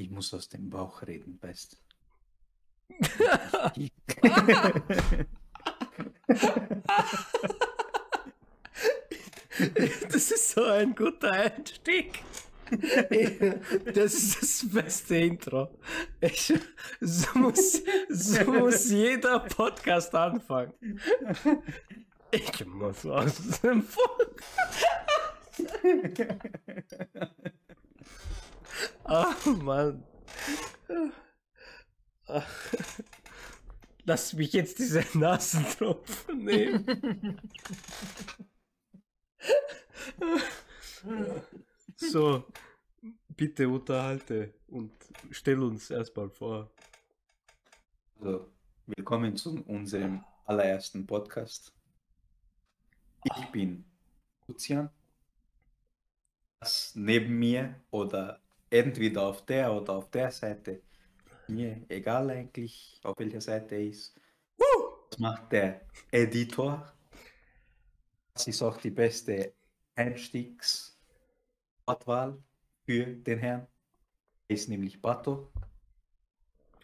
Ich 0.00 0.10
muss 0.10 0.32
aus 0.32 0.48
dem 0.48 0.70
Bauch 0.70 1.02
reden, 1.02 1.38
weißt 1.42 1.76
Das 10.10 10.30
ist 10.30 10.52
so 10.52 10.64
ein 10.64 10.94
guter 10.94 11.32
Einstieg. 11.32 12.22
Das 13.92 14.14
ist 14.14 14.40
das 14.40 14.64
beste 14.72 15.16
Intro. 15.16 15.68
Ich, 16.22 16.54
so, 17.02 17.38
muss, 17.38 17.82
so 18.08 18.44
muss 18.44 18.88
jeder 18.88 19.40
Podcast 19.40 20.14
anfangen. 20.14 20.72
Ich 22.30 22.64
muss 22.64 23.04
aus 23.04 23.60
dem 23.60 23.82
Volk. 23.82 24.42
Ach 29.12 29.44
Mann. 29.44 30.04
Lass 34.04 34.32
mich 34.34 34.52
jetzt 34.52 34.78
diese 34.78 35.04
Nasentropfen 35.18 36.44
nehmen. 36.44 37.40
So, 41.96 42.44
bitte 43.30 43.68
unterhalte 43.68 44.54
und 44.68 44.92
stell 45.32 45.60
uns 45.60 45.90
erstmal 45.90 46.30
vor. 46.30 46.70
Also, 48.20 48.52
willkommen 48.86 49.36
zu 49.36 49.60
unserem 49.64 50.24
allerersten 50.44 51.04
Podcast. 51.04 51.74
Ich 53.24 53.46
bin 53.46 53.84
Lucian. 54.46 54.88
Das 56.60 56.94
neben 56.94 57.40
mir 57.40 57.74
oder 57.90 58.40
entweder 58.70 59.26
auf 59.26 59.44
der 59.44 59.72
oder 59.72 59.94
auf 59.94 60.10
der 60.10 60.30
Seite, 60.30 60.82
mir 61.48 61.84
egal 61.88 62.30
eigentlich, 62.30 63.00
auf 63.02 63.18
welcher 63.18 63.40
Seite 63.40 63.74
er 63.74 63.82
ist. 63.82 64.14
Das 65.10 65.18
macht 65.18 65.50
der 65.52 65.80
Editor. 66.10 66.92
Das 68.32 68.46
ist 68.46 68.62
auch 68.62 68.76
die 68.76 68.90
beste 68.90 69.54
Einstiegswortwahl 69.96 72.40
für 72.86 73.06
den 73.06 73.40
Herrn. 73.40 73.66
Er 74.48 74.54
ist 74.54 74.68
nämlich 74.68 75.02
Bato. 75.02 75.50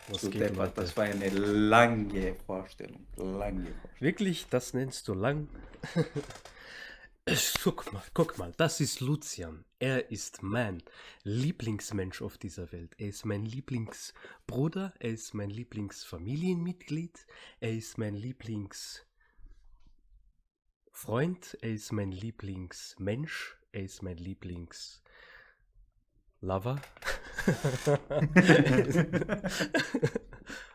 Was 0.08 0.22
geht, 0.22 0.40
deppert, 0.40 0.76
das 0.78 0.96
war 0.96 1.04
eine 1.04 1.28
lange 1.28 2.34
Vorstellung. 2.46 3.06
Lange 3.16 3.66
Vorstellung. 3.66 4.00
Wirklich, 4.00 4.48
das 4.48 4.74
nennst 4.74 5.06
du 5.08 5.14
lang? 5.14 5.48
Guck 7.64 7.92
mal, 7.92 8.04
guck 8.14 8.38
mal, 8.38 8.52
das 8.56 8.80
ist 8.80 9.00
Lucian. 9.00 9.64
Er 9.80 10.12
ist 10.12 10.44
mein 10.44 10.80
Lieblingsmensch 11.24 12.22
auf 12.22 12.38
dieser 12.38 12.70
Welt. 12.70 12.94
Er 12.98 13.08
ist 13.08 13.24
mein 13.24 13.44
Lieblingsbruder, 13.44 14.94
er 15.00 15.10
ist 15.10 15.34
mein 15.34 15.50
Lieblingsfamilienmitglied, 15.50 17.26
er 17.58 17.72
ist 17.72 17.98
mein 17.98 18.14
Lieblingsfreund, 18.14 19.08
er 21.62 21.72
ist 21.72 21.90
mein 21.90 22.12
Lieblingsmensch, 22.12 23.56
er 23.72 23.82
ist 23.82 24.04
mein 24.04 24.18
Lieblingslover. 24.18 25.00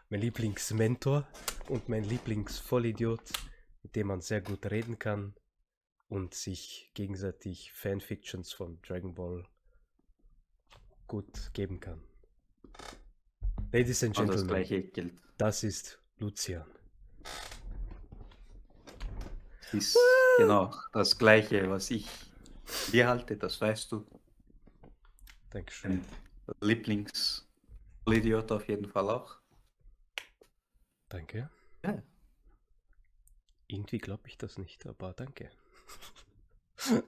mein 0.09 0.19
Lieblingsmentor 0.19 1.25
und 1.69 1.87
mein 1.87 2.03
Lieblingsvollidiot, 2.03 3.23
mit 3.83 3.95
dem 3.95 4.07
man 4.07 4.19
sehr 4.19 4.41
gut 4.41 4.69
reden 4.69 4.99
kann 4.99 5.33
und 6.11 6.33
sich 6.33 6.91
gegenseitig 6.93 7.71
Fanfictions 7.71 8.51
von 8.51 8.81
Dragon 8.81 9.15
Ball 9.15 9.47
gut 11.07 11.53
geben 11.53 11.79
kann. 11.79 12.03
Ladies 13.71 14.03
and 14.03 14.17
Und 14.17 14.27
das 14.27 14.41
Gentlemen, 14.41 14.47
gleiche 14.49 14.83
gilt. 14.83 15.13
das 15.37 15.63
ist 15.63 16.01
Lucian. 16.17 16.65
Ist 19.71 19.97
genau 20.37 20.75
das 20.91 21.17
gleiche, 21.17 21.69
was 21.69 21.89
ich 21.91 22.09
dir 22.91 23.07
halte, 23.07 23.37
das 23.37 23.61
weißt 23.61 23.93
du. 23.93 24.05
Dankeschön. 25.51 25.91
Ein 25.93 26.55
Lieblings-Idiot 26.59 28.51
auf 28.51 28.67
jeden 28.67 28.89
Fall 28.89 29.09
auch. 29.09 29.39
Danke. 31.07 31.49
Ja. 31.85 32.03
Irgendwie 33.67 33.99
glaube 33.99 34.27
ich 34.27 34.37
das 34.37 34.57
nicht, 34.57 34.85
aber 34.85 35.13
danke. 35.13 35.49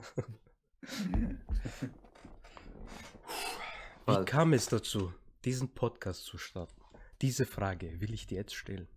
Wie 4.06 4.26
kam 4.26 4.54
es 4.54 4.68
dazu, 4.68 5.14
diesen 5.46 5.74
Podcast 5.74 6.26
zu 6.26 6.38
starten? 6.38 6.82
Diese 7.22 7.46
Frage 7.46 8.02
will 8.02 8.14
ich 8.14 8.28
dir 8.28 8.40
jetzt 8.40 8.56
stellen. 8.56 8.88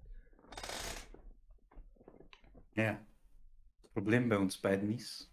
Ja. 2.75 2.99
Das 3.83 3.91
Problem 3.93 4.29
bei 4.29 4.37
uns 4.37 4.59
beiden 4.59 4.95
ist, 4.95 5.33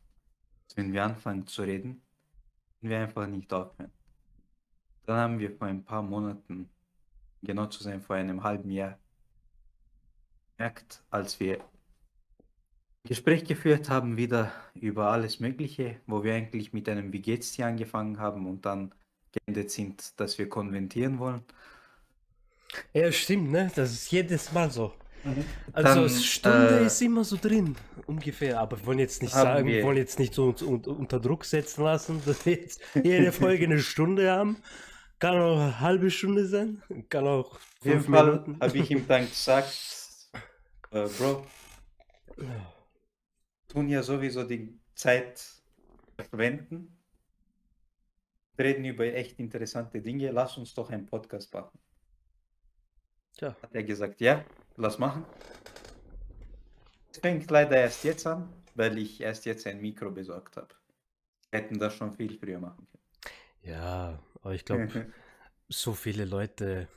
wenn 0.75 0.93
wir 0.93 1.03
anfangen 1.03 1.45
zu 1.47 1.63
reden, 1.63 2.01
können 2.79 2.91
wir 2.91 2.99
einfach 2.99 3.27
nicht 3.27 3.51
aufhören. 3.51 3.91
Dann 5.05 5.17
haben 5.17 5.39
wir 5.39 5.51
vor 5.57 5.67
ein 5.67 5.83
paar 5.83 6.01
Monaten, 6.01 6.69
genau 7.41 7.65
zu 7.65 7.83
sein, 7.83 8.01
vor 8.01 8.15
einem 8.15 8.43
halben 8.43 8.71
Jahr, 8.71 8.97
gemerkt, 10.55 11.03
als 11.09 11.39
wir 11.39 11.63
Gespräch 13.05 13.43
geführt 13.43 13.89
haben, 13.89 14.15
wieder 14.15 14.51
über 14.75 15.11
alles 15.11 15.39
Mögliche, 15.39 15.97
wo 16.07 16.23
wir 16.23 16.33
eigentlich 16.33 16.71
mit 16.71 16.87
einem 16.87 17.11
Wie 17.11 17.21
geht's 17.21 17.51
dir 17.51 17.65
angefangen 17.65 18.19
haben 18.19 18.47
und 18.47 18.65
dann 18.65 18.93
geendet 19.33 19.71
sind, 19.71 20.19
dass 20.19 20.37
wir 20.37 20.47
konventieren 20.47 21.19
wollen. 21.19 21.41
Ja, 22.93 23.11
stimmt, 23.11 23.51
ne? 23.51 23.71
Das 23.75 23.91
ist 23.91 24.11
jedes 24.11 24.51
Mal 24.51 24.71
so. 24.71 24.93
Also 25.71 26.01
Dann, 26.01 26.09
Stunde 26.09 26.79
äh, 26.81 26.85
ist 26.85 27.01
immer 27.01 27.23
so 27.23 27.37
drin, 27.37 27.75
ungefähr. 28.07 28.59
Aber 28.59 28.77
wir 28.77 28.85
wollen 28.85 28.99
jetzt 28.99 29.21
nicht 29.21 29.33
sagen, 29.33 29.67
wir 29.67 29.83
wollen 29.83 29.97
jetzt 29.97 30.19
nicht 30.19 30.33
so 30.33 30.47
uns 30.47 30.61
un 30.61 30.83
unter 30.83 31.19
Druck 31.19 31.45
setzen 31.45 31.83
lassen, 31.83 32.21
dass 32.25 32.45
wir 32.45 32.53
jetzt 32.53 32.81
jede 32.95 33.31
Folge 33.31 33.65
eine 33.65 33.79
Stunde 33.79 34.31
haben. 34.31 34.57
Kann 35.19 35.39
auch 35.39 35.59
eine 35.59 35.79
halbe 35.79 36.11
Stunde 36.11 36.45
sein, 36.45 36.81
kann 37.07 37.25
auch 37.25 37.57
fünf 37.81 38.09
Fall 38.09 38.25
Minuten. 38.25 38.57
habe 38.59 38.77
ich 38.77 38.91
ihm 38.91 39.07
dann 39.07 39.29
gesagt, 39.29 39.73
äh, 40.91 41.07
Bro, 41.17 41.45
tun 43.73 43.89
ja 43.89 44.03
sowieso 44.03 44.43
die 44.43 44.79
Zeit 44.95 45.43
verwenden, 46.29 46.97
reden 48.57 48.85
über 48.85 49.05
echt 49.05 49.39
interessante 49.39 50.01
Dinge, 50.01 50.31
lass 50.31 50.57
uns 50.57 50.73
doch 50.73 50.89
einen 50.89 51.05
Podcast 51.05 51.53
machen. 51.53 51.79
Tja, 53.35 53.55
Hat 53.61 53.73
er 53.73 53.83
gesagt, 53.83 54.21
ja, 54.21 54.45
lass 54.77 54.99
machen. 54.99 55.25
Es 57.11 57.17
fängt 57.17 57.49
leider 57.49 57.77
erst 57.77 58.03
jetzt 58.03 58.27
an, 58.27 58.53
weil 58.75 58.97
ich 58.97 59.21
erst 59.21 59.45
jetzt 59.45 59.65
ein 59.65 59.81
Mikro 59.81 60.11
besorgt 60.11 60.57
habe. 60.57 60.75
Hätten 61.51 61.79
das 61.79 61.95
schon 61.95 62.13
viel 62.13 62.37
früher 62.37 62.59
machen 62.59 62.87
ja, 63.63 64.19
aber 64.41 64.53
ich 64.53 64.65
glaube, 64.65 64.87
können. 64.87 65.13
so 65.69 65.93
viele 65.93 66.25
Leute 66.25 66.87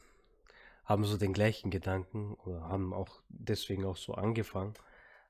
haben 0.85 1.05
so 1.05 1.17
den 1.17 1.33
gleichen 1.33 1.71
Gedanken 1.71 2.35
oder 2.45 2.69
haben 2.69 2.93
auch 2.93 3.23
deswegen 3.29 3.85
auch 3.85 3.97
so 3.97 4.15
angefangen. 4.15 4.75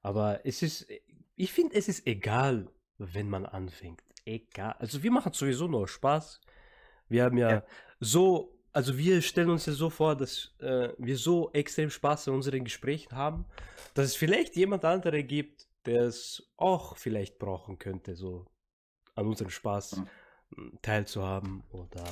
Aber 0.03 0.45
es 0.45 0.63
ist, 0.63 0.87
ich 1.37 1.53
finde, 1.53 1.77
es 1.77 1.89
ist 1.89 2.07
egal, 2.07 2.71
wenn 2.99 3.29
man 3.29 3.47
anfängt. 3.47 4.03
Egal. 4.25 4.75
Also 4.79 5.03
wir 5.03 5.11
machen 5.11 5.33
sowieso 5.33 5.69
nur 5.69 5.87
Spaß. 5.89 6.41
Wir 7.09 7.25
haben 7.25 7.39
ja, 7.39 7.51
Ja. 7.51 7.65
so, 8.01 8.59
also 8.73 8.99
wir 8.99 9.23
stellen 9.23 9.51
uns 9.51 9.67
ja 9.67 9.73
so 9.73 9.91
vor, 9.91 10.17
dass 10.17 10.55
äh, 10.61 10.91
wir 10.99 11.17
so 11.17 11.51
extrem 11.53 11.91
Spaß 11.91 12.29
in 12.29 12.35
unseren 12.35 12.65
Gesprächen 12.65 13.15
haben, 13.17 13.47
dass 13.95 14.07
es 14.07 14.17
vielleicht 14.17 14.57
jemand 14.57 14.85
andere 14.85 15.23
gibt, 15.25 15.69
der 15.87 16.03
es 16.03 16.53
auch 16.57 16.97
vielleicht 16.97 17.39
brauchen 17.39 17.79
könnte, 17.79 18.17
so 18.17 18.47
an 19.15 19.27
unserem 19.27 19.51
Spaß 19.51 20.03
Mhm. 20.57 20.79
teilzuhaben 20.83 21.65
oder 21.71 22.05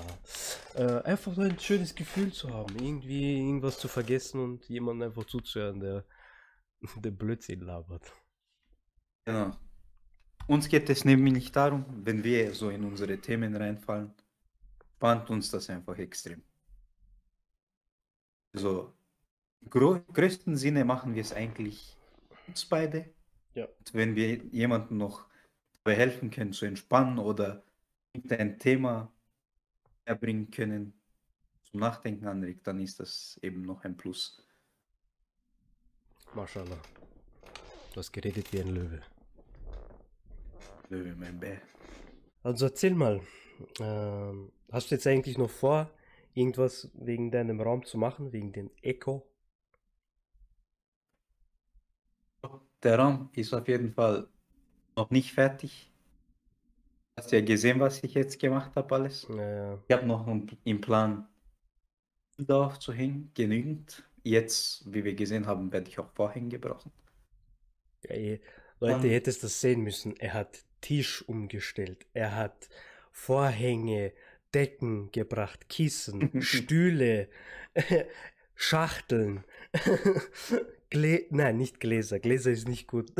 äh, 0.75 1.03
einfach 1.05 1.37
nur 1.37 1.47
ein 1.47 1.59
schönes 1.61 1.95
Gefühl 1.95 2.33
zu 2.33 2.51
haben, 2.53 2.75
irgendwie 2.77 3.39
irgendwas 3.39 3.79
zu 3.79 3.87
vergessen 3.89 4.41
und 4.41 4.69
jemandem 4.69 5.09
einfach 5.09 5.25
zuzuhören, 5.27 5.81
der, 5.81 6.05
der 6.97 7.11
Blödsinn 7.13 7.61
labert. 7.61 8.13
Genau. 9.25 9.57
Uns 10.47 10.69
geht 10.69 10.91
es 10.91 11.05
nämlich 11.05 11.53
darum, 11.53 11.85
wenn 12.05 12.23
wir 12.23 12.55
so 12.55 12.69
in 12.69 12.85
unsere 12.85 13.19
Themen 13.19 13.57
reinfallen, 13.57 14.13
spannt 14.97 15.31
uns 15.31 15.51
das 15.51 15.71
einfach 15.71 15.97
extrem. 15.99 16.43
Also, 18.53 18.93
im 19.63 19.71
größten 19.71 20.57
Sinne 20.57 20.85
machen 20.85 21.15
wir 21.15 21.23
es 21.23 21.33
eigentlich 21.33 21.97
uns 22.47 22.67
beide. 22.67 23.11
Ja. 23.55 23.67
Und 23.67 23.95
wenn 23.95 24.15
wir 24.17 24.37
jemandem 24.53 24.99
noch 24.99 25.27
dabei 25.83 25.97
helfen 25.97 26.31
können 26.31 26.53
zu 26.53 26.67
entspannen 26.67 27.19
oder 27.19 27.65
ein 28.29 28.59
Thema 28.59 29.11
erbringen 30.05 30.51
können, 30.51 30.93
zum 31.65 31.81
Nachdenken 31.81 32.27
anregt, 32.27 32.67
dann 32.67 32.81
ist 32.81 33.01
das 33.01 33.39
eben 33.43 33.63
noch 33.63 33.85
ein 33.85 33.97
Plus. 33.97 34.47
Mashallah. 36.35 36.81
Du 37.93 38.01
hast 38.01 38.13
geredet 38.13 38.53
wie 38.53 38.61
ein 38.61 38.75
Löwe. 38.75 39.03
Löwe, 40.89 41.15
mein 41.17 41.39
Bär. 41.41 41.61
Also 42.43 42.67
erzähl 42.67 42.95
mal, 42.95 43.21
ähm, 43.81 44.53
hast 44.71 44.91
du 44.91 44.95
jetzt 44.95 45.07
eigentlich 45.07 45.39
noch 45.39 45.51
vor, 45.51 45.91
irgendwas 46.35 46.91
wegen 46.95 47.31
deinem 47.31 47.61
Raum 47.61 47.85
zu 47.85 47.99
machen, 47.99 48.33
wegen 48.33 48.53
dem 48.53 48.71
Echo? 48.83 49.27
Der 52.83 52.99
Raum 52.99 53.31
ist 53.33 53.55
auf 53.55 53.67
jeden 53.67 53.95
Fall 53.95 54.29
noch 54.95 55.11
nicht 55.11 55.33
fertig. 55.33 55.91
Hast 57.17 57.33
ja 57.33 57.41
gesehen, 57.41 57.81
was 57.81 58.03
ich 58.03 58.15
jetzt 58.15 58.39
gemacht 58.39 58.75
habe 58.77 58.95
alles. 58.95 59.29
Naja. 59.29 59.83
Ich 59.89 59.97
habe 59.97 60.07
noch 60.07 60.27
im 60.65 60.81
Plan, 60.81 61.27
Bilder 62.37 62.67
aufzuhängen, 62.67 63.31
genügend. 63.35 64.05
Jetzt, 64.23 64.93
wie 64.93 65.05
wir 65.05 65.15
gesehen 65.15 65.47
haben, 65.47 65.73
werde 65.73 65.89
ich 65.89 65.99
auch 65.99 66.11
Vorhänge 66.15 66.59
brauchen. 66.59 66.91
Ja. 68.03 68.37
Leute, 68.81 69.07
ihr 69.07 69.15
hättet 69.15 69.43
das 69.43 69.61
sehen 69.61 69.81
müssen. 69.83 70.17
Er 70.17 70.35
hat 70.35 70.65
Tisch 70.85 71.27
umgestellt. 71.27 72.05
Er 72.13 72.37
hat 72.37 72.69
Vorhänge, 73.11 74.13
Decken 74.53 75.11
gebracht, 75.13 75.71
Kissen, 75.71 76.31
Stühle, 76.43 77.29
Schachteln. 78.55 79.45
Glä 80.91 81.27
Nein, 81.31 81.57
nicht 81.57 81.81
Gläser. 81.81 82.21
Gläser 82.21 82.51
ist 82.51 82.69
nicht 82.69 82.87
gut. 82.87 83.11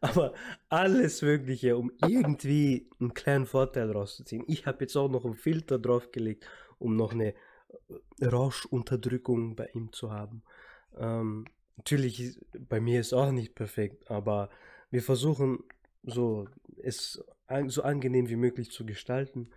Aber 0.00 0.34
alles 0.68 1.22
Mögliche, 1.22 1.76
um 1.76 1.92
irgendwie 2.04 2.90
einen 2.98 3.14
kleinen 3.14 3.46
Vorteil 3.46 3.92
rauszuziehen. 3.92 4.42
Ich 4.48 4.66
habe 4.66 4.78
jetzt 4.80 4.96
auch 4.96 5.08
noch 5.08 5.24
einen 5.24 5.34
Filter 5.34 5.78
draufgelegt, 5.78 6.44
um 6.80 6.96
noch 6.96 7.12
eine 7.12 7.34
äh, 8.18 8.26
Rauschunterdrückung 8.26 9.54
bei 9.54 9.68
ihm 9.74 9.92
zu 9.92 10.10
haben. 10.10 10.42
Ähm, 10.98 11.46
natürlich, 11.76 12.20
ist, 12.20 12.40
bei 12.68 12.80
mir 12.80 13.00
ist 13.00 13.12
auch 13.12 13.30
nicht 13.30 13.54
perfekt, 13.54 14.10
aber 14.10 14.50
wir 14.90 15.02
versuchen 15.02 15.60
so 16.02 16.48
es 16.82 17.22
so 17.66 17.82
angenehm 17.82 18.28
wie 18.28 18.36
möglich 18.36 18.70
zu 18.70 18.86
gestalten. 18.86 19.50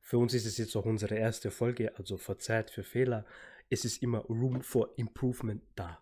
Für 0.00 0.18
uns 0.18 0.34
ist 0.34 0.46
es 0.46 0.58
jetzt 0.58 0.76
auch 0.76 0.84
unsere 0.84 1.14
erste 1.14 1.50
Folge, 1.50 1.96
also 1.96 2.18
verzeiht 2.18 2.70
für 2.70 2.82
Fehler. 2.82 3.24
Es 3.70 3.84
ist 3.84 4.02
immer 4.02 4.20
Room 4.20 4.62
for 4.62 4.90
Improvement 4.96 5.62
da. 5.74 5.98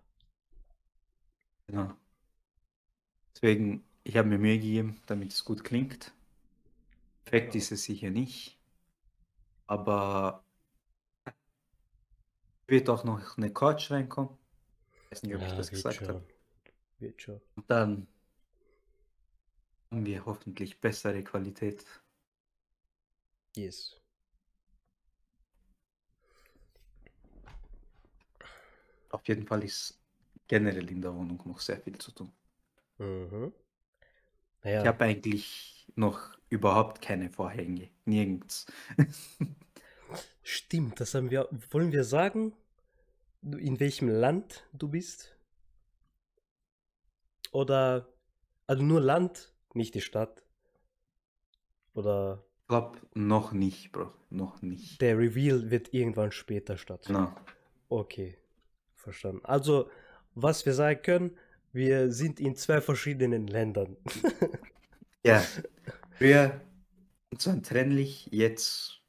Genau. 1.67 1.95
Deswegen, 3.35 3.85
ich 4.05 4.17
habe 4.17 4.29
mir 4.29 4.39
Mühe 4.39 4.59
gegeben, 4.59 5.01
damit 5.07 5.33
es 5.33 5.45
gut 5.45 5.65
klingt. 5.65 6.13
Perfekt 7.25 7.55
ist 7.55 7.73
es 7.73 7.85
sicher 7.85 8.11
nicht. 8.11 8.59
Aber 9.67 10.45
wird 12.67 12.91
auch 12.91 13.05
noch 13.05 13.37
eine 13.37 13.53
Couch 13.53 13.91
reinkommen. 13.91 14.37
Ich 15.05 15.13
weiß 15.13 15.23
nicht, 15.23 15.37
ob 15.37 15.43
ich 15.43 15.53
das 15.53 15.71
gesagt 15.71 16.09
habe. 16.09 16.27
Wird 16.99 17.23
schon. 17.23 17.41
Und 17.55 17.71
dann 17.71 18.07
haben 19.93 20.07
wir 20.07 20.25
hoffentlich 20.25 20.81
bessere 20.81 21.23
Qualität. 21.23 21.85
Yes. 23.57 24.01
Auf 29.11 29.29
jeden 29.29 29.47
Fall 29.47 29.63
ist 29.65 30.01
generell 30.49 30.91
in 30.91 31.03
der 31.03 31.15
Wohnung 31.15 31.41
noch 31.45 31.61
sehr 31.61 31.79
viel 31.81 31.99
zu 31.99 32.11
tun. 32.13 32.33
Mhm. 32.99 33.53
Ich 34.65 34.65
Naja, 34.65 34.85
habe 34.87 35.05
eigentlich 35.05 35.87
noch 35.97 36.39
überhaupt 36.49 37.03
keine 37.03 37.31
Vorhänge. 37.31 37.91
Nirgends. 38.07 38.67
stimmt, 40.43 41.01
das 41.01 41.15
haben 41.15 41.31
wir. 41.31 41.49
Wollen 41.71 41.93
wir 41.93 42.05
sagen, 42.05 42.55
in 43.43 43.81
welchem 43.81 44.09
Land 44.09 44.65
du 44.73 44.89
bist? 44.89 45.37
Oder, 47.53 48.09
also 48.67 48.83
nur 48.83 49.01
Land, 49.01 49.52
nicht 49.75 49.95
die 49.95 50.01
Stadt. 50.01 50.43
Oder 51.95 52.45
Ich 52.63 52.69
glaube, 52.69 52.99
noch 53.15 53.53
nicht, 53.53 53.93
Bro. 53.93 54.13
Noch 54.31 54.63
nicht. 54.63 55.01
der 55.01 55.19
Reveal 55.19 55.71
wird 55.71 55.93
irgendwann 55.93 56.33
später 56.33 56.79
stattfinden. 56.79 57.27
Genau. 57.27 57.37
Okay, 57.89 58.39
verstanden. 58.97 59.45
Also, 59.45 59.91
was 60.35 60.65
wir 60.65 60.73
sagen 60.73 61.03
können, 61.03 61.39
wir 61.73 62.11
sind 62.13 62.41
in 62.41 62.57
zwei 62.57 62.81
verschiedenen 62.81 63.47
Ländern. 63.47 63.97
Ja. 65.25 65.41
Früher 66.19 66.61
untrennlich, 67.47 68.29
jetzt 68.33 69.01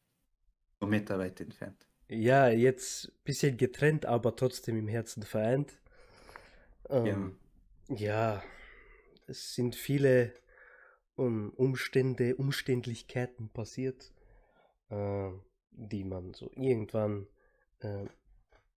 Kilometer 0.80 1.18
weit 1.18 1.42
entfernt. 1.42 1.88
Ja, 2.07 2.50
jetzt 2.50 3.07
ein 3.07 3.13
bisschen 3.24 3.57
getrennt, 3.57 4.06
aber 4.06 4.36
trotzdem 4.36 4.77
im 4.77 4.88
Herzen 4.88 5.24
vereint. 5.24 5.74
Ähm, 6.89 7.38
ja, 7.89 8.44
es 9.25 9.56
sind 9.56 9.75
viele 9.75 10.33
um, 11.15 11.51
Umstände, 11.51 12.36
Umständlichkeiten 12.36 13.50
passiert, 13.50 14.12
äh, 14.89 15.30
die 15.71 16.04
man 16.04 16.33
so 16.33 16.51
irgendwann 16.56 17.27
äh, 17.80 18.06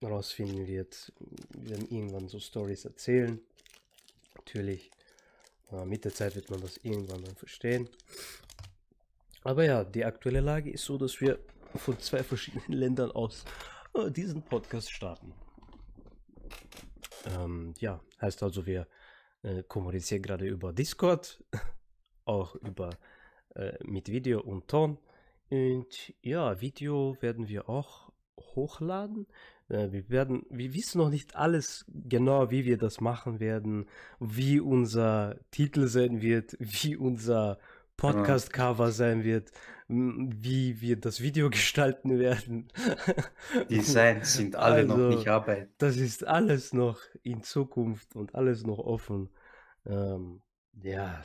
rausfinden 0.03 0.67
wird. 0.67 1.13
Wir 1.51 1.71
werden 1.71 1.89
irgendwann 1.91 2.29
so 2.29 2.39
Stories 2.39 2.85
erzählen. 2.85 3.41
Natürlich. 4.35 4.91
Äh, 5.73 5.85
mit 5.85 6.05
der 6.05 6.15
Zeit 6.15 6.35
wird 6.37 6.51
man 6.51 6.61
das 6.61 6.77
irgendwann 6.79 7.25
dann 7.25 7.37
verstehen. 7.37 7.89
Aber 9.43 9.65
ja, 9.65 9.85
die 9.85 10.05
aktuelle 10.05 10.41
Lage 10.41 10.71
ist 10.71 10.85
so, 10.85 10.99
dass 10.99 11.21
wir 11.21 11.39
von 11.77 11.99
zwei 12.01 12.23
verschiedenen 12.23 12.73
Ländern 12.79 13.11
aus 13.13 13.45
äh, 13.95 14.11
diesen 14.11 14.43
Podcast 14.43 14.91
starten. 14.91 15.33
Ähm, 17.27 17.75
ja, 17.79 18.01
heißt 18.21 18.43
also, 18.43 18.67
wir 18.67 18.87
äh, 19.43 19.63
kommunizieren 19.63 20.23
gerade 20.23 20.47
über 20.47 20.73
Discord, 20.73 21.43
auch 22.27 22.55
über 22.57 22.91
äh, 23.55 23.73
mit 23.85 24.11
Video 24.11 24.41
und 24.41 24.69
Ton. 24.69 24.99
Und 25.49 26.15
ja, 26.23 26.61
Video 26.61 27.17
werden 27.21 27.49
wir 27.49 27.69
auch 27.69 28.11
hochladen. 28.39 29.27
Äh, 29.69 29.93
wir 29.93 30.09
werden, 30.11 30.45
wir 30.51 30.75
wissen 30.75 30.99
noch 30.99 31.11
nicht 31.11 31.37
alles 31.37 31.85
genau, 31.89 32.51
wie 32.51 32.65
wir 32.65 32.79
das 32.79 33.01
machen 33.01 33.41
werden, 33.41 33.89
wie 34.21 34.61
unser 34.61 35.37
Titel 35.51 35.87
sein 35.87 36.21
wird, 36.21 36.57
wie 36.59 36.97
unser 36.97 37.59
Podcast-Cover 37.97 38.91
sein 38.91 39.25
wird, 39.25 39.51
wie 39.89 40.81
wir 40.81 41.01
das 41.01 41.21
Video 41.23 41.49
gestalten 41.51 42.19
werden. 42.19 42.69
Designs 43.71 44.35
sind 44.35 44.57
alle 44.57 44.85
noch 44.85 44.97
Also, 44.97 45.09
nicht 45.17 45.29
Arbeit. 45.29 45.71
Das 45.79 45.97
ist 45.97 46.27
alles 46.27 46.73
noch 46.73 47.01
in 47.23 47.43
Zukunft 47.43 48.15
und 48.15 48.35
alles 48.35 48.65
noch 48.65 48.79
offen. 48.79 49.31
Ähm, 49.87 50.43
ja, 50.83 51.23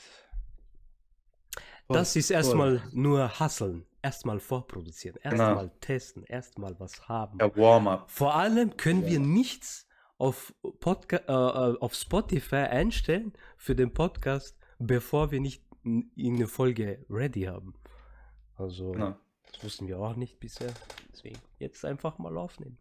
das 1.88 2.16
ist 2.16 2.30
erstmal 2.32 2.82
nur 2.92 3.40
Hasseln, 3.40 3.86
erstmal 4.02 4.40
vorproduzieren, 4.40 5.18
Genau. 5.24 5.44
erstmal 5.44 5.70
testen, 5.82 6.24
erstmal 6.24 6.80
was 6.80 7.08
haben. 7.10 7.38
Ja, 7.40 7.56
Warm-up. 7.56 8.10
Vor 8.10 8.36
allem 8.36 8.76
können 8.78 9.04
wir 9.06 9.14
Ja. 9.14 9.20
nichts 9.20 9.88
auf, 10.18 10.54
Podca 10.80 11.18
äh, 11.18 11.72
äh, 11.74 11.78
auf 11.80 11.94
Spotify 11.96 12.56
einstellen 12.68 13.34
für 13.58 13.76
den 13.76 13.94
Podcast, 13.94 14.58
bevor 14.80 15.32
wir 15.32 15.40
nicht 15.42 15.64
n- 15.84 16.12
eine 16.18 16.48
Folge 16.48 17.06
ready 17.10 17.44
haben. 17.44 17.74
Also, 18.56 18.92
Genau. 18.92 19.16
das 19.52 19.64
wussten 19.64 19.88
wir 19.88 20.00
auch 20.00 20.16
nicht 20.16 20.40
bisher. 20.40 20.72
Deswegen 21.12 21.40
jetzt 21.58 21.84
einfach 21.86 22.20
mal 22.20 22.38
aufnehmen. 22.38 22.78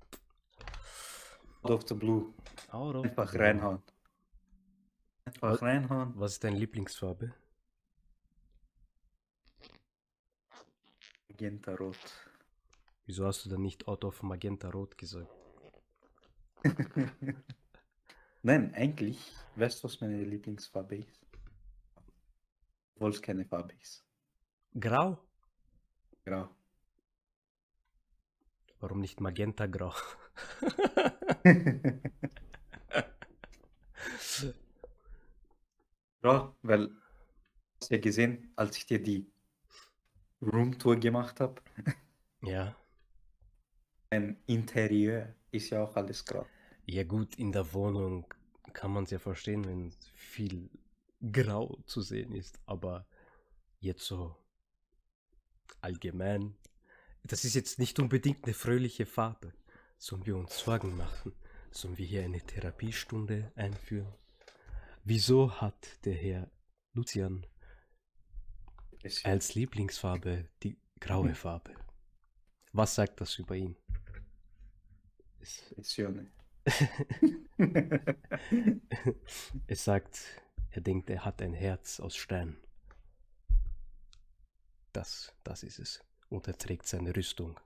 Out 1.63 1.71
of 1.73 1.83
the 1.89 1.95
blue. 1.95 2.33
Out 2.71 2.95
of 2.97 3.05
Einfach 3.05 3.35
reinhauen. 3.35 3.83
Einfach 5.25 5.63
reinhauen. 5.63 6.13
Was 6.17 6.33
ist 6.33 6.45
deine 6.45 6.57
Lieblingsfarbe? 6.59 7.33
Magenta 11.41 11.75
rot. 11.75 11.97
Wieso 13.07 13.25
hast 13.25 13.47
du 13.47 13.49
dann 13.49 13.63
nicht 13.63 13.89
Out 13.89 14.05
of 14.05 14.23
Magenta 14.23 14.69
Rot 14.69 14.99
gesagt? 14.99 15.31
Nein, 18.43 18.75
eigentlich, 18.75 19.33
weißt 19.57 19.83
du, 19.83 19.85
was 19.85 20.03
meine 20.03 20.23
Lieblingsfarbe 20.23 20.97
ist? 20.97 21.19
Obwohl 22.95 23.13
es 23.13 23.23
keine 23.23 23.47
Farbe 23.47 23.73
ist. 23.81 24.05
Grau? 24.79 25.17
Grau. 26.27 26.55
Warum 28.81 29.01
nicht 29.01 29.19
Magenta 29.23 29.67
Grau? 29.67 29.95
Grau, 36.21 36.55
weil, 36.61 36.91
hast 37.81 37.91
du 37.91 37.95
ja 37.95 38.01
gesehen, 38.03 38.53
als 38.57 38.77
ich 38.77 38.85
dir 38.85 39.03
die 39.03 39.33
Roomtour 40.43 40.97
gemacht 40.97 41.41
habe, 41.41 41.61
ja. 42.43 42.75
mein 44.11 44.37
Interieur 44.47 45.35
ist 45.51 45.71
ja 45.71 45.83
auch 45.83 45.97
alles 45.97 46.25
grau. 46.25 46.47
Ja 46.87 47.05
gut, 47.05 47.37
in 47.37 47.53
der 47.53 47.73
Wohnung 47.73 48.27
kann 48.73 48.93
man 48.93 49.05
es 49.05 49.11
ja 49.11 49.19
verstehen, 49.19 49.65
wenn 49.65 49.93
viel 50.15 50.71
Grau 51.33 51.79
zu 51.85 52.01
sehen 52.01 52.33
ist, 52.33 52.59
aber 52.67 53.07
jetzt 53.81 54.05
so 54.05 54.35
allgemein, 55.81 56.57
das 57.25 57.45
ist 57.45 57.55
jetzt 57.55 57.79
nicht 57.79 57.99
unbedingt 57.99 58.45
eine 58.45 58.55
fröhliche 58.55 59.07
Farbe. 59.07 59.53
Sollen 59.99 60.25
wir 60.25 60.37
uns 60.37 60.59
Sorgen 60.59 60.97
machen? 60.97 61.33
Sollen 61.71 61.99
wir 61.99 62.07
hier 62.07 62.25
eine 62.25 62.41
Therapiestunde 62.41 63.53
einführen? 63.55 64.13
Wieso 65.05 65.61
hat 65.61 66.05
der 66.05 66.15
Herr 66.15 66.51
Lucian 66.95 67.47
Als 69.25 69.55
Lieblingsfarbe 69.55 70.49
die 70.63 70.77
graue 71.01 71.29
Hm. 71.29 71.35
Farbe? 71.35 71.75
Was 72.73 72.95
sagt 72.95 73.21
das 73.21 73.39
über 73.39 73.57
ihn? 73.57 73.77
Visionen. 75.77 76.31
Es 79.67 79.85
sagt, 79.85 80.21
er 80.71 80.81
denkt, 80.83 81.11
er 81.11 81.25
hat 81.25 81.43
ein 81.43 81.55
Herz 81.55 81.99
aus 82.01 82.17
Stein. 82.17 82.57
Das, 84.93 85.35
das 85.45 85.63
ist 85.63 85.79
es. 85.79 86.05
Und 86.29 86.47
er 86.47 86.59
trägt 86.59 86.87
seine 86.87 87.17
Rüstung. 87.17 87.59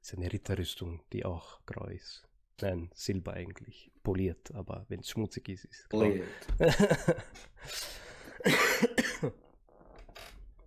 Seine 0.00 0.32
Ritterrüstung, 0.32 1.02
die 1.12 1.24
auch 1.24 1.64
grau 1.66 1.86
ist. 1.86 2.26
Nein, 2.60 2.90
Silber 2.94 3.34
eigentlich. 3.34 3.90
Poliert, 4.02 4.50
aber 4.52 4.86
wenn 4.88 5.00
es 5.00 5.10
schmutzig 5.10 5.48
ist, 5.50 5.64
ist 5.66 5.82
es 5.82 5.88
grau. 5.88 6.12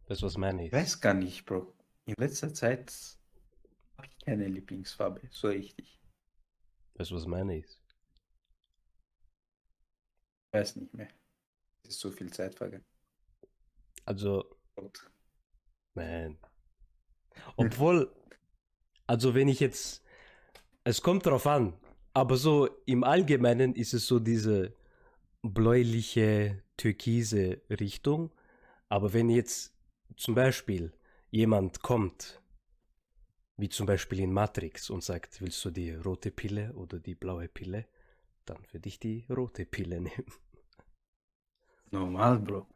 Weißt 0.08 0.22
du, 0.22 0.26
was 0.26 0.38
meine 0.38 0.66
Ich 0.66 0.72
weiß 0.72 1.00
gar 1.00 1.14
nicht, 1.14 1.46
Bro. 1.46 1.74
In 2.06 2.16
letzter 2.18 2.54
Zeit 2.54 2.92
habe 3.98 4.08
ich 4.08 4.26
keine 4.26 4.48
Lieblingsfarbe, 4.48 5.22
so 5.32 5.48
richtig. 5.48 6.02
Weißt 6.96 7.12
du, 7.12 7.16
was 7.16 7.26
meine? 7.26 7.58
Ich 7.58 7.66
weiß 10.52 10.76
nicht 10.76 10.94
mehr. 10.94 11.08
Es 11.84 11.92
ist 11.92 12.00
so 12.00 12.12
viel 12.12 12.32
Zeit 12.32 12.56
vergangen. 12.56 12.86
Also, 14.06 14.58
Gott. 14.76 15.10
Man. 15.96 16.38
Obwohl, 17.56 18.14
also 19.08 19.34
wenn 19.34 19.48
ich 19.48 19.60
jetzt, 19.60 20.04
es 20.84 21.02
kommt 21.02 21.26
drauf 21.26 21.48
an, 21.48 21.74
aber 22.14 22.38
so 22.38 22.68
im 22.86 23.04
Allgemeinen 23.04 23.74
ist 23.74 23.94
es 23.94 24.06
so 24.06 24.20
diese 24.20 24.76
bläuliche, 25.42 26.64
türkise 26.78 27.62
Richtung. 27.70 28.32
Aber 28.90 29.14
wenn 29.14 29.30
jetzt 29.30 29.73
zum 30.16 30.36
Beispiel 30.36 30.94
jemand 31.30 31.82
kommt, 31.82 32.42
wie 33.58 33.70
zum 33.70 33.86
Beispiel 33.86 34.20
in 34.20 34.34
Matrix 34.34 34.90
und 34.90 35.04
sagt, 35.04 35.42
willst 35.42 35.64
du 35.66 35.72
die 35.72 35.92
rote 35.94 36.32
Pille 36.32 36.74
oder 36.74 37.00
die 37.00 37.16
blaue 37.16 37.48
Pille, 37.48 37.86
dann 38.46 38.58
würde 38.72 38.90
ich 38.90 39.00
die 39.00 39.26
rote 39.30 39.66
Pille 39.66 40.00
nehmen. 40.02 40.26
Normal, 41.92 42.40
Bro. 42.40 42.68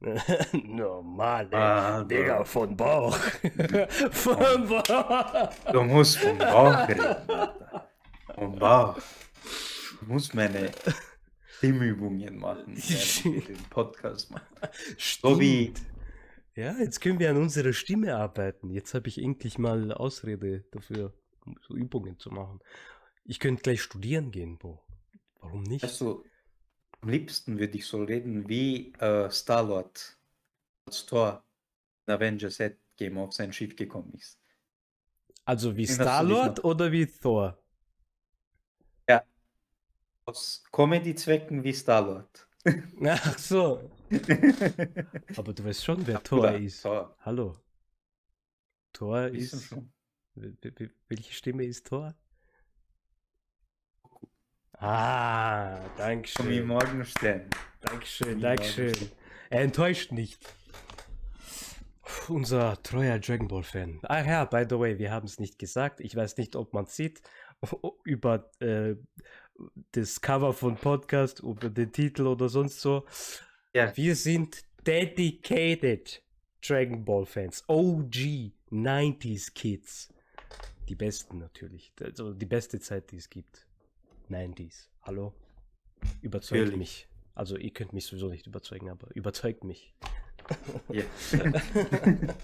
Normal, 0.64 1.52
Ah, 1.54 2.04
Digga, 2.04 2.44
von 2.44 2.76
Bauch. 2.76 3.16
von 4.10 4.68
Bauch. 4.68 5.50
Du 5.72 5.82
musst 5.82 6.18
vom 6.18 6.38
Bauch 6.38 6.88
reden. 6.88 7.00
Alter. 7.00 7.88
Vom 8.34 8.58
Bauch. 8.58 8.98
Ich 10.00 10.06
muss 10.06 10.32
meine 10.34 10.70
Stimmübungen 11.56 12.38
machen, 12.38 12.74
den 12.76 13.56
Podcast 13.70 14.30
machen. 14.30 14.46
So 15.08 15.40
wie 15.40 15.72
Stimmt. 15.74 15.80
Ja, 16.58 16.76
jetzt 16.76 17.00
können 17.00 17.20
wir 17.20 17.30
an 17.30 17.36
unserer 17.36 17.72
Stimme 17.72 18.16
arbeiten. 18.16 18.70
Jetzt 18.70 18.92
habe 18.92 19.06
ich 19.06 19.22
endlich 19.22 19.58
mal 19.58 19.92
Ausrede 19.92 20.64
dafür, 20.72 21.14
um 21.46 21.56
so 21.60 21.76
Übungen 21.76 22.18
zu 22.18 22.30
machen. 22.30 22.58
Ich 23.22 23.38
könnte 23.38 23.62
gleich 23.62 23.80
studieren 23.80 24.32
gehen, 24.32 24.58
Bo. 24.58 24.82
Warum 25.38 25.62
nicht? 25.62 25.84
Also, 25.84 26.24
am 27.00 27.10
liebsten 27.10 27.60
würde 27.60 27.78
ich 27.78 27.86
so 27.86 28.02
reden 28.02 28.48
wie 28.48 28.92
äh, 28.94 29.30
Star-Lord 29.30 30.18
als 30.86 31.06
Thor 31.06 31.44
in 32.08 32.14
Avengers 32.14 32.58
Endgame 32.58 33.20
auf 33.20 33.34
sein 33.34 33.52
Schiff 33.52 33.76
gekommen 33.76 34.12
ist. 34.14 34.40
Also 35.44 35.76
wie 35.76 35.86
Star-Lord 35.86 36.64
oder 36.64 36.90
wie 36.90 37.06
Thor? 37.06 37.56
Aus 40.24 40.64
Comedy-Zwecken 40.72 41.62
wie 41.62 41.72
Star-Lord. 41.72 42.48
Ach 43.04 43.38
so. 43.38 43.88
Aber 45.36 45.52
du 45.52 45.64
weißt 45.64 45.84
schon, 45.84 46.06
wer 46.06 46.22
Thor 46.22 46.52
ist. 46.52 46.82
Thor. 46.82 47.14
Hallo. 47.20 47.56
Thor 48.92 49.26
ist. 49.26 49.74
Welche 50.34 51.32
Stimme 51.32 51.64
ist 51.64 51.86
Thor? 51.86 52.14
Ah, 54.72 55.80
Dankeschön. 55.96 56.66
Morgenstern. 56.66 57.50
Dankeschön, 57.80 58.38
Wie 58.38 58.42
Dankeschön. 58.42 58.94
Er 59.50 59.62
enttäuscht 59.62 60.12
nicht. 60.12 60.38
Unser 62.28 62.80
treuer 62.82 63.18
Dragon 63.18 63.48
Ball 63.48 63.62
Fan. 63.62 64.00
Ach 64.02 64.24
ja, 64.24 64.44
by 64.44 64.64
the 64.68 64.78
way, 64.78 64.98
wir 64.98 65.10
haben 65.10 65.26
es 65.26 65.40
nicht 65.40 65.58
gesagt. 65.58 66.00
Ich 66.00 66.14
weiß 66.14 66.36
nicht, 66.36 66.56
ob 66.56 66.72
man 66.74 66.84
es 66.84 66.96
sieht. 66.96 67.22
Über 68.04 68.50
äh, 68.60 68.94
das 69.92 70.20
Cover 70.20 70.52
von 70.52 70.76
Podcast, 70.76 71.40
über 71.40 71.68
den 71.68 71.92
Titel 71.92 72.26
oder 72.26 72.48
sonst 72.48 72.80
so. 72.80 73.04
Ja. 73.74 73.94
Wir 73.96 74.16
sind 74.16 74.64
dedicated 74.86 76.22
Dragon 76.66 77.04
Ball 77.04 77.26
Fans. 77.26 77.64
OG 77.68 78.52
90s 78.70 79.52
Kids. 79.52 80.12
Die 80.88 80.94
besten 80.94 81.38
natürlich. 81.38 81.92
Also 82.02 82.32
die 82.32 82.46
beste 82.46 82.80
Zeit, 82.80 83.10
die 83.10 83.16
es 83.16 83.28
gibt. 83.28 83.66
90s. 84.30 84.88
Hallo? 85.02 85.34
Überzeugt 86.22 86.60
Natürlich. 86.60 86.78
mich. 86.78 87.08
Also 87.34 87.56
ihr 87.56 87.70
könnt 87.70 87.92
mich 87.92 88.06
sowieso 88.06 88.28
nicht 88.28 88.46
überzeugen, 88.46 88.88
aber 88.88 89.14
überzeugt 89.14 89.64
mich. 89.64 89.94
Ja. 90.88 91.04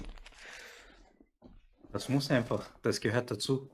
Das 1.92 2.08
muss 2.08 2.28
einfach, 2.28 2.68
das 2.82 3.00
gehört 3.00 3.30
dazu. 3.30 3.70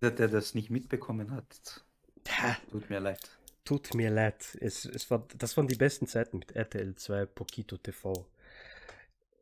Der, 0.00 0.12
der 0.12 0.28
das 0.28 0.54
nicht 0.54 0.70
mitbekommen 0.70 1.32
hat, 1.32 1.84
tut 2.70 2.88
mir 2.88 3.00
leid. 3.00 3.35
Tut 3.66 3.94
mir 3.94 4.10
leid. 4.10 4.56
Es, 4.60 4.84
es 4.84 5.10
war, 5.10 5.26
das 5.36 5.56
waren 5.56 5.66
die 5.66 5.74
besten 5.74 6.06
Zeiten 6.06 6.38
mit 6.38 6.52
RTL 6.54 6.94
2, 6.94 7.26
Pokito 7.26 7.76
TV. 7.76 8.24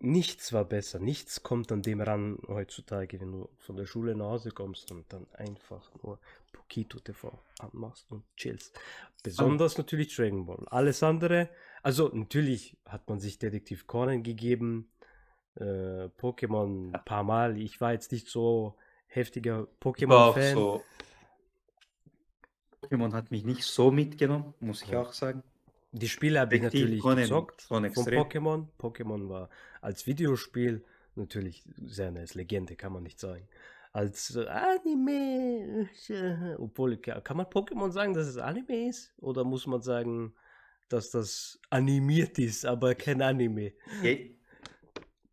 Nichts 0.00 0.54
war 0.54 0.64
besser. 0.64 0.98
Nichts 0.98 1.42
kommt 1.42 1.70
an 1.70 1.82
dem 1.82 2.00
ran 2.00 2.38
heutzutage, 2.48 3.20
wenn 3.20 3.32
du 3.32 3.50
von 3.58 3.76
der 3.76 3.84
Schule 3.84 4.16
nach 4.16 4.24
Hause 4.26 4.50
kommst 4.50 4.90
und 4.90 5.12
dann 5.12 5.26
einfach 5.34 5.90
nur 6.02 6.18
Pokito 6.52 7.00
TV 7.00 7.38
anmachst 7.58 8.10
und 8.10 8.24
chillst. 8.34 8.80
Besonders 9.22 9.76
natürlich 9.76 10.16
Dragon 10.16 10.46
Ball. 10.46 10.64
Alles 10.70 11.02
andere, 11.02 11.50
also 11.82 12.08
natürlich 12.08 12.78
hat 12.86 13.06
man 13.10 13.20
sich 13.20 13.38
Detektiv 13.38 13.86
Conan 13.86 14.22
gegeben, 14.22 14.90
äh, 15.56 16.08
Pokémon 16.18 16.94
ein 16.94 17.04
paar 17.04 17.24
Mal. 17.24 17.58
Ich 17.58 17.78
war 17.78 17.92
jetzt 17.92 18.10
nicht 18.10 18.28
so 18.28 18.74
heftiger 19.06 19.68
Pokémon-Fan. 19.82 20.54
so. 20.54 20.82
Pokémon 22.88 23.12
hat 23.12 23.30
mich 23.30 23.44
nicht 23.44 23.64
so 23.64 23.90
mitgenommen, 23.90 24.54
muss 24.60 24.82
ich 24.82 24.90
Ja. 24.90 25.02
auch 25.02 25.12
sagen. 25.12 25.42
Die 25.92 26.08
Spiele 26.08 26.40
habe 26.40 26.56
ich 26.56 26.62
natürlich 26.62 27.00
Conan 27.00 27.18
gezockt 27.18 27.62
von 27.62 27.84
extrem. 27.84 28.20
Pokémon. 28.22 28.66
Pokémon 28.78 29.28
war 29.28 29.48
als 29.80 30.06
Videospiel 30.06 30.84
natürlich 31.14 31.62
sehr 31.86 32.10
nice. 32.10 32.34
Legende, 32.34 32.74
kann 32.76 32.92
man 32.92 33.04
nicht 33.04 33.20
sagen. 33.20 33.46
Als 33.92 34.34
äh, 34.34 34.46
Anime, 34.48 35.88
äh, 36.08 36.54
obwohl, 36.58 36.96
ka- 36.96 37.20
kann 37.20 37.36
man 37.36 37.46
Pokémon 37.46 37.92
sagen, 37.92 38.12
dass 38.12 38.26
es 38.26 38.38
Anime 38.38 38.88
ist? 38.88 39.14
Oder 39.18 39.44
muss 39.44 39.68
man 39.68 39.82
sagen, 39.82 40.34
dass 40.88 41.10
das 41.10 41.60
animiert 41.70 42.38
ist, 42.40 42.66
aber 42.66 42.96
kein 42.96 43.22
Anime? 43.22 43.72
Ich 44.02 44.32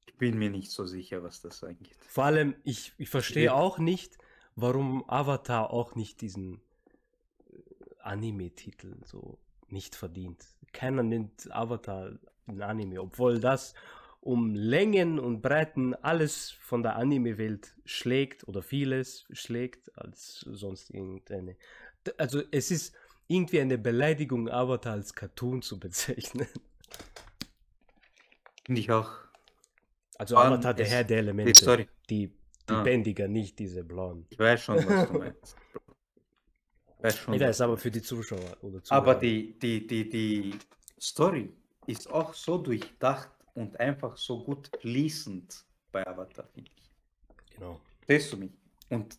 ich 0.06 0.18
bin 0.18 0.38
mir 0.38 0.52
nicht 0.52 0.70
so 0.70 0.86
sicher, 0.86 1.24
was 1.24 1.42
das 1.42 1.64
angeht. 1.64 1.98
Vor 2.08 2.26
allem, 2.26 2.54
ich, 2.64 2.94
ich 3.00 3.10
verstehe 3.10 3.46
Ja. 3.46 3.54
auch 3.56 3.80
nicht, 3.80 4.20
warum 4.56 5.04
Avatar 5.10 5.72
auch 5.74 5.96
nicht 5.96 6.22
diesen 6.22 6.62
Anime-Titel 8.06 8.96
so 9.06 9.38
nicht 9.70 9.96
verdient. 9.96 10.46
Keiner 10.74 11.04
nennt 11.04 11.50
Avatar 11.52 12.12
ein 12.48 12.62
Anime, 12.62 13.02
obwohl 13.02 13.40
das 13.40 13.74
um 14.20 14.54
Längen 14.54 15.20
und 15.20 15.42
Breiten 15.42 15.96
alles 15.96 16.52
von 16.52 16.84
der 16.84 16.96
Anime-Welt 16.96 17.74
schlägt 17.86 18.48
oder 18.48 18.62
vieles 18.62 19.26
schlägt 19.32 19.98
als 19.98 20.40
sonst 20.42 20.92
irgendeine. 20.92 21.56
Also 22.18 22.42
es 22.52 22.70
ist 22.72 22.94
irgendwie 23.28 23.62
eine 23.62 23.78
Beleidigung, 23.78 24.50
Avatar 24.50 24.94
als 24.94 25.14
Cartoon 25.14 25.62
zu 25.62 25.80
bezeichnen. 25.80 26.48
Finde 28.66 28.82
ich 28.82 28.92
auch. 28.92 29.10
Also 30.18 30.38
allem 30.38 30.54
Avatar, 30.54 30.74
der 30.74 30.88
Herr 30.88 31.04
der 31.04 31.18
Elemente, 31.20 31.60
Story. 31.60 31.88
die, 32.10 32.28
die 32.28 32.74
Ah. 32.74 32.84
Bändiger, 32.84 33.28
nicht 33.28 33.58
diese 33.60 33.84
blauen. 33.84 34.28
Ich 34.30 34.38
weiß 34.40 34.62
schon, 34.64 34.78
was 34.88 35.08
du 35.08 35.18
meinst. 35.18 35.56
Ich 37.02 37.06
weiß 37.06 37.18
schon, 37.18 37.34
Ich 37.34 37.42
weiß 37.42 37.62
aber 37.62 37.78
für 37.78 37.90
die 37.90 38.02
Zuschauer 38.04 38.58
oder 38.62 38.84
Zuhörer. 38.84 39.02
Aber 39.02 39.16
die, 39.16 39.58
die, 39.58 39.88
die, 39.88 40.08
die 40.08 40.56
Story 41.00 41.52
ist 41.88 42.08
auch 42.12 42.32
so 42.36 42.60
durchdacht 42.60 43.32
und 43.56 43.80
einfach 43.80 44.16
so 44.18 44.44
gut 44.44 44.70
fließend 44.80 45.66
bei 45.92 46.06
Avatar, 46.06 46.48
finde 46.54 46.70
ich. 46.76 46.92
Genau. 47.56 47.82
Verstehst 48.06 48.34
du 48.34 48.38
mich? 48.38 48.52
Und 48.90 49.18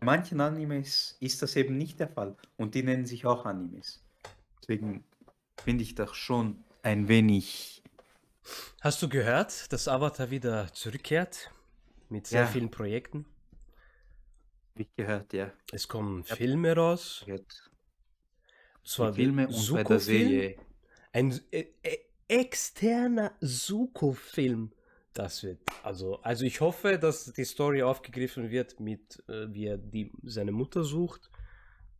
bei 0.00 0.04
manchen 0.04 0.38
Animes 0.42 1.16
ist 1.20 1.40
das 1.40 1.56
eben 1.56 1.78
nicht 1.78 1.98
der 1.98 2.08
Fall. 2.10 2.36
Und 2.58 2.74
die 2.74 2.82
nennen 2.82 3.06
sich 3.06 3.24
auch 3.24 3.46
Animes. 3.46 4.04
Deswegen 4.60 5.02
finde 5.62 5.82
ich 5.82 5.94
das 5.94 6.14
schon 6.14 6.62
ein 6.82 7.08
wenig. 7.08 7.82
Hast 8.82 9.00
du 9.00 9.08
gehört, 9.08 9.72
dass 9.72 9.88
Avatar 9.88 10.30
wieder 10.30 10.70
zurückkehrt? 10.74 11.50
Mit 12.10 12.26
sehr 12.26 12.42
Ja. 12.42 12.46
vielen 12.46 12.70
Projekten. 12.70 13.24
Wie 14.74 14.88
gehört, 14.96 15.32
ja. 15.32 15.52
Es 15.72 15.86
kommen. 15.88 16.24
Filme 16.24 16.74
raus. 16.74 17.22
Gehört. 17.24 17.70
Zwar 18.84 19.14
Filme 19.14 19.48
und 19.48 19.72
bei 19.72 19.84
der 19.84 20.00
Zuko-Film, 20.00 20.00
Serie. 20.00 20.56
Ein 21.12 21.40
äh, 21.50 21.66
äh, 21.82 21.98
externer 22.28 23.36
Suko-Film 23.40 24.72
Das 25.12 25.42
wird, 25.44 25.60
also, 25.84 26.20
also 26.22 26.44
ich 26.44 26.60
hoffe, 26.60 26.98
dass 26.98 27.32
die 27.32 27.44
Story 27.44 27.82
aufgegriffen 27.82 28.50
wird 28.50 28.80
mit, 28.80 29.22
äh, 29.28 29.46
wie 29.52 29.66
er 29.66 29.78
die, 29.78 30.12
seine 30.24 30.52
Mutter 30.52 30.82
sucht. 30.84 31.30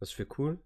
Das 0.01 0.19
wäre 0.19 0.29
cool. 0.39 0.59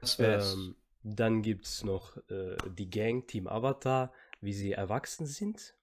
Das 0.00 0.18
wär's. 0.18 0.54
Ähm, 0.54 0.76
dann 1.02 1.42
gibt 1.42 1.66
es 1.66 1.84
noch 1.84 2.16
äh, 2.30 2.56
die 2.70 2.88
Gang 2.88 3.28
Team 3.28 3.46
Avatar, 3.46 4.12
wie 4.40 4.54
sie 4.54 4.72
erwachsen 4.72 5.26
sind. 5.26 5.74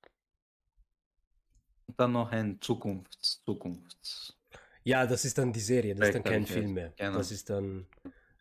Und 1.85 1.99
dann 1.99 2.13
noch 2.13 2.31
ein 2.31 2.59
Zukunfts, 2.61 3.43
Zukunfts. 3.45 4.40
Ja, 4.83 5.05
das 5.05 5.25
ist 5.25 5.37
dann 5.37 5.53
die 5.53 5.59
Serie, 5.59 5.95
das 5.95 6.09
ist 6.09 6.15
dann 6.15 6.23
kein 6.23 6.45
Film 6.45 6.73
mehr. 6.73 6.93
genau. 6.97 7.17
Das 7.17 7.31
ist 7.31 7.49
dann 7.49 7.85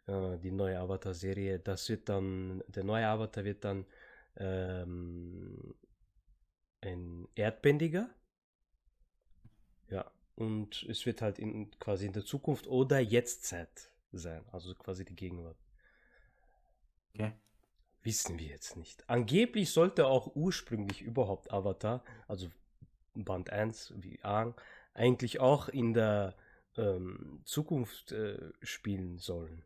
äh, 0.06 0.38
die 0.38 0.50
neue 0.50 0.78
Avatar-Serie. 0.78 1.58
Das 1.58 1.88
wird 1.88 2.08
dann, 2.08 2.62
der 2.68 2.84
neue 2.84 3.06
Avatar 3.06 3.44
wird 3.44 3.64
dann 3.64 3.84
ähm, 4.36 5.74
ein 6.80 7.28
Erdbändiger. 7.34 8.08
Ja, 9.88 10.10
und 10.36 10.82
es 10.88 11.04
wird 11.04 11.20
halt 11.20 11.38
in, 11.38 11.70
quasi 11.78 12.06
in 12.06 12.12
der 12.12 12.24
Zukunft 12.24 12.66
oder 12.66 13.00
Jetztzeit 13.00 13.90
sein, 14.12 14.44
also 14.50 14.74
quasi 14.74 15.04
die 15.04 15.16
Gegenwart. 15.16 15.58
Okay. 17.14 17.32
Wissen 18.02 18.38
wir 18.38 18.46
jetzt 18.46 18.76
nicht. 18.76 19.08
Angeblich 19.10 19.70
sollte 19.70 20.06
auch 20.06 20.34
ursprünglich 20.34 21.02
überhaupt 21.02 21.52
Avatar, 21.52 22.02
also 22.28 22.48
Band 23.14 23.50
1 23.50 23.92
wie 23.96 24.18
Aang, 24.22 24.54
eigentlich 24.94 25.40
auch 25.40 25.68
in 25.68 25.94
der 25.94 26.36
ähm, 26.76 27.42
Zukunft 27.44 28.12
äh, 28.12 28.52
spielen 28.62 29.18
sollen. 29.18 29.62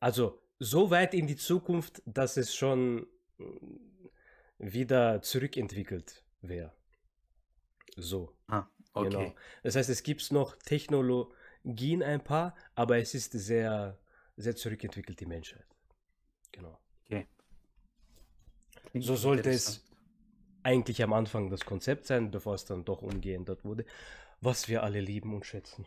Also 0.00 0.40
so 0.58 0.90
weit 0.90 1.14
in 1.14 1.26
die 1.26 1.36
Zukunft, 1.36 2.02
dass 2.06 2.36
es 2.36 2.54
schon 2.54 3.06
mm, 3.38 4.08
wieder 4.58 5.22
zurückentwickelt 5.22 6.22
wäre. 6.42 6.72
So. 7.96 8.34
Ah, 8.46 8.66
okay. 8.92 9.08
Genau. 9.08 9.34
Das 9.62 9.76
heißt, 9.76 9.88
es 9.88 10.02
gibt 10.02 10.30
noch 10.32 10.56
Technologien 10.56 12.02
ein 12.02 12.22
paar, 12.22 12.54
aber 12.74 12.98
es 12.98 13.14
ist 13.14 13.32
sehr, 13.32 13.98
sehr 14.36 14.56
zurückentwickelt, 14.56 15.20
die 15.20 15.26
Menschheit. 15.26 15.66
Genau. 16.52 16.78
okay. 17.06 17.26
Klingt 18.90 19.06
So 19.06 19.16
sollte 19.16 19.50
es 19.50 19.86
eigentlich 20.62 21.02
am 21.02 21.12
Anfang 21.12 21.50
das 21.50 21.64
Konzept 21.64 22.06
sein, 22.06 22.30
bevor 22.30 22.54
es 22.54 22.64
dann 22.64 22.84
doch 22.84 23.02
umgeändert 23.02 23.64
wurde, 23.64 23.84
was 24.40 24.68
wir 24.68 24.82
alle 24.82 25.00
lieben 25.00 25.34
und 25.34 25.46
schätzen. 25.46 25.84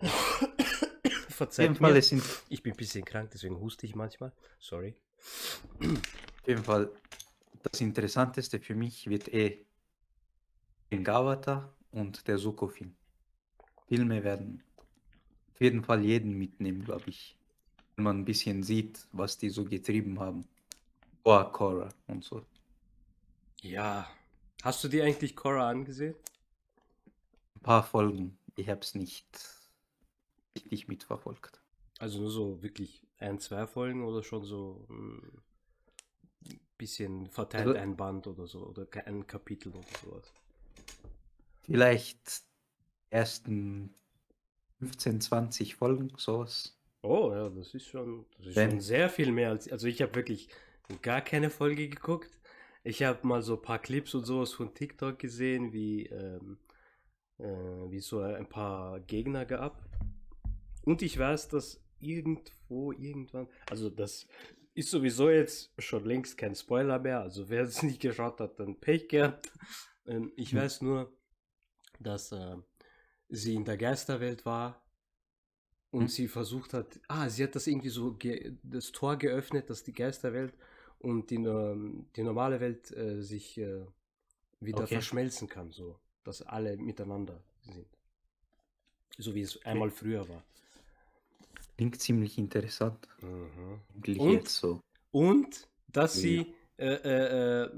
Verzeiht 1.28 1.80
mir, 1.80 1.96
es 1.96 2.08
sind 2.08 2.22
ich 2.48 2.62
bin 2.62 2.72
ein 2.72 2.76
bisschen 2.76 3.04
krank, 3.04 3.30
deswegen 3.32 3.58
huste 3.58 3.86
ich 3.86 3.94
manchmal. 3.94 4.32
Sorry. 4.58 4.94
auf 5.80 6.46
jeden 6.46 6.64
Fall 6.64 6.90
das 7.62 7.80
Interessanteste 7.80 8.60
für 8.60 8.74
mich 8.74 9.08
wird 9.08 9.32
eh 9.32 9.64
den 10.90 11.04
Gavata 11.04 11.72
und 11.92 12.26
der 12.26 12.38
Suko-Film. 12.38 12.94
Filme 13.86 14.24
werden 14.24 14.62
auf 15.52 15.60
jeden 15.60 15.84
Fall 15.84 16.04
jeden 16.04 16.36
mitnehmen, 16.36 16.84
glaube 16.84 17.08
ich. 17.08 17.36
Wenn 17.96 18.04
man 18.04 18.18
ein 18.20 18.24
bisschen 18.24 18.62
sieht, 18.62 19.06
was 19.12 19.38
die 19.38 19.50
so 19.50 19.64
getrieben 19.64 20.18
haben. 20.18 20.46
Boah, 21.22 21.52
Korra 21.52 21.88
und 22.08 22.24
so. 22.24 22.44
Ja. 23.60 24.10
Hast 24.62 24.82
du 24.84 24.88
dir 24.88 25.04
eigentlich 25.04 25.34
Korra 25.36 25.68
angesehen? 25.68 26.14
Ein 27.56 27.60
paar 27.62 27.82
Folgen. 27.82 28.38
Ich 28.56 28.68
habe 28.68 28.80
es 28.80 28.94
nicht 28.94 29.26
richtig 30.54 30.88
mitverfolgt. 30.88 31.60
Also 31.98 32.20
nur 32.20 32.30
so 32.30 32.62
wirklich 32.62 33.02
ein, 33.18 33.38
zwei 33.38 33.66
Folgen 33.66 34.04
oder 34.04 34.22
schon 34.22 34.44
so 34.44 34.86
ein 34.88 35.42
bisschen 36.78 37.28
verteilt 37.28 37.68
Also- 37.68 37.78
ein 37.78 37.96
Band 37.96 38.26
oder 38.26 38.46
so 38.46 38.66
oder 38.66 38.86
ein 39.06 39.26
Kapitel 39.26 39.70
oder 39.74 39.86
sowas. 40.04 40.32
Vielleicht 41.62 42.42
ersten 43.10 43.94
15, 44.80 45.20
20 45.20 45.76
Folgen, 45.76 46.12
sowas. 46.16 46.76
Oh 47.02 47.30
ja, 47.32 47.48
das 47.50 47.74
ist 47.74 47.86
schon, 47.86 48.26
das 48.38 48.46
ist 48.48 48.56
Wenn- 48.56 48.70
schon 48.72 48.80
sehr 48.80 49.08
viel 49.10 49.30
mehr 49.32 49.50
als. 49.50 49.70
Also 49.70 49.86
ich 49.86 50.02
habe 50.02 50.14
wirklich 50.14 50.48
gar 51.02 51.20
keine 51.20 51.50
Folge 51.50 51.88
geguckt. 51.88 52.30
Ich 52.84 53.02
habe 53.02 53.26
mal 53.26 53.42
so 53.42 53.56
ein 53.56 53.62
paar 53.62 53.78
Clips 53.78 54.14
und 54.14 54.24
sowas 54.24 54.52
von 54.52 54.74
TikTok 54.74 55.18
gesehen, 55.18 55.72
wie, 55.72 56.06
ähm, 56.06 56.58
äh, 57.38 57.44
wie 57.90 58.00
so 58.00 58.20
ein 58.20 58.48
paar 58.48 59.00
Gegner 59.00 59.46
gab. 59.46 59.80
Und 60.84 61.02
ich 61.02 61.18
weiß, 61.18 61.48
dass 61.48 61.80
irgendwo, 62.00 62.92
irgendwann, 62.92 63.48
also 63.68 63.90
das 63.90 64.26
ist 64.74 64.90
sowieso 64.90 65.30
jetzt 65.30 65.72
schon 65.78 66.04
längst 66.04 66.38
kein 66.38 66.54
Spoiler 66.54 66.98
mehr. 66.98 67.20
Also 67.20 67.48
wer 67.48 67.62
es 67.62 67.82
nicht 67.82 68.00
geschaut 68.00 68.40
hat, 68.40 68.58
dann 68.60 68.80
Pech 68.80 69.08
gehabt. 69.08 69.52
Ähm, 70.06 70.32
ich 70.36 70.54
Hm. 70.54 70.56
weiß 70.56 70.82
nur, 70.82 71.12
dass 72.00 72.32
äh, 72.32 72.56
sie 73.28 73.54
in 73.56 73.64
der 73.64 73.78
Geisterwelt 73.78 74.46
war 74.46 74.82
und 75.90 76.06
Hm. 76.06 76.10
sie 76.10 76.28
versucht 76.28 76.72
hat, 76.74 77.00
ah, 77.08 77.28
sie 77.28 77.44
hat 77.44 77.54
das 77.54 77.66
irgendwie 77.66 77.88
so, 77.90 78.14
ge 78.14 78.56
das 78.62 78.92
Tor 78.92 79.16
geöffnet, 79.16 79.68
dass 79.70 79.84
die 79.84 79.92
Geisterwelt 79.92 80.54
und 81.02 81.30
die, 81.30 81.36
ähm, 81.36 82.06
die 82.16 82.22
normale 82.22 82.60
Welt 82.60 82.90
äh, 82.96 83.22
sich 83.22 83.58
äh, 83.58 83.84
wieder 84.60 84.84
Okay. 84.84 84.94
verschmelzen 84.94 85.48
kann, 85.48 85.70
so, 85.70 85.98
dass 86.24 86.42
alle 86.42 86.76
miteinander 86.76 87.40
sind. 87.62 87.86
So 89.18 89.34
wie 89.34 89.42
es 89.42 89.64
einmal 89.64 89.90
früher 89.90 90.28
war. 90.28 90.42
Klingt 91.76 92.00
ziemlich 92.00 92.38
interessant. 92.38 93.08
Mhm. 93.20 93.80
Und? 94.18 94.48
so. 94.48 94.80
Und 95.10 95.68
dass 95.88 96.14
Ja. 96.14 96.20
sie 96.20 96.54
äh, 96.78 96.86
äh, 96.94 97.62
äh, 97.64 97.70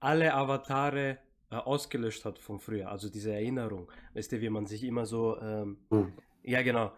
alle 0.00 0.34
Avatare 0.34 1.18
äh, 1.50 1.56
ausgelöscht 1.56 2.24
hat 2.24 2.38
von 2.38 2.58
früher, 2.58 2.90
also 2.90 3.08
diese 3.08 3.32
Erinnerung. 3.32 3.90
Weißt 4.14 4.32
du, 4.32 4.40
wie 4.40 4.50
man 4.50 4.66
sich 4.66 4.82
immer 4.84 5.06
so, 5.06 5.38
ähm, 5.40 5.78
Oh, 5.90 6.06
ja 6.42 6.62
genau, 6.62 6.92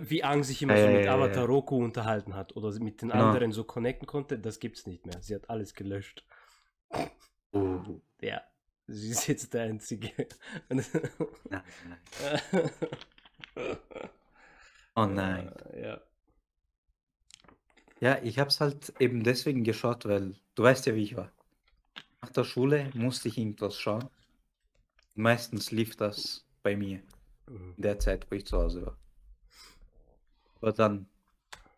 wie 0.00 0.22
Ang 0.22 0.44
sich 0.44 0.62
immer 0.62 0.76
Ja, 0.76 0.86
so 0.86 0.92
mit. 0.96 1.06
Avatar 1.08 1.46
Roku 1.46 1.76
unterhalten 1.82 2.34
hat 2.34 2.54
oder 2.56 2.70
mit 2.80 3.02
den 3.02 3.08
Genau. 3.10 3.26
anderen 3.26 3.52
so 3.52 3.64
connecten 3.64 4.06
konnte, 4.06 4.38
das 4.38 4.60
gibt's 4.60 4.86
nicht 4.86 5.04
mehr. 5.06 5.20
Sie 5.22 5.34
hat 5.34 5.50
alles 5.50 5.74
gelöscht. 5.74 6.24
oh. 7.52 8.00
Ja, 8.20 8.42
sie 8.86 9.10
ist 9.10 9.26
jetzt 9.26 9.52
der 9.54 9.62
Einzige. 9.64 10.10
Nein, 10.68 10.84
nein. 11.50 12.70
Oh 14.94 15.06
nein. 15.06 15.52
Ja. 15.80 16.00
Ja, 18.00 18.18
ich 18.22 18.38
habe 18.38 18.48
es 18.50 18.60
halt 18.60 18.92
eben 19.00 19.22
deswegen 19.24 19.64
geschaut, 19.64 20.04
weil 20.06 20.34
du 20.54 20.62
weißt 20.62 20.86
ja, 20.86 20.94
wie 20.94 21.02
ich 21.02 21.16
war. 21.16 21.32
Nach 22.22 22.30
der 22.30 22.44
Schule 22.44 22.90
musste 22.94 23.28
ich 23.28 23.38
irgendwas 23.38 23.78
schauen. 23.78 24.08
Meistens 25.14 25.70
lief 25.70 25.96
das 25.96 26.46
bei 26.62 26.76
mir 26.76 27.02
Mhm. 27.48 27.74
in 27.76 27.82
der 27.82 27.98
Zeit, 27.98 28.30
wo 28.30 28.34
ich 28.34 28.46
zu 28.46 28.58
Hause 28.58 28.84
war. 28.86 28.98
Aber 30.66 30.74
dann 30.74 31.06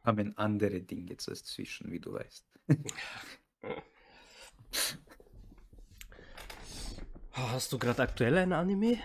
kamen 0.03 0.39
andere 0.39 0.81
Dinge 0.81 1.15
dazwischen, 1.15 1.93
wie 1.93 2.01
du 2.01 2.15
weißt. 2.15 2.47
Hast 7.33 7.71
du 7.71 7.79
gerade 7.79 8.01
aktuell 8.01 8.39
ein 8.39 8.55
Anime? 8.55 8.97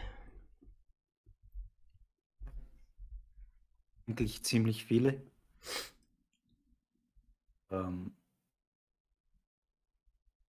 Eigentlich 4.08 4.42
ziemlich 4.44 4.86
viele. 4.86 5.22
Ähm, 7.70 8.16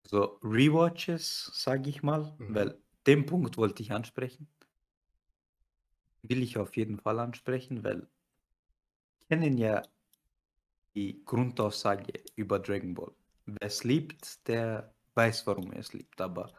so 0.06 0.38
Rewatches, 0.44 1.50
sage 1.54 1.90
ich 1.90 2.04
mal, 2.04 2.36
Mhm. 2.38 2.54
weil 2.54 2.78
den 3.08 3.26
Punkt 3.26 3.56
wollte 3.56 3.82
ich 3.82 3.90
ansprechen. 3.90 4.46
Will 6.22 6.40
ich 6.40 6.56
auf 6.56 6.76
jeden 6.76 7.00
Fall 7.00 7.18
ansprechen, 7.18 7.82
weil 7.82 8.06
kennen 9.28 9.58
ja 9.58 9.82
die 10.94 11.24
Grundaussage 11.24 12.12
über 12.36 12.58
Dragon 12.58 12.94
Ball. 12.94 13.12
Wer 13.46 13.62
es 13.62 13.84
liebt, 13.84 14.46
der 14.48 14.94
weiß, 15.14 15.46
warum 15.46 15.72
er 15.72 15.80
es 15.80 15.92
liebt. 15.92 16.20
Aber 16.20 16.52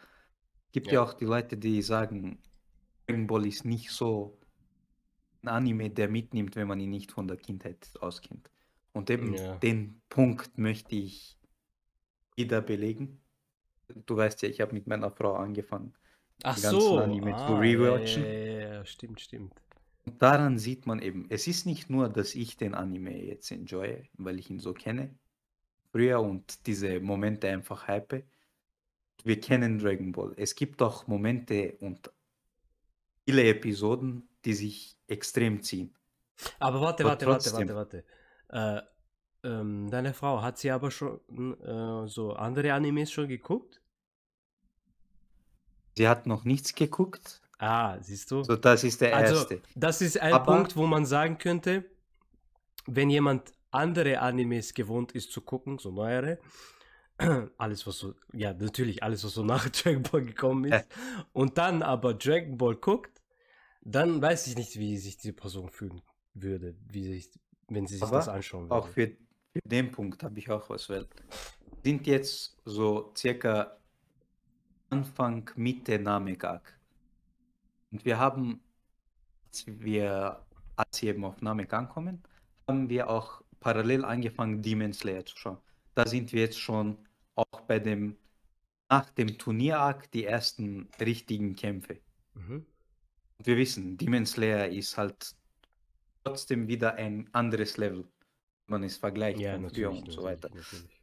es 0.68 0.72
gibt 0.74 0.88
ja. 0.88 0.94
Ja. 0.94 1.04
auch 1.04 1.14
die 1.14 1.26
Leute, 1.26 1.58
die 1.58 1.82
sagen, 1.82 2.42
Dragon 3.08 3.28
Ball 3.28 3.46
ist 3.48 3.66
nicht 3.66 3.92
so 3.92 4.40
ein 5.44 5.50
Anime, 5.50 5.90
der 5.92 6.10
mitnimmt, 6.10 6.56
wenn 6.56 6.68
man 6.68 6.80
ihn 6.80 6.90
nicht 6.90 7.12
von 7.12 7.28
der 7.28 7.38
Kindheit 7.38 7.90
auskennt. 8.02 8.52
Und 8.94 9.10
eben 9.10 9.34
Ja. 9.34 9.58
den 9.60 10.02
Punkt 10.10 10.58
möchte 10.58 10.96
ich 10.96 11.38
wieder 12.36 12.62
belegen. 12.62 13.24
Du 14.06 14.18
weißt 14.18 14.42
ja, 14.44 14.50
ich 14.50 14.62
habe 14.62 14.74
mit 14.74 14.88
meiner 14.88 15.12
Frau 15.12 15.36
angefangen. 15.36 15.94
Ach 16.44 16.56
Die 16.56 16.62
ganzen 16.62 16.80
so. 16.82 16.98
Anime 16.98 17.36
zu 17.38 17.56
Ah, 17.56 17.60
rewatchen. 17.60 18.24
Ja, 18.24 18.30
ja, 18.30 18.46
ja, 18.62 18.74
ja, 18.76 18.86
stimmt, 18.86 19.22
stimmt. 19.22 19.65
Und 20.06 20.22
daran 20.22 20.60
sieht 20.60 20.86
man 20.86 21.00
eben, 21.00 21.26
es 21.30 21.48
ist 21.48 21.66
nicht 21.66 21.90
nur, 21.90 22.10
dass 22.10 22.36
ich 22.36 22.58
den 22.58 22.76
Anime 22.76 23.24
jetzt 23.24 23.52
enjoye, 23.52 24.08
weil 24.14 24.40
ich 24.40 24.50
ihn 24.50 24.60
so 24.60 24.74
kenne, 24.74 25.16
früher 25.92 26.22
und 26.22 26.68
diese 26.68 27.00
Momente 27.00 27.50
einfach 27.50 27.88
hype. 27.88 28.24
Wir 29.24 29.40
kennen 29.40 29.80
Dragon 29.80 30.12
Ball. 30.12 30.34
Es 30.38 30.54
gibt 30.56 30.82
auch 30.82 31.08
Momente 31.08 31.76
und 31.80 32.12
viele 33.26 33.44
Episoden, 33.48 34.28
die 34.46 34.54
sich 34.54 34.98
extrem 35.08 35.64
ziehen. 35.64 35.96
Aber 36.60 36.82
warte, 36.82 37.04
Aber 37.04 37.12
warte, 37.12 37.26
warte, 37.26 37.50
trotzdem. 37.50 37.70
warte, 37.70 38.04
warte. 38.50 38.86
Äh, 39.44 39.48
ähm, 39.48 39.90
deine 39.90 40.14
Frau, 40.14 40.42
hat 40.42 40.58
sie 40.58 40.72
aber 40.72 40.92
schon 40.92 41.20
äh, 41.62 42.08
so 42.08 42.34
andere 42.34 42.74
Animes 42.74 43.12
schon 43.12 43.28
geguckt? 43.28 43.82
Sie 45.98 46.08
hat 46.08 46.28
noch 46.28 46.44
nichts 46.44 46.76
geguckt. 46.76 47.42
Ah, 47.58 47.98
siehst 48.02 48.30
du? 48.32 48.44
So, 48.44 48.56
das 48.56 48.84
ist 48.84 49.00
der 49.02 49.16
Also, 49.16 49.36
erste. 49.36 49.62
das 49.76 50.02
ist 50.02 50.20
ein 50.20 50.34
Aber- 50.34 50.54
Punkt, 50.56 50.76
wo 50.76 50.86
man 50.86 51.06
sagen 51.06 51.38
könnte, 51.38 51.86
wenn 52.86 53.10
jemand 53.10 53.54
andere 53.72 54.20
Animes 54.20 54.74
gewohnt 54.74 55.14
ist 55.14 55.32
zu 55.32 55.42
gucken, 55.42 55.80
so 55.80 55.92
neuere, 55.92 56.38
alles 57.58 57.88
was 57.88 57.98
so, 58.00 58.14
ja, 58.34 58.54
natürlich 58.54 59.04
alles, 59.04 59.24
was 59.24 59.34
so 59.34 59.44
nach 59.44 59.70
Dragon 59.70 60.04
Ball 60.04 60.24
gekommen 60.24 60.66
ist, 60.72 60.88
und 61.34 61.58
dann 61.58 61.82
aber 61.82 62.14
Dragon 62.14 62.58
Ball 62.58 62.76
guckt, 62.76 63.22
dann 63.82 64.22
weiß 64.22 64.48
ich 64.48 64.58
nicht, 64.58 64.78
wie 64.80 64.98
sich 64.98 65.18
die 65.18 65.32
Person 65.32 65.70
fühlen 65.70 66.02
würde, 66.34 66.76
wie 66.90 67.04
sich, 67.06 67.30
wenn 67.70 67.88
sie 67.88 67.96
sich 67.96 68.04
Aber 68.04 68.18
das 68.18 68.28
anschauen 68.28 68.70
Auch 68.70 68.88
würde. 68.88 68.94
für, 68.94 69.08
für 69.54 69.60
den 69.70 69.92
Punkt 69.92 70.24
habe 70.24 70.38
ich 70.40 70.50
auch 70.50 70.70
was, 70.70 70.90
weil 70.90 71.08
sind 71.84 72.06
jetzt 72.08 72.58
so 72.66 73.14
circa 73.16 73.78
Anfang, 74.90 75.50
Mitte 75.56 76.00
Namek-Arc. 76.00 76.75
Und 77.96 78.04
wir 78.04 78.20
haben, 78.20 78.60
als 79.48 79.64
wir, 79.68 80.46
als 80.76 81.02
wir 81.02 81.12
eben 81.12 81.24
auf 81.24 81.42
Namek 81.42 81.72
ankommen, 81.72 82.22
haben 82.68 82.90
wir 82.90 83.10
auch 83.10 83.42
parallel 83.62 84.04
angefangen, 84.04 84.62
Demon 84.62 84.92
Slayer 84.92 85.26
zu 85.26 85.38
schauen. 85.38 85.58
Da 85.94 86.06
sind 86.06 86.34
wir 86.34 86.42
jetzt 86.42 86.60
schon 86.60 86.98
auch 87.36 87.62
bei 87.62 87.80
dem, 87.80 88.18
nach 88.90 89.10
dem 89.12 89.38
Turnier-Arc, 89.38 90.12
die 90.12 90.26
ersten 90.26 90.90
richtigen 91.00 91.56
Kämpfe. 91.56 92.02
Mhm. 92.34 92.66
Und 93.38 93.48
wir 93.48 93.56
wissen, 93.56 93.96
Demon 93.96 94.26
Slayer 94.26 94.68
ist 94.68 94.98
halt 94.98 95.34
trotzdem 96.26 96.68
wieder 96.68 96.96
ein 96.96 97.30
anderes 97.34 97.78
Level, 97.78 98.04
wenn 98.68 98.82
man 98.82 98.84
es 98.84 98.98
vergleicht 98.98 99.40
Ja, 99.40 99.58
natürlich, 99.58 100.02
und 100.04 100.12
so 100.12 100.22
weiter. 100.22 100.50
natürlich. 100.54 101.02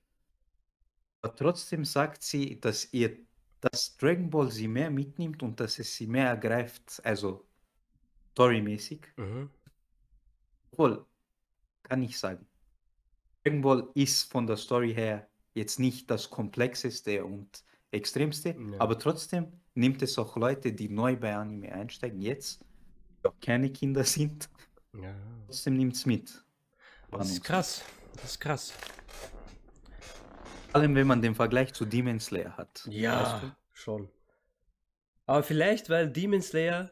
Aber 1.22 1.34
trotzdem 1.36 1.86
sagt 1.86 2.22
sie, 2.22 2.60
dass 2.60 2.92
ihr 2.92 3.16
dass 3.62 3.96
Dragon 3.96 4.28
Ball 4.28 4.50
sie 4.50 4.68
mehr 4.68 4.90
mitnimmt 4.90 5.42
und 5.42 5.58
dass 5.60 5.78
es 5.78 5.94
sie 5.94 6.06
mehr 6.06 6.26
ergreift, 6.28 7.00
also 7.04 7.46
storymäßig. 8.32 9.06
Mhm. 9.16 9.50
Obwohl, 10.72 11.06
kann 11.82 12.02
ich 12.02 12.18
sagen, 12.18 12.46
Dragon 13.44 13.62
Ball 13.62 13.88
ist 13.94 14.30
von 14.30 14.46
der 14.46 14.56
Story 14.56 14.92
her 14.94 15.28
jetzt 15.54 15.78
nicht 15.78 16.10
das 16.10 16.28
komplexeste 16.28 17.24
und 17.24 17.64
extremste, 17.90 18.50
Ja. 18.50 18.80
aber 18.80 18.98
trotzdem 18.98 19.52
nimmt 19.74 20.02
es 20.02 20.18
auch 20.18 20.36
Leute, 20.36 20.72
die 20.72 20.88
neu 20.88 21.16
bei 21.16 21.34
Anime 21.34 21.72
einsteigen, 21.72 22.20
jetzt, 22.20 22.64
die 23.22 23.28
auch 23.28 23.38
keine 23.40 23.70
Kinder 23.70 24.04
sind, 24.04 24.48
Ja. 24.94 25.14
trotzdem 25.46 25.74
nimmt 25.74 25.94
es 25.94 26.06
mit. 26.06 26.44
Das 27.10 27.30
ist 27.30 27.44
krass. 27.44 27.82
Das 28.14 28.24
ist 28.24 28.40
krass. 28.40 28.72
Vor 30.72 30.80
allem, 30.80 30.94
wenn 30.94 31.06
man 31.06 31.20
den 31.20 31.34
Vergleich 31.34 31.74
zu 31.74 31.84
Demon 31.84 32.18
Slayer 32.18 32.56
hat. 32.56 32.88
Ja, 32.90 33.34
weißt 33.34 33.42
du? 33.42 33.52
schon. 33.74 34.08
Aber 35.26 35.42
vielleicht, 35.42 35.90
weil 35.90 36.10
Demon 36.10 36.40
Slayer 36.40 36.90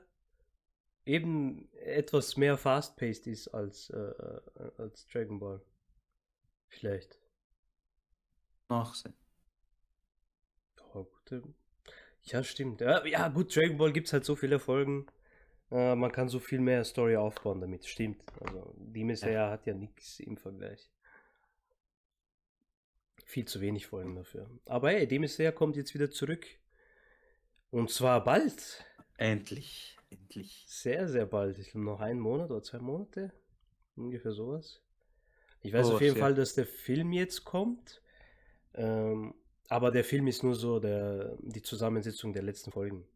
eben 1.06 1.72
etwas 1.72 2.36
mehr 2.36 2.58
fast-paced 2.58 3.26
ist 3.26 3.48
als, 3.48 3.88
äh, 3.88 3.96
äh, 3.96 4.70
als 4.76 5.06
Dragon 5.06 5.38
Ball. 5.40 5.62
Vielleicht. 6.68 7.18
Nachsehen. 8.68 9.14
Ja, 10.76 10.84
gut, 10.92 11.32
äh, 11.32 11.40
ja, 12.24 12.44
stimmt. 12.44 12.82
Ja, 12.82 13.02
ja, 13.06 13.28
gut, 13.28 13.56
Dragon 13.56 13.78
Ball 13.78 13.92
gibt 13.92 14.08
es 14.08 14.12
halt 14.12 14.26
so 14.26 14.36
viele 14.36 14.58
Folgen. 14.58 15.06
Äh, 15.70 15.94
man 15.94 16.12
kann 16.12 16.28
so 16.28 16.38
viel 16.38 16.60
mehr 16.60 16.84
Story 16.84 17.16
aufbauen 17.16 17.62
damit. 17.62 17.86
Stimmt. 17.86 18.22
Also, 18.42 18.74
Demon 18.76 19.16
Slayer 19.16 19.50
hat 19.50 19.64
ja 19.64 19.72
nichts 19.72 20.20
im 20.20 20.36
Vergleich. 20.36 20.90
Viel 23.30 23.44
zu 23.44 23.60
wenig 23.60 23.86
Folgen 23.86 24.16
dafür. 24.16 24.50
Aber 24.66 24.90
hey, 24.90 25.28
Slayer 25.28 25.52
kommt 25.52 25.76
jetzt 25.76 25.94
wieder 25.94 26.10
zurück. 26.10 26.46
Und 27.70 27.88
zwar 27.88 28.24
bald. 28.24 28.84
Endlich, 29.18 29.96
endlich. 30.10 30.64
Sehr, 30.66 31.06
sehr 31.06 31.26
bald. 31.26 31.56
Ich 31.60 31.70
glaube 31.70 31.84
noch 31.84 32.00
einen 32.00 32.18
Monat 32.18 32.50
oder 32.50 32.60
zwei 32.60 32.80
Monate. 32.80 33.32
Ungefähr 33.94 34.32
sowas. 34.32 34.82
Ich 35.62 35.72
weiß 35.72 35.90
Oh, 35.90 35.94
auf 35.94 36.00
jeden 36.00 36.14
sehr. 36.14 36.24
Fall, 36.24 36.34
dass 36.34 36.54
der 36.54 36.66
Film 36.66 37.12
jetzt 37.12 37.44
kommt. 37.44 38.02
Ähm, 38.74 39.32
aber 39.68 39.92
der 39.92 40.02
Film 40.02 40.26
ist 40.26 40.42
nur 40.42 40.56
so 40.56 40.80
der, 40.80 41.36
die 41.40 41.62
Zusammensetzung 41.62 42.32
der 42.32 42.42
letzten 42.42 42.72
Folgen. 42.72 43.06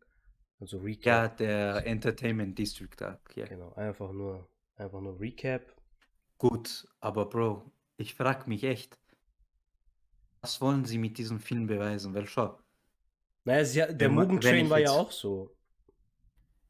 Also 0.61 0.79
Recap. 0.79 1.05
Ja, 1.07 1.29
der 1.29 1.87
Entertainment 1.88 2.57
District 2.57 3.00
Arc, 3.03 3.37
ja. 3.37 3.46
Genau, 3.46 3.72
einfach 3.72 4.12
nur, 4.12 4.48
einfach 4.77 5.00
nur 5.00 5.18
Recap. 5.18 5.74
Gut, 6.38 6.87
aber 7.00 7.29
Bro, 7.29 7.68
ich 7.96 8.14
frag 8.14 8.46
mich 8.46 8.62
echt, 8.62 8.96
was 10.44 10.61
wollen 10.61 10.85
sie 10.85 10.98
mit 10.98 11.16
diesem 11.16 11.40
Film 11.40 11.66
beweisen? 11.66 12.12
Weil 12.14 12.26
schau, 12.26 12.59
Naja, 13.46 13.64
sie, 13.64 13.78
der 13.80 13.98
Wenn 14.00 14.14
man- 14.14 14.26
Mugen 14.28 14.42
wenn 14.42 14.50
Train 14.50 14.64
ich 14.66 14.70
war 14.70 14.78
ja 14.78 14.85
jetzt- 14.90 14.98
auch 15.00 15.11
so. 15.12 15.54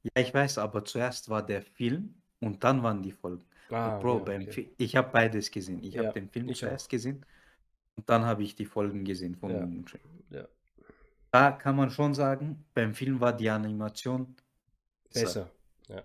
ja, 0.02 0.10
ich 0.22 0.32
weiß, 0.32 0.58
aber 0.58 0.84
zuerst 0.84 1.28
war 1.28 1.44
der 1.44 1.62
Film 1.62 2.14
und 2.40 2.62
dann 2.64 2.82
waren 2.82 3.02
die 3.02 3.12
Folgen. 3.12 3.44
Ah, 3.70 3.98
Bro, 3.98 4.24
ja, 4.28 4.36
okay. 4.40 4.74
Ich 4.78 4.94
habe 4.96 5.10
beides 5.10 5.50
gesehen. 5.50 5.82
Ich 5.82 5.94
Ja, 5.94 6.04
habe 6.04 6.20
den 6.20 6.28
Film 6.30 6.48
auch. 6.50 6.54
zuerst 6.54 6.88
gesehen 6.88 7.24
und 7.96 8.08
dann 8.08 8.24
habe 8.24 8.42
ich 8.44 8.54
die 8.54 8.66
Folgen 8.66 9.04
gesehen 9.04 9.34
von 9.36 9.50
Ja. 9.50 9.60
Mugen 9.60 9.86
Train. 9.86 10.00
Ja, 10.30 10.46
Da 11.32 11.50
kann 11.52 11.74
man 11.76 11.90
schon 11.90 12.14
sagen, 12.14 12.64
beim 12.74 12.94
Film 12.94 13.18
war 13.20 13.32
die 13.32 13.50
Animation 13.50 14.36
besser. 15.12 15.50
Ja. 15.88 16.02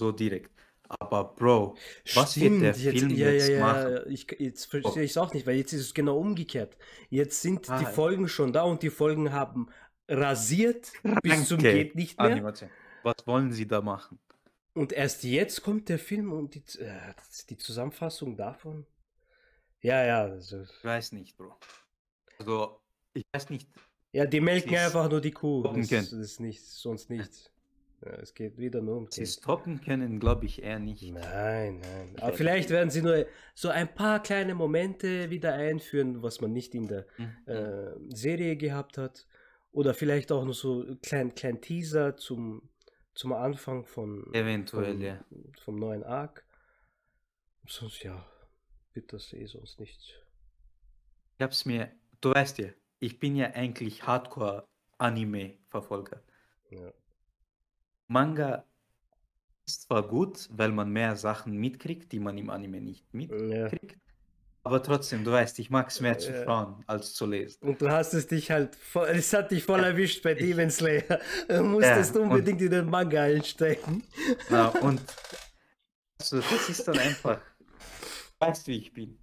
so 0.00 0.12
direkt. 0.12 0.57
Aber 0.88 1.34
Bro, 1.34 1.76
Was 2.14 2.40
wird 2.40 2.62
der 2.62 2.74
Film 2.74 3.10
ja, 3.10 3.30
jetzt 3.30 3.48
ja, 3.48 3.54
ja, 3.56 3.60
machen? 3.60 3.98
Ich, 4.08 4.26
jetzt 4.38 4.64
verstehe 4.66 5.02
ich 5.02 5.10
es 5.10 5.16
auch 5.18 5.32
nicht, 5.34 5.46
weil 5.46 5.56
jetzt 5.56 5.72
ist 5.72 5.82
es 5.82 5.94
genau 5.94 6.18
umgekehrt. 6.18 6.76
Jetzt 7.10 7.42
sind 7.42 7.66
die 7.66 7.70
Ah. 7.72 7.84
Folgen 7.84 8.28
schon 8.28 8.52
da 8.52 8.62
und 8.62 8.82
die 8.82 8.90
Folgen 8.90 9.32
haben 9.32 9.68
rasiert 10.08 10.90
bis 11.22 11.46
zum 11.48 11.58
geht 11.58 11.94
nicht 11.94 12.18
mehr. 12.18 12.30
Animation. 12.30 12.70
Was 13.02 13.16
wollen 13.26 13.52
sie 13.52 13.66
da 13.66 13.82
machen? 13.82 14.18
Und 14.72 14.92
erst 14.92 15.24
jetzt 15.24 15.62
kommt 15.62 15.88
der 15.88 15.98
Film 15.98 16.32
und 16.32 16.54
die, 16.54 16.62
äh, 16.78 17.14
die 17.50 17.56
Zusammenfassung 17.58 18.36
davon. 18.36 18.86
Ja, 19.80 20.04
ja, 20.04 20.22
also, 20.22 20.62
Ich 20.62 20.84
weiß 20.84 21.12
nicht, 21.12 21.36
Bro. 21.36 21.54
Also, 22.38 22.80
ich 23.12 23.24
weiß 23.32 23.50
nicht. 23.50 23.68
ja, 24.12 24.24
die 24.24 24.40
melken 24.40 24.74
einfach 24.76 25.10
nur 25.10 25.20
die 25.20 25.32
Kuh. 25.32 25.62
Das, 25.64 25.88
das 25.88 26.12
ist 26.12 26.40
nichts, 26.40 26.78
sonst 26.80 27.10
nichts. 27.10 27.50
Ja, 28.04 28.12
es 28.12 28.32
geht 28.34 28.58
wieder 28.58 28.80
nur 28.80 28.96
um 28.98 29.08
Sie 29.10 29.22
Geld. 29.22 29.30
stoppen 29.32 29.80
können, 29.80 30.20
glaube 30.20 30.46
ich 30.46 30.62
eher 30.62 30.78
nicht. 30.78 31.02
Nein, 31.02 31.80
nein. 31.80 32.14
Aber 32.20 32.32
vielleicht 32.32 32.70
werden 32.70 32.90
sie 32.90 33.02
nur 33.02 33.26
so 33.54 33.70
ein 33.70 33.92
paar 33.92 34.22
kleine 34.22 34.54
Momente 34.54 35.30
wieder 35.30 35.54
einführen, 35.54 36.22
was 36.22 36.40
man 36.40 36.52
nicht 36.52 36.76
in 36.76 36.86
der 36.86 37.06
Mhm. 37.18 37.36
äh, 37.46 37.90
Serie 38.14 38.56
gehabt 38.56 38.98
hat. 38.98 39.26
Oder 39.72 39.94
vielleicht 39.94 40.30
auch 40.30 40.44
noch 40.44 40.54
so 40.54 40.82
ein 40.82 41.00
kleinen 41.02 41.34
klein 41.34 41.60
Teaser 41.60 42.16
zum, 42.16 42.68
zum 43.14 43.32
Anfang 43.32 43.84
von, 43.84 44.32
Eventuell, 44.32 44.92
vom, 44.92 45.00
ja. 45.02 45.24
vom 45.60 45.74
neuen 45.76 46.04
Arc. 46.04 46.44
Sonst 47.66 48.04
ja, 48.04 48.24
wird 48.94 49.12
das 49.12 49.32
eh 49.32 49.46
sonst 49.46 49.80
nichts. 49.80 50.04
Ich 51.36 51.42
hab's 51.42 51.64
mir, 51.66 51.90
du 52.20 52.30
weißt 52.32 52.58
ja, 52.58 52.68
ich 53.00 53.18
bin 53.18 53.34
ja 53.36 53.46
eigentlich 53.54 54.06
Hardcore-Anime-Verfolger. 54.06 56.22
Ja. 56.70 56.92
Manga 58.08 58.64
ist 59.66 59.82
zwar 59.82 60.06
gut, 60.08 60.48
weil 60.50 60.72
man 60.72 60.90
mehr 60.90 61.14
Sachen 61.16 61.56
mitkriegt, 61.58 62.10
die 62.12 62.20
man 62.20 62.36
im 62.38 62.50
Anime 62.50 62.80
nicht 62.80 63.04
Ja. 63.12 63.18
mitkriegt. 63.18 63.98
Aber 64.64 64.82
trotzdem, 64.82 65.24
du 65.24 65.30
weißt, 65.32 65.58
ich 65.60 65.70
mag 65.70 65.88
es 65.88 66.00
mehr 66.00 66.18
zu 66.18 66.30
Ja. 66.32 66.44
schauen 66.44 66.82
als 66.86 67.14
zu 67.14 67.26
lesen. 67.26 67.58
Und 67.68 67.80
du 67.80 67.88
hast 67.90 68.12
es 68.14 68.26
dich 68.26 68.50
halt 68.50 68.74
voll, 68.76 69.08
es 69.08 69.32
hat 69.32 69.50
dich 69.50 69.62
voll 69.64 69.80
erwischt 69.84 70.22
bei 70.22 70.34
Demon 70.34 70.70
Slayer. 70.70 71.20
Du 71.48 71.62
musstest 71.62 72.14
Ja, 72.14 72.20
und- 72.22 72.30
unbedingt 72.30 72.60
in 72.62 72.70
den 72.70 72.90
Manga 72.90 73.22
einsteigen. 73.22 74.02
Na, 74.50 74.68
und 74.68 75.00
also, 76.20 76.40
das 76.40 76.68
ist 76.68 76.88
dann 76.88 76.98
einfach, 76.98 77.40
weißt 78.40 78.66
wie 78.66 78.76
ich 78.78 78.92
bin. 78.92 79.18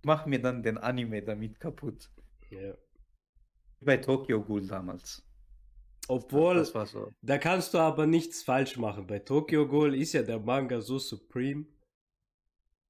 Ich 0.00 0.04
mach 0.06 0.26
mir 0.26 0.40
dann 0.40 0.62
den 0.62 0.76
Anime 0.78 1.22
damit 1.22 1.58
kaputt. 1.60 2.10
Ja. 2.50 2.74
Wie 3.80 3.84
bei 3.86 3.96
Tokyo 3.98 4.42
Ghoul 4.42 4.66
damals. 4.66 5.22
Obwohl, 6.08 6.64
so. 6.64 7.12
Da 7.22 7.38
kannst 7.38 7.72
du 7.74 7.78
aber 7.78 8.06
nichts 8.06 8.42
falsch 8.42 8.76
machen. 8.76 9.06
Bei 9.06 9.18
Tokyo 9.18 9.66
Ghoul 9.66 9.94
ist 9.94 10.12
ja 10.12 10.22
der 10.22 10.38
Manga 10.38 10.80
so 10.80 10.98
supreme. 10.98 11.66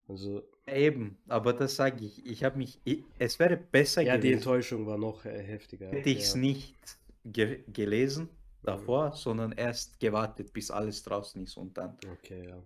Also, 0.09 0.43
Eben, 0.67 1.19
aber 1.29 1.53
das 1.53 1.77
sage 1.77 2.05
ich. 2.05 2.25
Ich 2.25 2.43
habe 2.43 2.57
mich. 2.57 2.81
Ich, 2.85 3.05
es 3.19 3.39
wäre 3.39 3.57
besser 3.57 4.03
ja, 4.03 4.17
die 4.17 4.29
gewesen, 4.29 4.39
Enttäuschung 4.39 4.87
war 4.87 4.97
noch 4.97 5.25
äh, 5.25 5.43
heftiger. 5.43 5.89
hätte 5.89 6.09
ich 6.09 6.21
es 6.21 6.35
ja. 6.35 6.41
nicht 6.41 6.75
ge 7.25 7.65
gelesen 7.71 8.31
davor, 8.63 9.13
sondern 9.13 9.53
erst 9.53 10.01
gewartet, 10.01 10.53
bis 10.55 10.71
alles 10.71 11.03
draußen 11.03 11.43
ist 11.43 11.57
und 11.59 11.77
dann. 11.77 11.99
Okay, 12.13 12.49
ja. 12.49 12.63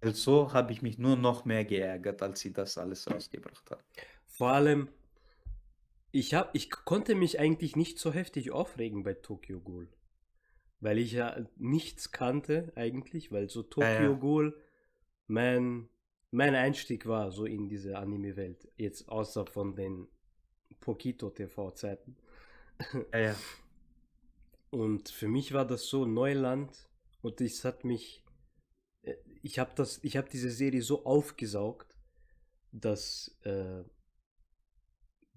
Weil 0.00 0.14
so 0.14 0.52
habe 0.52 0.72
ich 0.72 0.82
mich 0.82 0.98
nur 0.98 1.16
noch 1.16 1.44
mehr 1.44 1.64
geärgert, 1.64 2.22
als 2.22 2.40
sie 2.40 2.52
das 2.52 2.78
alles 2.78 3.10
rausgebracht 3.10 3.68
hat. 3.70 3.82
Vor 4.26 4.50
allem, 4.50 4.88
ich, 6.14 6.32
hab, 6.32 6.54
ich 6.54 6.70
konnte 6.70 7.16
mich 7.16 7.40
eigentlich 7.40 7.74
nicht 7.74 7.98
so 7.98 8.12
heftig 8.12 8.52
aufregen 8.52 9.02
bei 9.02 9.14
Tokyo 9.14 9.60
Ghoul. 9.60 9.88
Weil 10.78 10.98
ich 10.98 11.12
ja 11.12 11.44
nichts 11.56 12.12
kannte 12.12 12.72
eigentlich, 12.76 13.32
weil 13.32 13.50
so 13.50 13.64
Tokyo 13.64 13.88
Ja, 13.88 14.02
ja. 14.02 14.12
Ghoul 14.12 14.60
mein, 15.26 15.88
mein 16.30 16.54
Einstieg 16.54 17.06
war 17.06 17.32
so 17.32 17.46
in 17.46 17.68
diese 17.68 17.98
Anime-Welt. 17.98 18.68
Jetzt 18.76 19.08
außer 19.08 19.46
von 19.46 19.74
den 19.74 20.06
Pokito 20.78 21.30
TV-Zeiten. 21.30 22.16
Ja, 23.12 23.18
ja. 23.18 23.36
Und 24.70 25.08
für 25.08 25.28
mich 25.28 25.52
war 25.52 25.66
das 25.66 25.86
so 25.86 26.04
Neuland 26.04 26.88
und 27.22 27.40
es 27.40 27.64
hat 27.64 27.84
mich, 27.84 28.24
äh, 29.02 29.14
ich 29.40 29.60
habe 29.60 29.70
das, 29.76 30.02
ich 30.02 30.16
habe 30.16 30.28
diese 30.28 30.50
Serie 30.50 30.82
so 30.82 31.04
aufgesaugt, 31.04 31.96
dass, 32.72 33.38
äh, 33.44 33.84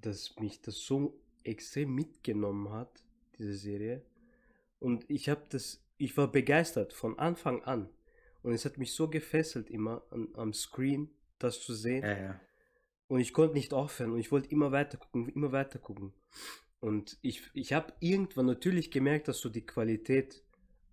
dass 0.07 0.35
mich 0.39 0.61
das 0.61 0.79
so 0.79 1.19
extrem 1.43 1.93
mitgenommen 1.93 2.71
hat, 2.71 3.03
diese 3.37 3.53
Serie. 3.53 4.01
Und 4.79 5.09
ich 5.09 5.29
habe 5.29 5.43
das, 5.49 5.83
ich 5.97 6.17
war 6.17 6.31
begeistert 6.31 6.93
von 6.93 7.17
Anfang 7.19 7.63
an. 7.63 7.89
Und 8.41 8.53
es 8.53 8.65
hat 8.65 8.77
mich 8.77 8.93
so 8.93 9.09
gefesselt 9.09 9.69
immer 9.69 10.03
an, 10.11 10.29
am 10.33 10.53
Screen, 10.53 11.09
das 11.39 11.61
zu 11.61 11.73
sehen. 11.73 12.03
Ja, 12.03 12.17
ja. 12.17 12.41
Und 13.07 13.19
ich 13.19 13.33
konnte 13.33 13.55
nicht 13.55 13.73
aufhören 13.73 14.11
und 14.11 14.19
ich 14.19 14.31
wollte 14.31 14.49
immer 14.49 14.71
weiter 14.71 14.97
gucken, 14.97 15.29
immer 15.29 15.51
weiter 15.51 15.79
gucken. 15.79 16.13
Und 16.79 17.17
ich, 17.21 17.49
ich 17.53 17.73
habe 17.73 17.93
irgendwann 17.99 18.45
natürlich 18.45 18.91
gemerkt, 18.91 19.27
dass 19.27 19.39
so 19.39 19.49
die 19.49 19.65
Qualität 19.65 20.43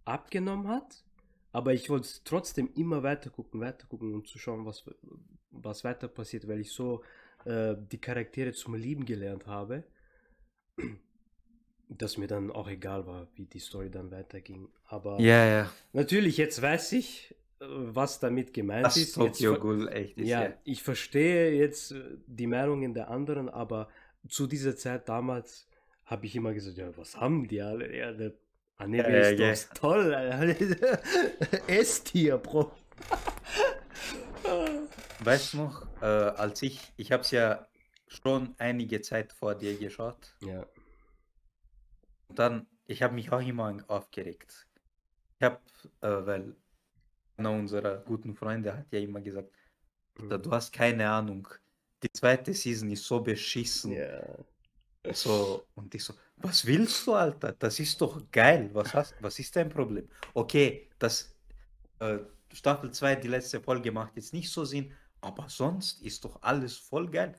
abgenommen 0.05 0.68
hat, 0.68 1.05
aber 1.53 1.74
ich 1.74 1.90
wollte 1.90 2.09
trotzdem 2.24 2.70
immer 2.74 3.03
weiter 3.03 3.31
gucken, 3.31 3.61
weiter 3.61 3.87
gucken, 3.87 4.14
um 4.14 4.24
zu 4.24 4.38
schauen, 4.38 4.64
was, 4.64 4.85
was 5.50 5.85
weiter 5.85 6.09
passiert, 6.09 6.48
weil 6.48 6.61
ich 6.61 6.72
so 6.72 7.03
äh, 7.44 7.74
die 7.90 7.98
Charaktere 7.98 8.52
zum 8.52 8.74
Lieben 8.74 9.04
gelernt 9.04 9.46
habe, 9.46 9.85
dass 11.88 12.16
mir 12.16 12.26
dann 12.26 12.50
auch 12.50 12.68
egal 12.68 13.07
war, 13.07 13.26
wie 13.37 13.44
die 13.46 13.59
Story 13.61 13.90
dann 13.90 14.11
weiterging. 14.11 14.68
Aber 14.87 15.20
Ja, 15.20 15.46
ja. 15.46 15.72
natürlich, 15.92 16.37
jetzt 16.38 16.61
weiß 16.61 16.92
ich, 16.92 17.35
äh, 17.61 17.64
was 17.68 18.18
damit 18.20 18.52
gemeint 18.52 18.87
Das 18.87 18.96
ist. 18.96 19.16
Jetzt 19.16 19.38
Tokyo 19.38 19.54
ver- 19.54 19.61
Ghoul 19.61 19.88
echt 19.88 20.18
ist. 20.18 20.28
ja, 20.28 20.44
Ja. 20.44 20.52
ich 20.64 20.83
verstehe 20.83 21.52
jetzt 21.52 21.92
äh, 21.92 22.02
die 22.26 22.46
Meinungen 22.46 22.94
der 22.94 23.11
anderen, 23.11 23.48
aber 23.48 23.88
zu 24.28 24.46
dieser 24.46 24.74
Zeit 24.76 25.09
damals 25.09 25.68
habe 26.07 26.26
ich 26.26 26.35
immer 26.37 26.52
gesagt, 26.52 26.76
ja, 26.78 26.96
was 26.96 27.16
haben 27.20 27.46
die 27.48 27.61
alle? 27.62 27.94
Ja, 27.96 28.12
der 28.12 28.33
Anime 28.76 29.02
Ja, 29.11 29.28
ist 29.30 29.38
ja, 29.38 29.52
doch 29.72 29.74
toll. 29.80 30.12
S-Tier, 31.68 32.38
Bro. 32.38 32.72
Weißt 35.24 35.54
du 35.54 35.58
noch, 35.58 35.87
äh, 36.02 36.06
als 36.06 36.62
ich, 36.62 36.92
ich 36.96 37.12
habe 37.12 37.22
es 37.22 37.30
ja 37.30 37.66
schon 38.08 38.54
einige 38.58 39.00
Zeit 39.00 39.32
vor 39.32 39.54
dir 39.54 39.76
geschaut. 39.78 40.37
Ja, 40.40 40.66
Und 42.28 42.38
dann, 42.38 42.66
ich 42.87 43.02
habe 43.02 43.14
mich 43.14 43.32
auch 43.32 43.40
immer 43.40 43.76
aufgeregt. 43.88 44.66
Ich 45.38 45.44
habe, 45.44 45.60
äh, 46.00 46.26
weil 46.26 46.56
einer 47.37 47.50
unserer 47.52 47.98
guten 47.98 48.34
Freunde 48.37 48.76
hat 48.76 48.92
ja 48.92 49.00
immer 49.00 49.20
gesagt, 49.20 49.50
"Alter, 50.18 50.38
du 50.38 50.50
hast 50.52 50.72
keine 50.72 51.08
Ahnung. 51.10 51.48
Die 52.02 52.12
zweite 52.12 52.54
Season 52.54 52.90
ist 52.90 53.04
so 53.04 53.20
beschissen. 53.20 53.92
ja. 53.92 54.44
So, 55.12 55.68
und 55.74 55.94
ich 55.94 56.02
so, 56.04 56.14
was 56.37 56.64
willst 56.66 57.06
du, 57.06 57.14
Alter? 57.14 57.52
Das 57.52 57.78
ist 57.78 58.00
doch 58.00 58.30
geil. 58.30 58.70
Was 58.72 58.94
hast, 58.94 59.14
was 59.20 59.38
ist 59.38 59.54
dein 59.54 59.68
Problem? 59.68 60.08
Okay, 60.34 60.88
das 60.98 61.37
äh, 62.00 62.18
Staffel 62.52 62.90
2, 62.92 63.16
die 63.16 63.28
letzte 63.28 63.60
Folge 63.60 63.92
macht 63.92 64.16
jetzt 64.16 64.32
nicht 64.32 64.50
so 64.50 64.64
Sinn, 64.64 64.92
aber 65.24 65.48
sonst 65.48 66.02
ist 66.02 66.24
doch 66.24 66.42
alles 66.42 66.76
voll 66.76 67.10
geil. 67.10 67.38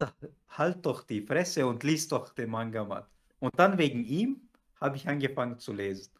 Halt 0.48 0.84
doch 0.86 1.02
die 1.04 1.22
Fresse 1.22 1.66
und 1.66 1.82
lies 1.82 2.08
doch 2.08 2.30
den 2.30 2.50
Manga 2.50 2.84
mal. 2.84 3.06
Und 3.38 3.58
dann 3.58 3.78
wegen 3.78 4.04
ihm 4.04 4.48
habe 4.80 4.96
ich 4.96 5.08
angefangen 5.08 5.58
zu 5.58 5.72
lesen. 5.72 6.12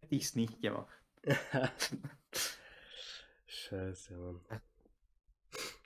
Hätte 0.00 0.14
ich 0.16 0.24
es 0.24 0.34
nicht 0.34 0.60
gemacht. 0.60 0.88
Scheiße, 3.46 4.16
Mann. 4.16 4.40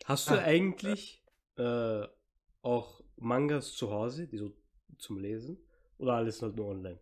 Hast 0.04 0.28
du 0.30 0.34
Ah. 0.34 0.42
eigentlich 0.42 1.24
äh, 1.56 2.06
auch 2.62 3.02
Mangas 3.16 3.74
zu 3.74 3.90
Hause, 3.90 4.26
die 4.26 4.38
so 4.38 4.52
zum 4.98 5.18
Lesen? 5.18 5.58
Oder 5.98 6.14
alles 6.14 6.42
halt 6.42 6.56
nur 6.56 6.66
online? 6.68 7.00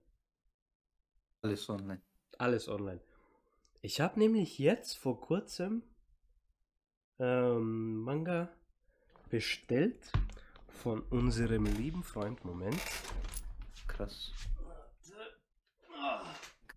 Alles 1.42 1.68
online. 1.68 2.02
Alles 2.38 2.68
online. 2.68 3.00
Ich 3.82 4.00
habe 4.00 4.18
nämlich 4.18 4.58
jetzt 4.58 4.96
vor 4.98 5.20
kurzem 5.20 5.82
ähm, 7.20 7.96
Manga 8.02 8.48
bestellt 9.28 10.10
von 10.68 11.00
unserem 11.02 11.64
lieben 11.66 12.02
Freund. 12.02 12.44
Moment. 12.44 12.80
Krass. 13.86 14.32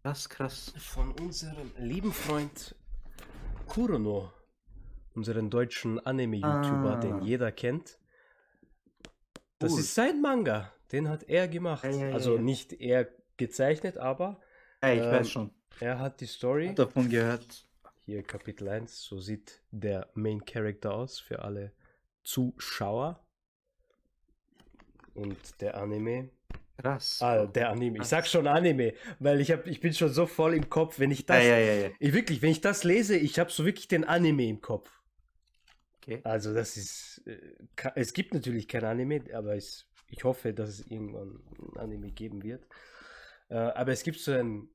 Krass, 0.02 0.28
krass. 0.30 0.74
Von 0.78 1.12
unserem 1.14 1.72
lieben 1.78 2.12
Freund 2.12 2.76
Kurono. 3.68 4.32
Unseren 5.16 5.50
deutschen 5.50 6.00
Anime-YouTuber, 6.06 6.98
den 7.02 7.14
Ah. 7.14 7.22
jeder 7.24 7.52
kennt. 7.52 8.00
Das 9.60 9.72
Cool. 9.74 9.80
ist 9.80 9.94
sein 9.96 10.22
Manga. 10.22 10.74
Den 10.92 11.08
hat 11.08 11.24
er 11.24 11.48
gemacht. 11.48 11.84
Ja, 11.84 11.92
ja, 11.92 12.14
also 12.14 12.36
ja. 12.36 12.42
nicht 12.42 12.74
er 12.74 13.08
gezeichnet, 13.38 13.98
aber 13.98 14.42
Ja, 14.82 14.92
ich 14.92 15.02
Ähm, 15.02 15.12
weiß 15.12 15.30
schon. 15.30 15.52
er 15.80 16.00
hat 16.00 16.20
die 16.20 16.26
Story. 16.26 16.68
Hab 16.70 16.76
davon 16.76 17.10
gehört. 17.10 17.66
Hier 18.06 18.22
Kapitel 18.24 18.68
1, 18.68 19.02
so 19.04 19.20
sieht 19.20 19.62
der 19.72 20.10
Main 20.13 20.44
Character 20.46 20.94
aus 20.94 21.20
für 21.20 21.39
alle 21.42 21.72
Zuschauer. 22.24 23.26
Und 25.13 25.62
der 25.62 25.78
Anime. 25.78 26.30
Krass. 26.78 27.22
Ah, 27.22 27.46
der 27.46 27.70
Anime. 27.70 28.00
Ich 28.00 28.06
sag 28.06 28.28
schon 28.28 28.48
Anime, 28.48 28.94
weil 29.20 29.39
ich 29.39 29.52
hab, 29.52 29.68
ich 29.68 29.80
bin 29.80 29.94
schon 29.94 30.10
so 30.10 30.26
voll 30.26 30.54
im 30.56 30.70
Kopf, 30.70 31.00
wenn 31.00 31.12
ich 31.12 31.26
das. 31.26 31.44
ja, 31.46 31.58
ja, 31.58 31.74
ja. 31.74 31.89
Ich 32.00 32.13
wirklich, 32.13 32.42
wenn 32.42 32.50
ich 32.52 32.62
das 32.62 32.84
lese, 32.84 33.16
ich 33.16 33.39
habe 33.39 33.52
so 33.52 33.63
wirklich 33.66 33.88
den 33.88 34.04
Anime 34.04 34.48
im 34.50 34.60
Kopf. 34.60 34.92
Okay. 35.98 36.20
Also 36.24 36.54
das 36.54 36.76
ist. 36.76 37.22
äh, 37.26 37.38
Es 37.96 38.13
gibt 38.13 38.34
natürlich 38.34 38.68
kein 38.68 38.84
Anime, 38.84 39.24
aber 39.34 39.56
es, 39.56 39.86
ich 40.10 40.24
hoffe, 40.24 40.54
dass 40.54 40.70
es 40.70 40.88
irgendwann 40.88 41.39
ein 41.58 41.78
Anime 41.78 42.12
geben 42.12 42.44
wird. 42.44 42.66
Äh, 43.50 43.56
aber 43.56 43.92
es 43.92 44.04
gibt 44.04 44.20
so 44.20 44.34
ein, 44.34 44.68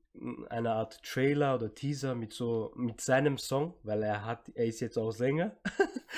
eine 0.49 0.71
Art 0.71 1.01
Trailer 1.03 1.55
oder 1.55 1.73
Teaser 1.73 2.15
mit 2.15 2.33
so 2.33 2.73
mit 2.75 3.01
seinem 3.01 3.37
Song, 3.37 3.75
weil 3.83 4.03
er 4.03 4.25
hat, 4.25 4.49
er 4.55 4.65
ist 4.65 4.79
jetzt 4.79 4.97
auch 4.97 5.11
Sänger. 5.11 5.55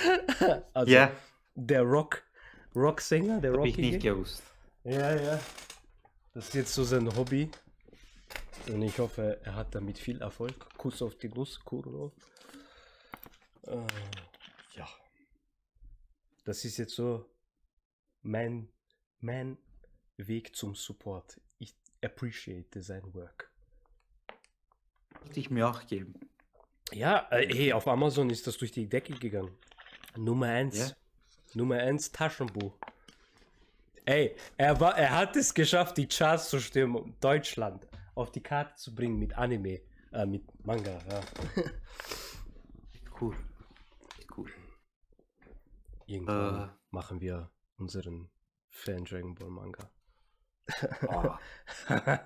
also 0.74 0.92
Ja, 0.92 1.12
der 1.56 1.82
Rock, 1.82 2.24
Rocksänger, 2.76 3.42
der 3.42 3.54
hab 3.54 3.66
ich 3.66 3.78
nicht 3.78 4.02
gewusst. 4.02 4.44
Ja, 4.84 5.16
ja. 5.16 5.40
Das 6.34 6.48
ist 6.48 6.54
jetzt 6.54 6.74
so 6.74 6.84
sein 6.84 7.14
Hobby. 7.16 7.52
Und 8.68 8.82
ich 8.82 9.00
hoffe, 9.00 9.40
er 9.44 9.56
hat 9.56 9.76
damit 9.76 9.98
viel 9.98 10.22
Erfolg. 10.22 10.54
Kuss 10.78 11.02
auf 11.02 11.16
die 11.16 11.30
Nuss, 11.30 11.60
Kuro. 11.60 12.14
Äh, 13.64 13.76
ja. 14.76 14.88
Das 16.46 16.64
ist 16.64 16.78
jetzt 16.78 16.96
so 16.96 17.30
mein, 18.22 18.70
mein 19.20 19.58
Weg 20.18 20.56
zum 20.56 20.76
Support. 20.76 21.42
Ich 21.58 21.76
appreciate 22.02 22.82
sein 22.82 23.14
Work. 23.14 23.51
Wollte 25.20 25.40
ich 25.40 25.50
mir 25.50 25.68
auch 25.68 25.86
geben. 25.86 26.14
Ja, 26.94 27.28
äh, 27.32 27.48
hey, 27.54 27.74
auf 27.74 27.88
Amazon 27.88 28.30
ist 28.30 28.48
das 28.48 28.58
durch 28.58 28.72
die 28.72 28.88
Decke 28.88 29.14
gegangen. 29.14 29.58
Nummer 30.18 30.48
1. 30.48 30.78
Ja? 30.78 30.96
Nummer 31.54 31.78
1 31.78 32.12
Taschenbuch. 32.12 32.78
Ey, 34.06 34.36
er, 34.58 34.80
war, 34.80 34.98
er 34.98 35.12
hat 35.16 35.36
es 35.36 35.54
geschafft, 35.54 35.98
die 35.98 36.08
Charts 36.08 36.50
zu 36.50 36.60
stürmen, 36.60 36.96
um 36.96 37.16
Deutschland 37.20 37.88
auf 38.16 38.32
die 38.32 38.42
Karte 38.42 38.76
zu 38.76 38.94
bringen 38.94 39.20
mit 39.20 39.38
Anime, 39.38 39.80
äh, 40.12 40.26
mit 40.26 40.44
Manga. 40.66 41.00
Ja. 41.10 41.22
Cool. 43.20 43.36
Cool. 44.36 44.52
Irgendwann 46.08 46.70
Äh. 46.70 46.74
machen 46.90 47.22
wir 47.22 47.50
unseren 47.78 48.30
Fan 48.70 49.06
Dragon 49.06 49.36
Ball 49.36 49.50
Manga. 49.50 49.90
Oh, 51.08 51.36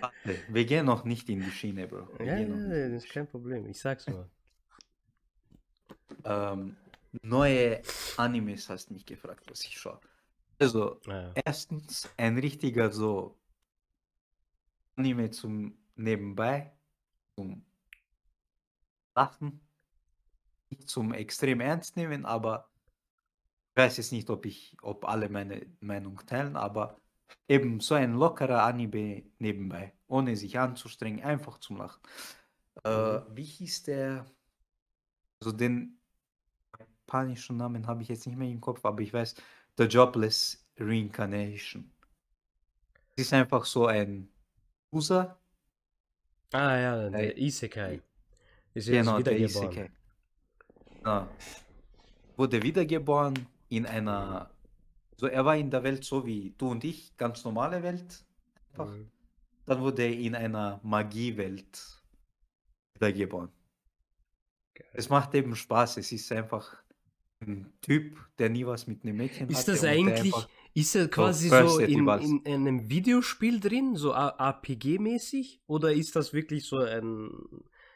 warte, 0.00 0.38
wir 0.48 0.64
gehen 0.64 0.86
noch 0.86 1.04
nicht 1.04 1.28
in 1.28 1.40
die 1.40 1.50
Schiene, 1.50 1.86
Bro. 1.86 2.08
Wir 2.18 2.26
ja, 2.26 2.38
ja, 2.40 2.88
das 2.88 3.04
ist 3.04 3.12
kein 3.12 3.26
Problem. 3.26 3.66
Ich 3.66 3.80
sag's 3.80 4.06
nur. 4.06 4.28
Ähm, 6.24 6.76
neue 7.22 7.82
Animes 8.16 8.68
hast 8.68 8.90
mich 8.90 9.06
gefragt, 9.06 9.44
was 9.50 9.62
ich 9.64 9.78
schaue. 9.78 10.00
Also, 10.58 11.00
Ja. 11.06 11.32
erstens 11.44 12.08
ein 12.16 12.38
richtiger 12.38 12.90
so 12.90 13.36
Anime 14.96 15.30
zum 15.30 15.76
Nebenbei, 15.96 16.72
zum 17.36 17.64
Lachen, 19.14 19.60
nicht 20.70 20.88
zum 20.88 21.12
extrem 21.12 21.60
ernst 21.60 21.96
nehmen, 21.96 22.24
aber 22.24 22.68
ich 23.70 23.82
weiß 23.82 23.96
jetzt 23.96 24.12
nicht, 24.12 24.30
ob 24.30 24.46
ich, 24.46 24.76
ob 24.82 25.04
alle 25.04 25.28
meine 25.28 25.66
Meinung 25.80 26.16
teilen, 26.26 26.56
aber 26.56 27.00
eben 27.48 27.80
so 27.80 27.94
ein 27.94 28.14
lockerer 28.14 28.62
Anime 28.64 29.24
nebenbei, 29.38 29.92
ohne 30.06 30.36
sich 30.36 30.58
anzustrengen, 30.58 31.24
einfach 31.24 31.58
zum 31.58 31.76
Lachen. 31.76 32.02
Äh, 32.84 33.20
wie 33.34 33.44
hieß 33.44 33.84
der? 33.84 34.26
Also 35.40 35.52
den 35.52 35.98
japanischen 36.78 37.56
Namen 37.56 37.86
habe 37.86 38.02
ich 38.02 38.08
jetzt 38.08 38.26
nicht 38.26 38.36
mehr 38.36 38.48
im 38.48 38.60
Kopf, 38.60 38.84
aber 38.84 39.00
ich 39.02 39.12
weiß, 39.12 39.34
The 39.76 39.84
Jobless 39.84 40.66
Reincarnation. 40.78 41.90
Es 43.16 43.26
ist 43.26 43.32
einfach 43.32 43.64
so 43.64 43.86
ein 43.86 44.28
User, 44.92 45.38
Ah 46.54 46.76
ja, 46.78 47.10
der 47.10 47.36
Ey. 47.36 47.46
Isekai. 47.46 48.00
Ist 48.74 48.86
jetzt 48.86 49.06
genau, 49.06 49.20
der 49.20 49.34
wiedergeboren. 49.34 49.70
Isekai. 49.70 49.90
Ja. 51.04 51.28
Wurde 52.36 52.62
wiedergeboren 52.62 53.46
in 53.70 53.86
einer, 53.86 54.53
so 55.16 55.26
er 55.26 55.44
war 55.44 55.56
in 55.56 55.70
der 55.70 55.82
Welt 55.82 56.04
so 56.04 56.26
wie 56.26 56.54
du 56.58 56.70
und 56.70 56.84
ich, 56.84 57.16
ganz 57.16 57.44
normale 57.44 57.82
Welt. 57.82 58.24
Mhm. 58.76 59.10
Dann 59.66 59.80
wurde 59.80 60.02
er 60.02 60.12
in 60.12 60.34
einer 60.34 60.80
Magiewelt 60.82 62.02
wiedergeboren. 62.94 63.50
Geil. 64.74 64.88
Es 64.92 65.08
macht 65.08 65.34
eben 65.34 65.54
Spaß. 65.54 65.96
Es 65.98 66.12
ist 66.12 66.30
einfach 66.32 66.82
ein 67.40 67.72
Typ, 67.80 68.18
der 68.38 68.50
nie 68.50 68.66
was 68.66 68.86
mit 68.86 69.02
einem 69.04 69.16
Mädchen 69.16 69.48
Ist 69.48 69.60
hatte 69.60 69.72
das 69.72 69.84
eigentlich, 69.84 70.34
ist 70.74 70.94
er 70.94 71.08
quasi 71.08 71.48
so 71.48 71.54
versatile 71.54 72.20
in, 72.20 72.40
in 72.42 72.54
einem 72.54 72.88
Videospiel 72.88 73.60
drin, 73.60 73.96
so 73.96 74.12
APG-mäßig? 74.14 75.60
Oder 75.66 75.92
ist 75.92 76.16
das 76.16 76.32
wirklich 76.32 76.64
so 76.66 76.78
ein, 76.78 77.30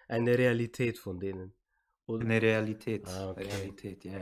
eine 0.07 0.39
Realität 0.39 0.99
von 0.99 1.19
denen? 1.19 1.53
Oder? 2.07 2.25
Eine 2.25 2.41
Realität. 2.41 3.07
Ah, 3.07 3.31
okay. 3.31 3.45
Realität, 3.45 4.05
ja. 4.05 4.19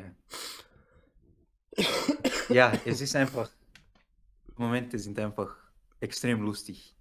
Ja, 1.76 1.84
ja 2.48 2.72
es 2.84 3.00
ist 3.00 3.14
einfach. 3.16 3.50
Momente 4.56 4.98
sind 4.98 5.18
einfach 5.18 5.54
extrem 6.00 6.42
lustig. 6.42 6.94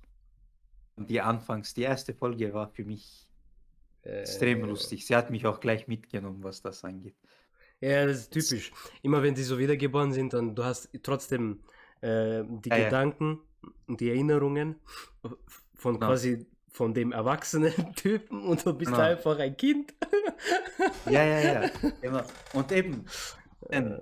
Und 0.97 1.09
die 1.09 1.21
Anfangs, 1.21 1.73
die 1.73 1.83
erste 1.83 2.13
Folge 2.13 2.53
war 2.53 2.69
für 2.69 2.83
mich 2.85 3.27
extrem 4.03 4.63
Äh, 4.63 4.67
lustig. 4.67 5.05
Sie 5.05 5.15
hat 5.15 5.29
mich 5.29 5.45
auch 5.45 5.59
gleich 5.59 5.87
mitgenommen, 5.87 6.43
was 6.43 6.61
das 6.61 6.83
angeht. 6.83 7.15
Ja, 7.81 8.05
das 8.05 8.19
ist 8.19 8.31
typisch. 8.31 8.71
Immer 9.01 9.21
wenn 9.23 9.35
die 9.35 9.43
so 9.43 9.57
wiedergeboren 9.57 10.13
sind, 10.13 10.33
dann 10.33 10.55
du 10.55 10.63
hast 10.63 10.89
trotzdem 11.03 11.59
äh, 12.01 12.43
die 12.47 12.69
Ja, 12.69 12.77
ja. 12.77 12.83
Gedanken 12.85 13.39
und 13.87 13.99
die 13.99 14.09
Erinnerungen 14.09 14.75
von 15.75 15.95
Genau. 15.95 16.07
quasi 16.07 16.45
von 16.69 16.93
dem 16.93 17.11
erwachsenen 17.11 17.73
Typen 17.95 18.43
und 18.43 18.65
du 18.65 18.73
bist 18.73 18.91
Genau. 18.91 19.03
einfach 19.03 19.39
ein 19.39 19.55
Kind. 19.57 19.93
Ja, 21.09 21.23
ja, 21.23 21.39
ja. 21.39 21.69
Genau. 22.01 22.23
Und 22.53 22.71
eben, 22.71 23.05
ein, 23.69 24.01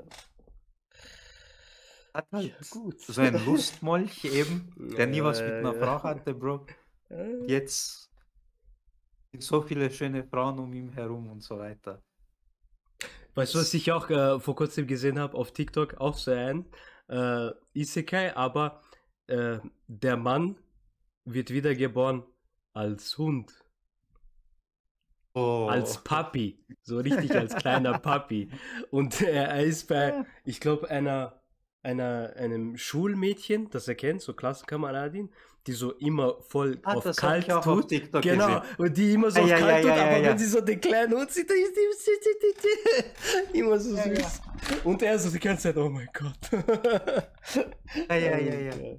hat 2.14 2.28
halt 2.32 2.70
gut. 2.70 3.02
so 3.02 3.22
ein 3.22 3.36
Lustmolch 3.46 4.26
eben, 4.26 4.74
der 4.78 5.08
nie 5.08 5.24
was 5.24 5.44
mit 5.46 5.56
Ja, 5.56 5.58
einer 5.58 5.74
ja. 5.74 5.80
Frau 5.80 6.04
hatte, 6.04 6.34
Bro. 6.34 6.66
Jetzt 7.48 8.12
sind 9.32 9.44
so 9.44 9.62
viele 9.62 9.92
schöne 9.92 10.24
Frauen 10.24 10.60
um 10.60 10.74
ihn 10.74 10.90
herum 10.94 11.30
und 11.30 11.42
so 11.44 11.60
weiter. 11.60 12.02
Weißt 13.36 13.56
du, 13.56 13.60
was 13.60 13.74
ich 13.74 13.92
auch 13.92 14.10
äh, 14.10 14.40
vor 14.40 14.56
kurzem 14.56 14.88
gesehen 14.88 15.20
habe 15.20 15.38
auf 15.38 15.52
TikTok? 15.54 15.96
Auch 15.96 16.16
so 16.18 16.32
ein 16.32 16.66
äh, 17.10 17.50
Isekai, 17.74 18.36
aber 18.36 18.82
äh, 19.28 19.60
der 19.88 20.18
Mann 20.18 20.58
wird 21.26 21.52
wiedergeboren 21.52 22.24
als 22.74 23.18
Hund, 23.18 23.54
Oh. 25.36 25.68
als 25.68 26.04
Papi, 26.04 26.64
so 26.84 27.00
richtig 27.00 27.38
als 27.38 27.56
kleiner 27.56 27.94
Papi. 28.00 28.52
Und 28.92 29.22
er, 29.22 29.50
er 29.50 29.64
ist 29.64 29.88
bei, 29.88 30.16
ich 30.44 30.60
glaube, 30.60 30.90
einer, 30.90 31.43
einer, 31.84 32.34
einem 32.38 32.78
Schulmädchen, 32.78 33.70
das 33.70 33.88
er 33.88 33.96
kennt, 33.96 34.22
so 34.22 34.34
Klassenkameradin, 34.34 35.30
die 35.68 35.74
so 35.74 35.92
immer 35.94 36.42
voll 36.42 36.80
Ah, 36.84 36.96
auf 36.96 37.16
kalt 37.16 37.52
auf 37.52 37.64
tut. 37.64 37.90
TikTok 37.90 38.22
genau, 38.22 38.60
gesehen. 38.62 38.76
und 38.78 38.98
die 38.98 39.14
immer 39.14 39.32
so 39.32 39.40
Ah, 39.40 39.44
auf 39.44 39.50
ja, 39.50 39.60
kalt 39.60 39.86
ja, 39.86 39.92
tut, 39.92 39.98
ja, 39.98 40.06
aber 40.18 40.24
wenn 40.24 40.38
sie 40.38 40.46
so 40.48 40.62
den 40.62 40.82
kleinen 40.82 41.14
Hund 41.18 41.32
sieht, 41.32 41.50
dann 41.50 41.58
ist 41.58 41.76
die 43.54 43.58
immer 43.60 43.80
so 43.80 43.96
süß. 43.96 44.42
Und 44.84 45.02
er 45.02 45.20
so 45.20 45.30
die 45.30 45.40
ganze 45.40 45.64
Zeit, 45.64 45.78
oh 45.78 45.90
mein 45.90 46.10
Gott. 46.14 46.40
Ja, 48.10 48.16
ja, 48.16 48.38
ja, 48.38 48.60
ja. 48.60 48.98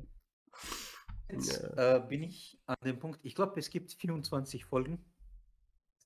Jetzt 1.31 1.63
Ja. 1.77 1.97
äh, 1.97 2.01
bin 2.07 2.23
ich 2.23 2.59
an 2.67 2.77
dem 2.85 2.99
Punkt, 2.99 3.19
ich 3.23 3.35
glaube, 3.35 3.59
es 3.59 3.71
gibt 3.71 3.93
24 3.93 4.65
Folgen 4.65 5.05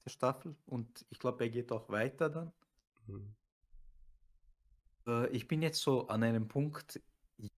der 0.04 0.10
Staffel 0.10 0.56
und 0.66 1.04
ich 1.10 1.18
glaube, 1.18 1.44
er 1.44 1.50
geht 1.50 1.70
auch 1.72 1.88
weiter 1.90 2.30
dann. 2.30 2.52
Mhm. 3.06 3.34
Äh, 5.08 5.28
ich 5.30 5.48
bin 5.48 5.62
jetzt 5.62 5.80
so 5.82 6.08
an 6.08 6.22
einem 6.22 6.48
Punkt, 6.48 7.00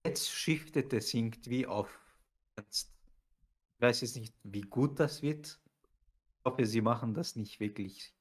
jetzt 0.05 0.29
shiftet 0.31 0.93
es 0.93 1.13
irgendwie 1.13 1.67
auf 1.67 1.99
ernst. 2.55 2.91
Ich 3.77 3.81
weiß 3.87 4.01
jetzt 4.01 4.17
nicht, 4.17 4.35
wie 4.43 4.61
gut 4.61 4.99
das 4.99 5.21
wird. 5.21 5.59
Ich 6.39 6.45
hoffe, 6.45 6.65
sie 6.65 6.81
machen 6.81 7.13
das 7.13 7.35
nicht 7.35 7.59
wirklich, 7.59 8.13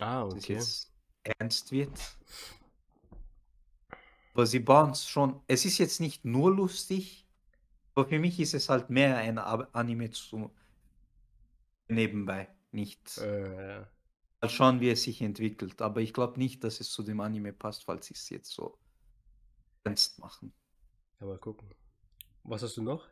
Ah, 0.00 0.24
dass 0.28 0.34
es 0.34 0.44
okay. 0.44 0.54
jetzt 0.54 0.92
ernst 1.24 1.72
wird. 1.72 2.18
Aber 4.32 4.46
sie 4.46 4.60
bauen 4.60 4.90
es 4.90 5.08
schon. 5.08 5.40
Es 5.46 5.64
ist 5.64 5.78
jetzt 5.78 6.00
nicht 6.00 6.24
nur 6.24 6.54
lustig, 6.54 7.26
aber 7.94 8.08
für 8.08 8.18
mich 8.18 8.40
ist 8.40 8.54
es 8.54 8.68
halt 8.68 8.90
mehr 8.90 9.16
ein 9.18 9.38
Anime 9.38 10.10
zu 10.10 10.50
nebenbei. 11.88 12.48
Nicht 12.72 13.18
Äh, 13.18 13.84
schauen, 14.48 14.80
wie 14.80 14.90
es 14.90 15.02
sich 15.02 15.20
entwickelt. 15.22 15.80
Aber 15.82 16.00
ich 16.00 16.12
glaube 16.12 16.38
nicht, 16.38 16.62
dass 16.64 16.80
es 16.80 16.90
zu 16.90 17.02
dem 17.02 17.20
Anime 17.20 17.52
passt, 17.52 17.84
falls 17.84 18.06
sie 18.06 18.14
es 18.14 18.28
jetzt 18.30 18.50
so 18.52 18.78
ernst 19.84 20.18
machen. 20.18 20.52
ja, 21.20 21.26
mal 21.26 21.38
gucken. 21.38 21.68
Was 22.44 22.62
hast 22.62 22.76
du 22.76 22.82
noch? 22.82 23.08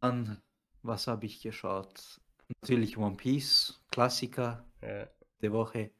Dann, 0.00 0.40
was 0.82 1.06
habe 1.06 1.26
ich 1.26 1.40
geschaut? 1.42 2.20
Natürlich 2.62 2.96
One 2.96 3.16
Piece, 3.16 3.80
Klassiker 3.90 4.64
Ja. 4.80 5.08
der 5.42 5.52
Woche. 5.52 5.90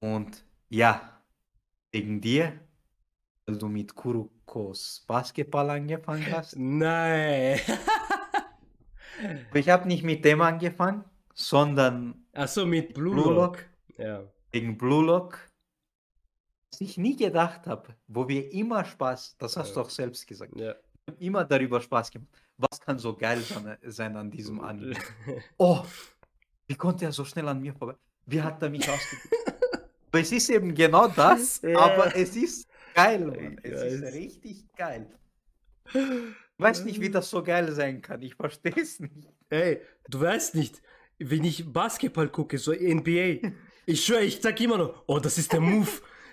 Und 0.00 0.44
ja, 0.68 1.22
wegen 1.90 2.20
dir, 2.20 2.60
weil 3.46 3.58
du 3.58 3.68
mit 3.68 3.94
Kurokos 3.94 5.04
Basketball 5.06 5.70
angefangen 5.70 6.30
hast. 6.30 6.56
Nein. 6.58 7.58
Ich 9.54 9.68
habe 9.68 9.88
nicht 9.88 10.04
mit 10.04 10.24
dem 10.24 10.40
angefangen, 10.42 11.04
sondern 11.38 12.26
Achso, 12.32 12.66
mit 12.66 12.94
Blue, 12.94 13.14
Blue 13.14 13.32
Lock. 13.34 13.56
Lock. 13.58 13.64
Ja. 13.98 14.24
wegen 14.52 14.76
Blue 14.76 15.04
Lock. 15.04 15.38
Was 16.72 16.80
ich 16.80 16.98
nie 16.98 17.16
gedacht 17.16 17.66
habe, 17.66 17.94
wo 18.08 18.28
wir 18.28 18.52
immer 18.52 18.84
Spaß, 18.84 19.36
das 19.38 19.56
hast 19.56 19.74
du 19.74 19.80
Ja. 19.80 19.86
auch 19.86 19.90
selbst 19.90 20.26
gesagt, 20.26 20.54
ja. 20.56 20.74
immer 21.18 21.44
darüber 21.44 21.80
Spaß 21.80 22.10
gemacht. 22.10 22.28
Was 22.58 22.80
kann 22.80 22.98
so 22.98 23.14
geil 23.16 23.40
sein, 23.40 23.76
sein 23.86 24.16
an 24.16 24.30
diesem 24.30 24.60
Anime? 24.68 24.96
Oh, 25.56 25.84
wie 26.66 26.74
konnte 26.74 27.04
er 27.06 27.12
so 27.12 27.24
schnell 27.24 27.46
an 27.48 27.60
mir 27.60 27.72
vorbei? 27.74 27.94
Wie 28.26 28.42
hat 28.42 28.60
er 28.62 28.68
mich 28.70 28.88
ausgeguckt? 28.88 29.34
aber 30.10 30.20
es 30.20 30.32
ist 30.32 30.50
eben 30.50 30.74
genau 30.74 31.06
das, 31.08 31.62
Ja. 31.62 31.78
aber 31.78 32.14
es 32.16 32.34
ist 32.36 32.68
geil, 32.94 33.20
Mann. 33.24 33.58
Es 33.62 33.80
ist 33.92 34.02
richtig 34.12 34.66
geil. 34.76 35.06
Ich 35.94 36.04
weiß 36.58 36.84
nicht, 36.84 37.00
wie 37.00 37.10
das 37.10 37.30
so 37.30 37.42
geil 37.42 37.70
sein 37.72 38.02
kann. 38.02 38.20
Ich 38.22 38.34
verstehe 38.34 38.74
es 38.76 38.98
nicht. 39.00 39.28
Ey, 39.48 39.80
du 40.08 40.20
weißt 40.20 40.54
nicht, 40.56 40.82
wenn 41.18 41.44
ich 41.44 41.70
Basketball 41.72 42.28
gucke, 42.28 42.58
so 42.58 42.72
NBA, 42.72 43.50
ich 43.86 44.04
schwöre, 44.04 44.24
ich 44.24 44.40
sag 44.40 44.60
immer 44.60 44.78
noch, 44.78 45.04
oh, 45.06 45.18
das 45.18 45.38
ist 45.38 45.52
der 45.52 45.60
Move. 45.60 45.90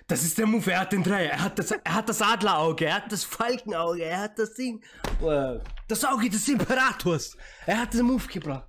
Das 0.08 0.22
ist 0.22 0.38
der 0.38 0.46
Move, 0.46 0.70
er 0.70 0.80
hat 0.80 0.92
den 0.92 1.02
Dreier, 1.02 1.32
er 1.32 1.42
hat 1.42 1.58
das, 1.58 1.72
er 1.72 1.94
hat 1.94 2.08
das 2.08 2.22
Adlerauge, 2.22 2.84
er 2.84 2.94
hat 2.94 3.10
das 3.10 3.24
Falkenauge, 3.24 4.04
er 4.04 4.20
hat 4.20 4.38
das 4.38 4.54
Ding, 4.54 4.80
äh, 5.20 5.58
das 5.88 6.04
Auge 6.04 6.30
des 6.30 6.46
Imperators. 6.46 7.36
Er 7.66 7.80
hat 7.80 7.92
den 7.92 8.06
Move 8.06 8.24
gebracht. 8.28 8.68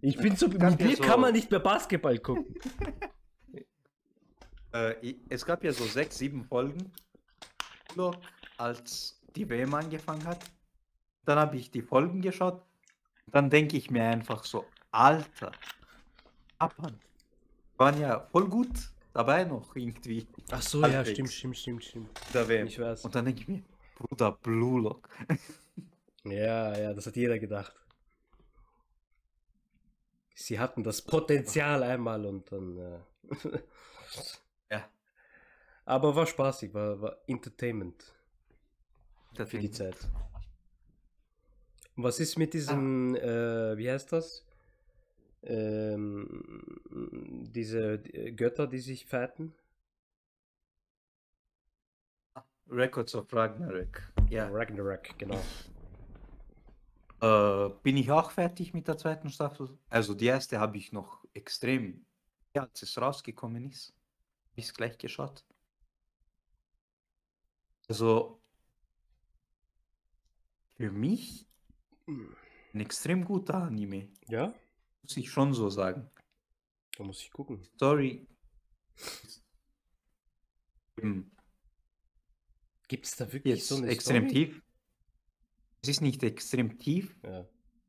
Ich 0.00 0.16
bin 0.16 0.36
so, 0.36 0.46
mit 0.46 0.60
mir 0.80 0.96
so- 0.96 1.02
kann 1.02 1.20
man 1.20 1.32
nicht 1.32 1.50
mehr 1.50 1.58
Basketball 1.60 2.18
gucken. 2.18 2.54
Äh, 4.72 5.14
es 5.30 5.46
gab 5.46 5.64
ja 5.64 5.72
so 5.72 5.84
sechs, 5.84 6.18
sieben 6.18 6.44
Folgen, 6.44 6.92
als 8.58 9.22
die 9.34 9.48
WM 9.48 9.72
angefangen 9.72 10.24
hat. 10.26 10.44
Dann 11.24 11.38
habe 11.38 11.56
ich 11.56 11.70
die 11.70 11.80
Folgen 11.80 12.20
geschaut. 12.20 12.62
Dann 13.26 13.48
denke 13.48 13.78
ich 13.78 13.90
mir 13.90 14.02
einfach 14.04 14.44
so, 14.44 14.66
Alter, 14.90 15.52
Japan, 16.60 16.98
waren 17.76 18.00
ja 18.00 18.20
voll 18.30 18.48
gut 18.48 18.90
dabei 19.12 19.44
noch 19.44 19.74
irgendwie. 19.76 20.26
Ach 20.50 20.62
so, 20.62 20.84
ja, 20.86 21.04
stimmt, 21.04 21.32
stimmt, 21.32 21.56
stimmt, 21.56 21.84
stimmt. 21.84 22.10
Der 22.34 22.48
WM. 22.48 22.66
Ich 22.66 22.78
weiß. 22.78 23.04
Und 23.04 23.14
dann 23.14 23.24
denke 23.24 23.40
ich 23.42 23.48
mir, 23.48 23.62
Bruder, 23.96 24.32
Blue 24.32 24.80
Lock. 24.82 25.08
Ja, 26.24 26.76
ja, 26.76 26.92
das 26.92 27.06
hat 27.06 27.14
jeder 27.14 27.38
gedacht. 27.38 27.72
Sie 30.34 30.58
hatten 30.58 30.82
das 30.82 31.00
Potenzial 31.00 31.84
einmal 31.84 32.26
und 32.26 32.50
dann. 32.50 32.78
Äh, 32.78 33.58
Ja, 34.70 34.88
aber 35.84 36.16
war 36.16 36.26
spaßig, 36.26 36.74
war, 36.74 37.00
war 37.00 37.16
Entertainment 37.28 38.12
das 39.34 39.50
für 39.50 39.58
die. 39.58 39.70
Zeit. 39.70 39.96
Und 41.96 42.02
was 42.02 42.18
ist 42.18 42.36
mit 42.38 42.54
diesem, 42.54 43.14
äh, 43.14 43.76
wie 43.78 43.90
heißt 43.90 44.12
das? 44.12 44.45
Ähm, 45.46 46.80
diese 47.52 47.94
äh, 48.12 48.32
Götter, 48.32 48.66
die 48.66 48.80
sich 48.80 49.06
fighten? 49.06 49.54
Records 52.68 53.14
of 53.14 53.32
Ragnarök. 53.32 54.12
Ja. 54.28 54.48
Ragnarok, 54.48 55.16
genau. 55.18 55.40
Äh, 57.20 57.70
bin 57.82 57.96
ich 57.96 58.10
auch 58.10 58.30
fertig 58.30 58.74
mit 58.74 58.88
der 58.88 58.98
zweiten 58.98 59.30
Staffel? 59.30 59.78
Also 59.88 60.14
die 60.14 60.26
erste 60.26 60.58
habe 60.58 60.76
ich 60.76 60.92
noch 60.92 61.24
extrem, 61.32 62.04
ja, 62.54 62.62
als 62.64 62.82
es 62.82 63.00
rausgekommen 63.00 63.70
ist, 63.70 63.90
habe 64.50 64.60
ich 64.60 64.66
es 64.66 64.74
gleich 64.74 64.98
geschaut. 64.98 65.44
Also 67.88 68.40
für 70.76 70.90
mich 70.90 71.46
ein 72.06 72.80
extrem 72.80 73.24
guter 73.24 73.62
Anime, 73.62 74.08
Ja? 74.28 74.52
Muss 75.06 75.16
ich 75.16 75.30
schon 75.30 75.54
so 75.54 75.70
sagen. 75.70 76.10
Da 76.96 77.04
muss 77.04 77.20
ich 77.22 77.30
gucken. 77.30 77.62
Story 77.76 78.26
Gibt 82.88 83.04
es 83.04 83.16
da 83.16 83.32
wirklich 83.32 83.56
jetzt 83.56 83.68
so 83.68 83.76
eine 83.76 83.88
extrem 83.88 84.28
Story? 84.28 84.46
tief. 84.46 84.62
Es 85.82 85.88
ist 85.90 86.00
nicht 86.00 86.22
extrem 86.22 86.78
tief. 86.78 87.14
Ja. 87.22 87.46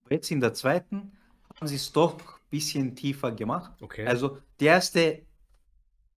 Jetzt 0.10 0.30
in 0.30 0.42
der 0.42 0.54
zweiten 0.54 1.18
haben 1.56 1.68
sie 1.68 1.76
es 1.76 1.92
doch 1.92 2.20
ein 2.20 2.50
bisschen 2.50 2.96
tiefer 2.96 3.32
gemacht. 3.32 3.82
Okay. 3.82 4.06
Also 4.06 4.40
die 4.60 4.66
erste, 4.66 5.26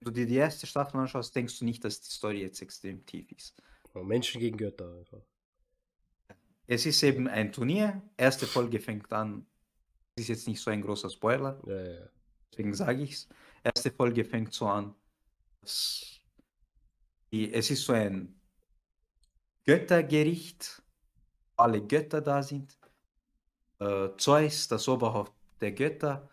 wenn 0.00 0.04
du 0.04 0.10
dir 0.10 0.26
die 0.26 0.36
erste 0.36 0.66
Staffel 0.66 1.00
anschaust, 1.00 1.34
denkst 1.34 1.58
du 1.60 1.64
nicht, 1.64 1.82
dass 1.82 2.00
die 2.00 2.10
Story 2.10 2.42
jetzt 2.42 2.60
extrem 2.60 3.06
tief 3.06 3.30
ist. 3.32 3.54
Menschen 3.94 4.40
gegen 4.40 4.58
Götter 4.58 4.92
einfach. 4.92 5.22
Es 6.66 6.84
ist 6.84 7.02
eben 7.02 7.26
ein 7.26 7.52
Turnier. 7.52 8.02
Erste 8.16 8.46
Folge 8.46 8.80
fängt 8.80 9.12
an. 9.12 9.46
Ist 10.20 10.28
jetzt 10.28 10.46
nicht 10.46 10.60
so 10.60 10.70
ein 10.70 10.82
großer 10.82 11.08
Spoiler, 11.08 11.58
Ja, 11.66 11.82
ja, 11.82 12.08
deswegen 12.50 12.74
sage 12.74 13.02
ich 13.02 13.12
es. 13.12 13.28
Erste 13.64 13.90
Folge 13.90 14.22
fängt 14.22 14.52
so 14.52 14.66
an. 14.66 14.94
es 15.62 16.20
ist 17.32 17.84
so 17.84 17.94
ein 17.94 18.38
Göttergericht. 19.64 20.82
Alle 21.56 21.80
Götter 21.80 22.20
da 22.20 22.42
sind. 22.42 22.78
Äh, 23.78 24.10
Zeus, 24.18 24.68
das 24.68 24.86
Oberhaupt 24.88 25.32
der 25.62 25.72
Götter, 25.72 26.28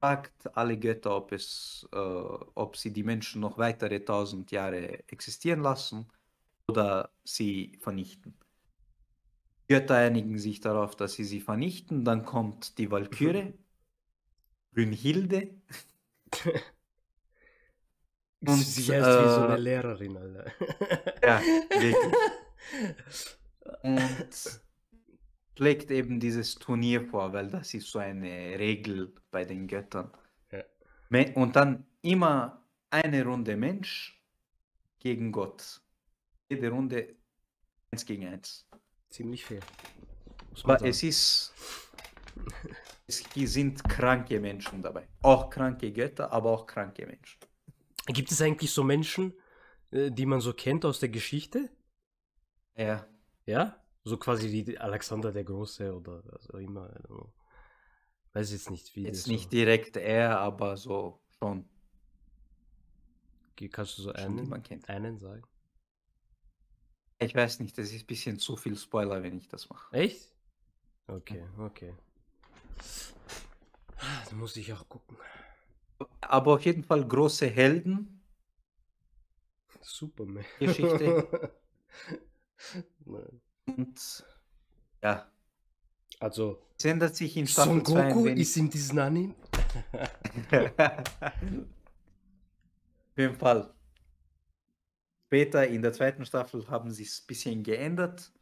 fragt 0.00 0.56
alle 0.56 0.76
Götter, 0.76 1.16
ob, 1.16 1.30
es, 1.30 1.88
äh, 1.92 1.96
ob 1.96 2.76
sie 2.76 2.92
die 2.92 3.04
Menschen 3.04 3.40
noch 3.40 3.58
weitere 3.58 4.04
tausend 4.04 4.50
Jahre 4.50 5.08
existieren 5.08 5.60
lassen 5.60 6.08
oder 6.66 7.10
sie 7.24 7.78
vernichten. 7.80 8.34
Götter 9.68 9.96
einigen 9.96 10.38
sich 10.38 10.60
darauf, 10.60 10.96
dass 10.96 11.12
sie 11.14 11.24
sie 11.24 11.40
vernichten. 11.40 12.04
Dann 12.04 12.24
kommt 12.24 12.78
die 12.78 12.90
Walküre, 12.90 13.52
Brünnhilde. 14.72 15.50
Und, 18.40 18.56
Sie 18.58 18.92
heißt 18.92 19.06
wie 19.06 19.28
so 19.28 19.40
eine 19.42 19.56
äh, 19.56 19.60
Lehrerin, 19.60 20.16
Alter. 20.16 20.52
Ja, 21.22 21.40
wirklich. 21.40 21.94
Und 23.82 24.60
schlägt 25.56 25.90
eben 25.90 26.20
dieses 26.20 26.54
Turnier 26.54 27.02
vor, 27.02 27.32
weil 27.32 27.48
das 27.48 27.74
ist 27.74 27.90
so 27.90 27.98
eine 27.98 28.58
Regel 28.58 29.12
bei 29.30 29.44
den 29.44 29.66
Göttern. 29.66 30.10
Ja. 30.50 30.64
Und 31.34 31.56
dann 31.56 31.84
immer 32.00 32.64
eine 32.90 33.24
Runde 33.24 33.56
Mensch 33.56 34.22
gegen 34.98 35.32
Gott. 35.32 35.82
Jede 36.48 36.70
Runde 36.70 37.16
eins 37.90 38.06
gegen 38.06 38.26
eins. 38.26 38.67
Ziemlich 39.18 39.50
man 39.50 40.76
Aber 40.76 40.84
es 40.86 41.02
ist. 41.02 41.52
Es 43.08 43.24
sind 43.34 43.82
kranke 43.82 44.38
Menschen 44.38 44.80
dabei. 44.80 45.08
Auch 45.22 45.50
kranke 45.50 45.92
Götter, 45.92 46.30
aber 46.30 46.50
auch 46.52 46.66
kranke 46.66 47.04
Menschen. 47.04 47.40
Gibt 48.06 48.30
es 48.30 48.40
eigentlich 48.40 48.70
so 48.70 48.84
Menschen, 48.84 49.34
äh, 49.90 50.12
die 50.12 50.24
man 50.24 50.40
so 50.40 50.52
kennt 50.52 50.84
aus 50.84 51.00
der 51.00 51.08
Geschichte? 51.08 51.68
Ja. 52.76 53.08
Ja? 53.44 53.82
So 54.04 54.18
quasi 54.18 54.52
wie 54.52 54.78
Alexander 54.78 55.32
der 55.32 55.42
Große 55.42 55.92
oder 55.92 56.22
was 56.26 56.48
auch 56.50 56.60
immer. 56.60 56.88
I 56.88 57.02
don't 57.02 57.06
know. 57.06 57.32
Weiß 58.34 58.52
jetzt 58.52 58.70
nicht, 58.70 58.94
wie 58.94 59.02
Jetzt 59.02 59.22
das 59.22 59.26
nicht 59.26 59.44
so. 59.44 59.50
direkt 59.50 59.96
er, 59.96 60.38
aber 60.38 60.76
so 60.76 61.20
schon. 61.40 61.68
Kannst 63.72 63.98
du 63.98 64.02
so 64.02 64.10
Schon, 64.10 64.38
einen, 64.38 64.48
man 64.48 64.62
kennt. 64.62 64.88
einen 64.88 65.18
sagen? 65.18 65.42
Ich 67.20 67.34
weiß 67.34 67.60
nicht, 67.60 67.76
das 67.76 67.92
ist 67.92 68.02
ein 68.02 68.06
bisschen 68.06 68.38
zu 68.38 68.56
viel 68.56 68.76
Spoiler, 68.76 69.22
wenn 69.22 69.36
ich 69.38 69.48
das 69.48 69.68
mache. 69.68 69.94
Echt? 69.96 70.32
Okay, 71.08 71.44
okay. 71.58 71.94
Da 74.30 74.36
muss 74.36 74.56
ich 74.56 74.72
auch 74.72 74.88
gucken. 74.88 75.16
Aber 76.20 76.54
auf 76.54 76.64
jeden 76.64 76.84
Fall 76.84 77.04
große 77.06 77.48
Helden. 77.48 78.22
Superman. 79.80 80.44
Geschichte. 80.60 81.52
Nein. 83.04 83.40
Und 83.66 84.24
ja, 85.02 85.30
Also, 86.20 86.62
es 86.78 86.84
ändert 86.84 87.16
sich 87.16 87.36
in 87.36 87.46
Son 87.46 87.80
Staffel 87.80 87.94
2 87.94 88.02
ein 88.02 88.14
Goku 88.14 88.26
ist 88.28 88.56
in 88.56 88.70
diesem 88.70 88.98
Anime. 88.98 89.34
Auf 93.10 93.16
jeden 93.16 93.36
Fall. 93.36 93.74
Später 95.28 95.66
in 95.66 95.82
der 95.82 95.92
zweiten 95.92 96.24
Staffel 96.24 96.66
haben 96.68 96.90
sie 96.90 97.02
es 97.02 97.20
ein 97.20 97.26
bisschen 97.26 97.62
geändert. 97.62 98.32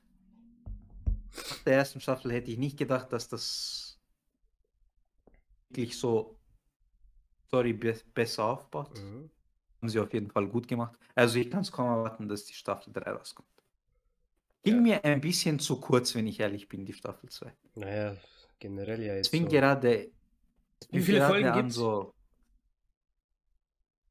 Nach 1.50 1.58
der 1.64 1.78
ersten 1.78 2.00
Staffel 2.00 2.30
hätte 2.32 2.52
ich 2.52 2.58
nicht 2.58 2.78
gedacht, 2.78 3.12
dass 3.12 3.28
das 3.28 3.98
wirklich 5.68 5.98
so 5.98 6.38
Story 7.48 7.72
be 7.72 7.98
besser 8.14 8.44
aufbaut. 8.44 8.96
Mhm. 9.02 9.28
Haben 9.82 9.88
sie 9.88 9.98
auf 9.98 10.12
jeden 10.12 10.30
Fall 10.30 10.46
gut 10.46 10.68
gemacht. 10.68 10.96
Also 11.16 11.40
ich 11.40 11.50
kann 11.50 11.62
es 11.62 11.72
kaum 11.72 11.88
erwarten, 11.88 12.28
dass 12.28 12.44
die 12.44 12.54
Staffel 12.54 12.92
3 12.92 13.10
rauskommt. 13.10 13.48
Ging 14.62 14.76
Ja. 14.76 14.80
mir 14.80 15.04
ein 15.04 15.20
bisschen 15.20 15.58
zu 15.58 15.80
kurz, 15.80 16.14
wenn 16.14 16.28
ich 16.28 16.38
ehrlich 16.38 16.68
bin, 16.68 16.84
die 16.86 16.92
Staffel 16.92 17.28
2. 17.28 17.52
Naja, 17.74 18.16
generell 18.60 19.02
ja 19.02 19.16
jetzt. 19.16 19.26
Es 19.26 19.30
fing 19.30 19.42
so. 19.44 19.48
gerade. 19.50 20.12
es 20.80 20.92
Wie 20.92 21.00
viele 21.02 21.26
Folgen 21.26 21.48
an, 21.48 21.58
gibt's? 21.62 21.74
So, 21.74 22.14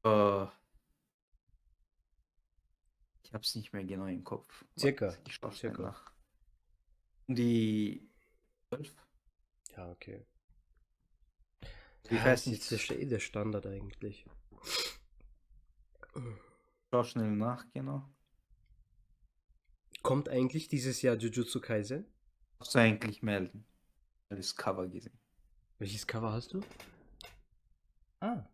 äh, 0.04 0.46
es 3.42 3.54
nicht 3.54 3.72
mehr 3.72 3.84
genau 3.84 4.06
im 4.06 4.24
Kopf. 4.24 4.64
Circa, 4.78 5.16
Ich 5.26 5.34
schaue 5.34 5.52
circa. 5.52 5.82
nach. 5.82 6.12
Die 7.28 8.08
12? 8.68 8.94
Ja, 9.76 9.90
okay. 9.90 10.24
Ich 12.04 12.12
ja, 12.12 12.24
weiß 12.24 12.44
das 12.44 12.72
ist 12.72 12.90
der, 12.90 13.00
eh 13.00 13.06
der 13.06 13.18
Standard 13.18 13.66
eigentlich. 13.66 14.24
Schau 16.90 17.04
schnell 17.04 17.30
nach, 17.30 17.64
genau. 17.72 18.08
Kommt 20.02 20.28
eigentlich 20.28 20.68
dieses 20.68 21.02
Jahr 21.02 21.16
Jujutsu 21.16 21.60
Kaisen? 21.60 22.06
Musst 22.58 22.74
du 22.74 22.78
eigentlich 22.78 23.22
melden. 23.22 23.66
Das 24.28 24.54
Cover 24.54 24.86
gesehen. 24.88 25.18
Welches 25.78 26.06
Cover 26.06 26.32
hast 26.32 26.52
du? 26.52 26.60
Ah. 28.20 28.44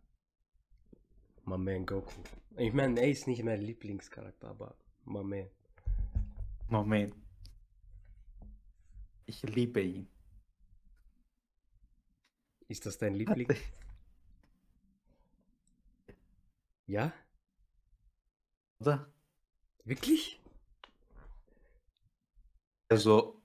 My 1.45 1.57
man 1.57 1.85
Goku. 1.85 2.21
Ich 2.57 2.73
meine, 2.73 3.01
er 3.01 3.09
ist 3.09 3.27
nicht 3.27 3.43
mein 3.43 3.61
Lieblingscharakter, 3.61 4.49
aber 4.49 4.75
my 5.05 5.23
man. 5.23 5.49
Moment. 6.67 7.15
Ich 9.25 9.43
liebe 9.43 9.81
ihn. 9.81 10.07
Ist 12.67 12.85
das 12.85 12.97
dein 12.97 13.13
Liebling? 13.13 13.47
Ja? 16.87 17.13
Oder? 18.79 19.11
Wirklich? 19.85 20.41
Also, 22.89 23.41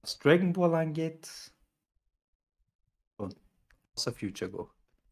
was 0.00 0.18
Dragon 0.18 0.52
Ball 0.52 0.74
angeht, 0.74 1.52
und 3.16 3.36
außer 3.94 4.12
Future 4.12 4.50
Go. 4.50 4.70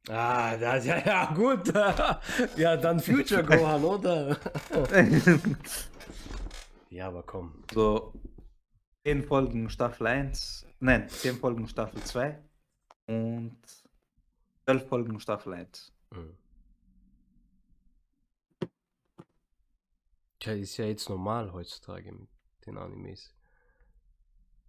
Ah, 0.09 0.57
das, 0.57 0.87
ja, 0.87 0.99
ja, 0.99 1.33
gut. 1.33 1.73
ja, 2.57 2.77
dann 2.77 3.01
Future 3.01 3.45
Gohan, 3.45 3.85
oder? 3.85 4.39
ja, 6.91 7.09
aber 7.09 7.23
komm. 7.23 7.63
so 7.73 8.13
10 9.05 9.25
Folgen 9.25 9.71
Staffel 9.71 10.07
1, 10.07 10.67
nein, 10.81 11.09
10 11.09 11.37
Folgen 11.37 11.69
Staffel 11.69 12.03
2 12.03 12.39
und 13.07 13.59
12 14.65 14.89
Folgen 14.89 15.21
Staffel 15.21 15.55
1. 15.55 15.93
Mhm. 16.11 16.37
Tja, 20.39 20.55
ist 20.55 20.79
ja 20.79 20.87
jetzt 20.87 21.09
normal 21.09 21.53
heutzutage 21.53 22.13
mit 22.13 22.29
den 22.65 22.79
Animes. 22.79 23.35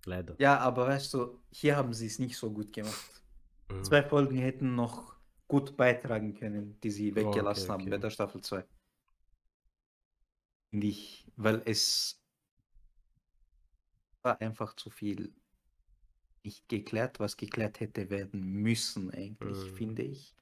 Leider. 0.06 0.36
Ja, 0.40 0.58
aber 0.58 0.88
weißt 0.88 1.14
du, 1.14 1.40
hier 1.50 1.78
haben 1.78 1.94
sie 1.94 2.08
es 2.08 2.20
nicht 2.20 2.36
so 2.36 2.52
gut 2.52 2.74
gemacht. 2.74 3.24
Mhm. 3.70 3.84
Zwei 3.84 4.04
Folgen 4.04 4.38
hätten 4.38 4.76
noch 4.76 5.21
gut 5.52 5.76
beitragen 5.76 6.34
können, 6.34 6.80
die 6.82 6.92
sie 6.92 7.14
weggelassen 7.14 7.64
okay, 7.64 7.72
haben 7.74 7.82
okay. 7.82 7.90
bei 7.92 7.98
der 7.98 8.10
Staffel 8.10 8.42
2. 8.42 8.64
Finde 10.70 10.88
ich, 10.88 11.28
weil 11.36 11.62
es 11.66 12.22
war 14.22 14.40
einfach 14.40 14.76
zu 14.78 14.90
viel 14.90 15.34
nicht 16.44 16.70
geklärt, 16.70 17.20
was 17.20 17.36
geklärt 17.36 17.82
hätte 17.82 18.10
werden 18.10 18.42
müssen, 18.42 19.12
eigentlich, 19.12 19.58
Mhm. 19.72 19.76
finde 19.76 20.02
ich. 20.04 20.34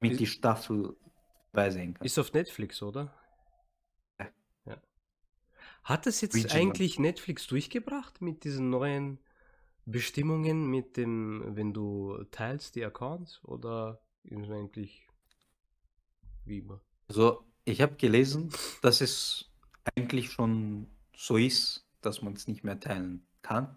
Mit 0.00 0.12
Ist- 0.12 0.20
die 0.20 0.26
Staffel 0.26 0.96
beisehen 1.50 1.94
kann. 1.94 2.06
Ist 2.06 2.18
auf 2.18 2.32
Netflix, 2.32 2.80
oder? 2.80 3.12
Ja. 4.20 4.30
ja. 4.66 4.82
Hat 5.82 6.06
es 6.06 6.20
jetzt 6.20 6.36
Regional. 6.36 6.56
eigentlich 6.56 6.98
Netflix 7.00 7.48
durchgebracht 7.48 8.22
mit 8.22 8.44
diesen 8.44 8.70
neuen 8.70 9.18
Bestimmungen, 9.84 10.70
mit 10.70 10.96
dem, 10.96 11.56
wenn 11.56 11.72
du 11.74 12.22
teilst 12.30 12.76
die 12.76 12.84
Accounts 12.84 13.42
oder 13.44 14.00
ist 14.24 14.50
eigentlich 14.50 15.06
wie 16.44 16.58
immer? 16.58 16.80
Also, 17.08 17.44
ich 17.64 17.80
habe 17.80 17.96
gelesen, 17.96 18.50
dass 18.80 19.00
es 19.00 19.50
eigentlich 19.96 20.30
schon 20.30 20.86
so 21.16 21.36
ist, 21.36 21.86
dass 22.00 22.22
man 22.22 22.32
es 22.34 22.48
nicht 22.48 22.64
mehr 22.64 22.80
teilen 22.80 23.26
kann. 23.42 23.76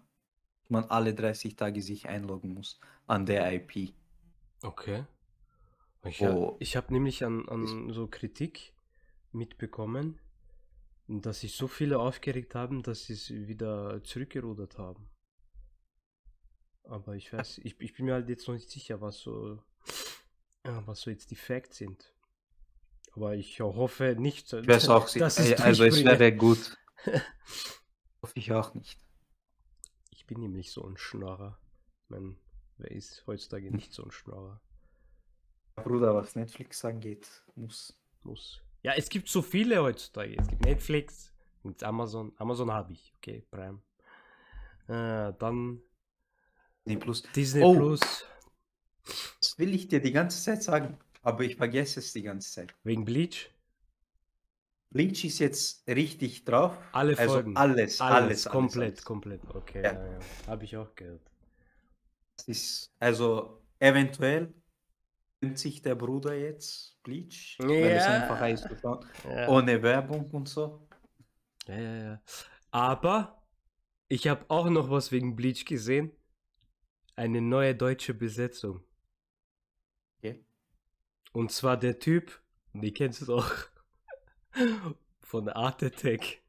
Man 0.68 0.84
alle 0.84 1.14
30 1.14 1.54
Tage 1.56 1.80
sich 1.82 2.08
einloggen 2.08 2.54
muss 2.54 2.80
an 3.06 3.26
der 3.26 3.52
IP. 3.52 3.94
Okay. 4.62 5.04
Ich, 6.04 6.20
Oh. 6.22 6.56
ich 6.60 6.76
habe 6.76 6.92
nämlich 6.92 7.24
an, 7.24 7.48
an 7.48 7.92
so 7.92 8.06
Kritik 8.06 8.72
mitbekommen, 9.32 10.18
dass 11.08 11.40
sich 11.40 11.54
so 11.54 11.68
viele 11.68 11.98
aufgeregt 11.98 12.54
haben, 12.54 12.82
dass 12.82 13.04
sie 13.04 13.12
es 13.12 13.30
wieder 13.30 14.02
zurückgerudert 14.02 14.78
haben. 14.78 15.08
Aber 16.84 17.14
ich 17.16 17.32
weiß, 17.32 17.58
ich, 17.58 17.80
ich 17.80 17.94
bin 17.94 18.06
mir 18.06 18.14
halt 18.14 18.28
jetzt 18.28 18.46
noch 18.46 18.54
nicht 18.54 18.70
sicher, 18.70 19.00
was 19.00 19.18
so, 19.18 19.58
ja, 20.66 20.86
was 20.86 21.00
so 21.02 21.10
jetzt 21.10 21.30
die 21.30 21.36
Facts 21.36 21.78
sind. 21.78 22.12
Aber 23.12 23.34
ich 23.34 23.60
hoffe 23.60 24.14
nicht, 24.18 24.52
Ich 24.52 24.68
weiß 24.68 24.88
auch, 24.90 25.08
sie- 25.08 25.18
dass 25.20 25.38
es 25.38 25.52
äh, 25.52 25.62
also 25.62 25.84
es 25.84 26.04
wäre 26.04 26.34
gut. 26.36 26.76
Hoffe 28.22 28.32
ich 28.38 28.52
auch 28.52 28.74
nicht. 28.74 28.98
Ich 30.10 30.26
bin 30.26 30.40
nämlich 30.40 30.72
so 30.72 30.84
ein 30.86 30.96
Schnorrer. 30.96 31.58
Ich 32.08 32.36
wer 32.78 32.90
ist 32.90 33.24
heutzutage 33.26 33.70
nicht 33.70 33.92
so 33.92 34.04
ein 34.04 34.10
Schnorrer? 34.10 34.60
Bruder, 35.76 36.14
was 36.14 36.34
Netflix 36.34 36.84
angeht, 36.84 37.28
muss. 37.54 37.96
Muss. 38.22 38.60
Ja, 38.82 38.92
es 38.94 39.08
gibt 39.08 39.28
so 39.28 39.40
viele 39.42 39.82
heutzutage. 39.82 40.36
Es 40.38 40.48
gibt 40.48 40.62
Netflix, 40.64 41.32
gibt 41.62 41.82
Amazon. 41.84 42.32
Amazon 42.38 42.72
habe 42.72 42.92
ich, 42.92 43.14
okay, 43.18 43.44
Prime. 43.50 43.80
Äh, 44.88 45.32
dann 45.38 45.80
Nee, 46.84 46.96
plus. 46.96 47.22
Disney 47.34 47.62
Oh. 47.62 47.74
Plus, 47.74 48.00
Das 49.56 49.66
will 49.66 49.74
ich 49.74 49.88
dir 49.88 50.00
die 50.00 50.12
ganze 50.12 50.42
Zeit 50.42 50.62
sagen, 50.62 50.98
aber 51.22 51.44
ich 51.44 51.56
vergesse 51.56 52.00
es 52.00 52.12
die 52.12 52.22
ganze 52.22 52.50
Zeit. 52.52 52.74
wegen 52.84 53.04
Bleach. 53.04 53.50
Bleach 54.90 55.24
ist 55.24 55.38
jetzt 55.40 55.86
richtig 55.88 56.44
drauf. 56.44 56.76
Alle 56.92 57.18
also 57.18 57.34
Folgen. 57.34 57.56
Alles, 57.56 58.00
alles, 58.00 58.22
alles, 58.22 58.44
komplett, 58.44 58.92
alles. 58.92 59.04
komplett. 59.04 59.40
Okay, 59.54 59.82
Ja. 59.82 59.92
ja. 59.92 60.12
Ja, 60.12 60.18
habe 60.46 60.64
ich 60.64 60.76
auch 60.76 60.94
gehört. 60.94 61.20
Das 62.36 62.48
ist, 62.48 62.90
also 62.98 63.62
eventuell 63.78 64.52
nimmt 65.40 65.58
sich 65.58 65.82
der 65.82 65.94
Bruder 65.94 66.34
jetzt 66.34 67.02
Bleach, 67.02 67.56
weil 67.58 67.92
es 67.96 68.04
Ja. 68.04 68.22
einfacher 68.22 68.50
ist 68.50 68.62
zu 68.68 68.76
schauen, 68.76 69.04
Ja. 69.28 69.48
ohne 69.48 69.82
Werbung 69.82 70.30
und 70.30 70.48
so. 70.48 70.86
Ja, 71.66 71.78
ja, 71.78 71.96
ja. 71.96 72.22
Aber 72.70 73.42
ich 74.08 74.28
habe 74.28 74.44
auch 74.48 74.68
noch 74.70 74.90
was 74.90 75.12
wegen 75.12 75.34
Bleach 75.34 75.64
gesehen. 75.64 76.12
Eine 77.16 77.40
neue 77.40 77.74
deutsche 77.74 78.12
Besetzung. 78.14 78.85
Und 81.36 81.52
zwar 81.52 81.76
der 81.76 81.98
Typ, 81.98 82.40
die 82.72 82.94
kennst 82.94 83.20
du 83.20 83.26
doch, 83.26 83.52
von 85.20 85.50
Art 85.50 85.82
Attack. 85.82 86.40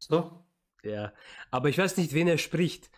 So? 0.00 0.44
Ja, 0.82 1.14
aber 1.52 1.68
ich 1.68 1.78
weiß 1.78 1.96
nicht, 1.98 2.12
wen 2.14 2.26
er 2.26 2.36
spricht. 2.36 2.90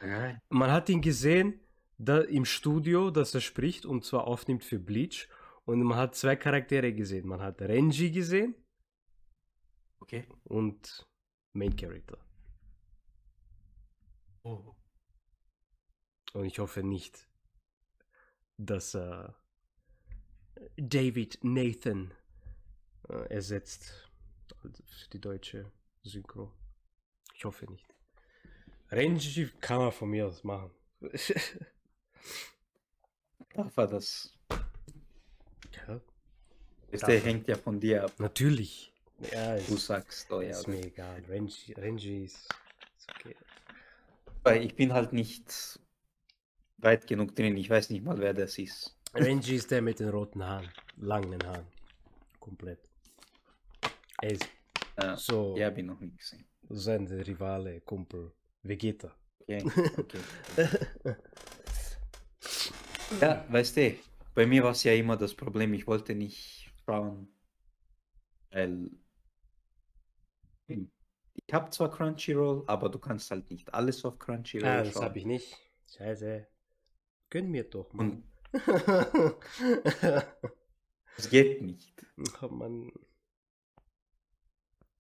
Man 0.49 0.73
hat 0.73 0.89
ihn 0.89 1.03
gesehen 1.03 1.61
da 1.99 2.23
im 2.23 2.47
Studio, 2.47 3.11
dass 3.11 3.35
er 3.35 3.43
spricht 3.43 3.85
und 3.85 4.03
zwar 4.03 4.27
aufnimmt 4.27 4.65
für 4.65 4.79
Bleach. 4.79 5.29
Und 5.67 5.83
man 5.83 5.99
hat 5.99 6.15
zwei 6.15 6.37
Charaktere 6.37 6.95
gesehen. 6.95 7.29
Man 7.29 7.43
hat 7.43 7.61
Renji 7.61 8.11
gesehen 8.13 8.55
Okay. 10.01 10.27
und 10.45 11.07
Main 11.53 11.77
Character. 11.77 12.17
Oh. 14.43 14.75
Und 16.33 16.47
ich 16.47 16.59
hoffe 16.59 16.83
nicht, 16.83 17.29
dass 18.57 18.95
äh, 18.95 19.29
David 20.77 21.39
Nathan 21.43 22.13
äh, 23.09 23.15
ersetzt 23.35 24.11
also 24.63 24.83
für 24.85 25.09
die 25.11 25.21
deutsche 25.21 25.71
Synchro. 26.03 26.53
Ich 27.35 27.45
hoffe 27.45 27.67
nicht. 27.71 27.87
Renji 28.91 29.49
kann 29.61 29.79
man 29.79 29.93
von 29.93 30.11
mir 30.11 30.27
aus 30.27 30.43
machen. 30.45 30.71
Darf 33.55 33.77
er 33.77 33.87
das? 33.87 34.33
ja, 35.73 36.01
Das 36.91 37.01
der 37.03 37.17
er. 37.17 37.21
hängt 37.21 37.49
ja 37.49 37.57
von 37.57 37.81
dir 37.81 38.05
ab. 38.05 38.13
natürlich. 38.19 38.93
Ja, 39.33 39.57
Du 39.57 39.75
ist, 39.75 39.87
sagst, 39.87 40.31
oh 40.33 40.41
ja. 40.41 40.51
ist 40.51 40.67
mir 40.67 40.83
egal. 40.85 41.23
Renji, 41.29 41.73
Renji 41.75 42.25
ist, 42.25 42.49
ist 42.99 43.11
okay. 43.11 43.37
Weil 44.43 44.65
ich 44.65 44.75
bin 44.75 44.93
halt 44.93 45.13
nicht 45.13 45.79
weit 46.79 47.07
genug 47.07 47.35
drin. 47.37 47.57
Ich 47.57 47.69
weiß 47.69 47.91
nicht 47.91 48.05
mal, 48.05 48.19
wer 48.19 48.33
das 48.35 48.59
ist. 48.59 48.97
Renji 49.15 49.57
ist 49.57 49.71
der 49.71 49.83
mit 49.83 49.99
den 50.01 50.09
roten 50.11 50.43
Haaren, 50.45 50.69
langen 50.97 51.43
Haaren. 51.45 51.67
Komplett. 52.39 52.79
Er 54.23 54.31
ist 54.33 54.49
Ja, 54.99 55.17
so 55.17 55.57
ja 55.57 55.67
habe 55.67 55.81
ich 55.81 55.87
noch 55.87 56.01
nie 56.01 56.15
gesehen. 56.17 56.45
sein 56.69 57.07
Rivale, 57.07 57.81
Kumpel, 57.81 58.33
Vegeta. 58.63 59.15
Okay, 59.41 59.65
okay. 59.99 60.21
ja, 63.21 63.45
weißt 63.49 63.77
du, 63.77 63.97
bei 64.35 64.47
mir 64.47 64.63
war 64.63 64.71
es 64.73 64.85
ja 64.85 64.93
immer 64.95 65.17
das 65.17 65.35
Problem, 65.35 65.75
ich 65.75 65.87
wollte 65.87 66.15
nicht 66.15 66.71
schauen, 66.85 67.29
weil 68.51 68.91
ich 70.69 71.53
habe 71.53 71.71
zwar 71.71 71.91
Crunchyroll, 71.91 72.63
aber 72.69 72.89
du 72.89 72.99
kannst 73.01 73.31
halt 73.31 73.51
nicht 73.51 73.73
alles 73.75 74.05
auf 74.05 74.19
Crunchyroll 74.19 74.69
Ah, 74.69 74.83
das 74.85 74.95
habe 74.97 75.19
ich 75.19 75.25
nicht. 75.25 75.57
Scheiße. 75.93 76.47
Gönn 77.29 77.51
mir 77.51 77.65
doch, 77.65 77.93
Mann. 77.93 78.11
Und 78.11 78.25
es 81.17 81.31
geht 81.31 81.63
nicht. 81.63 82.05
oh, 82.43 82.49
Mann. 82.49 82.93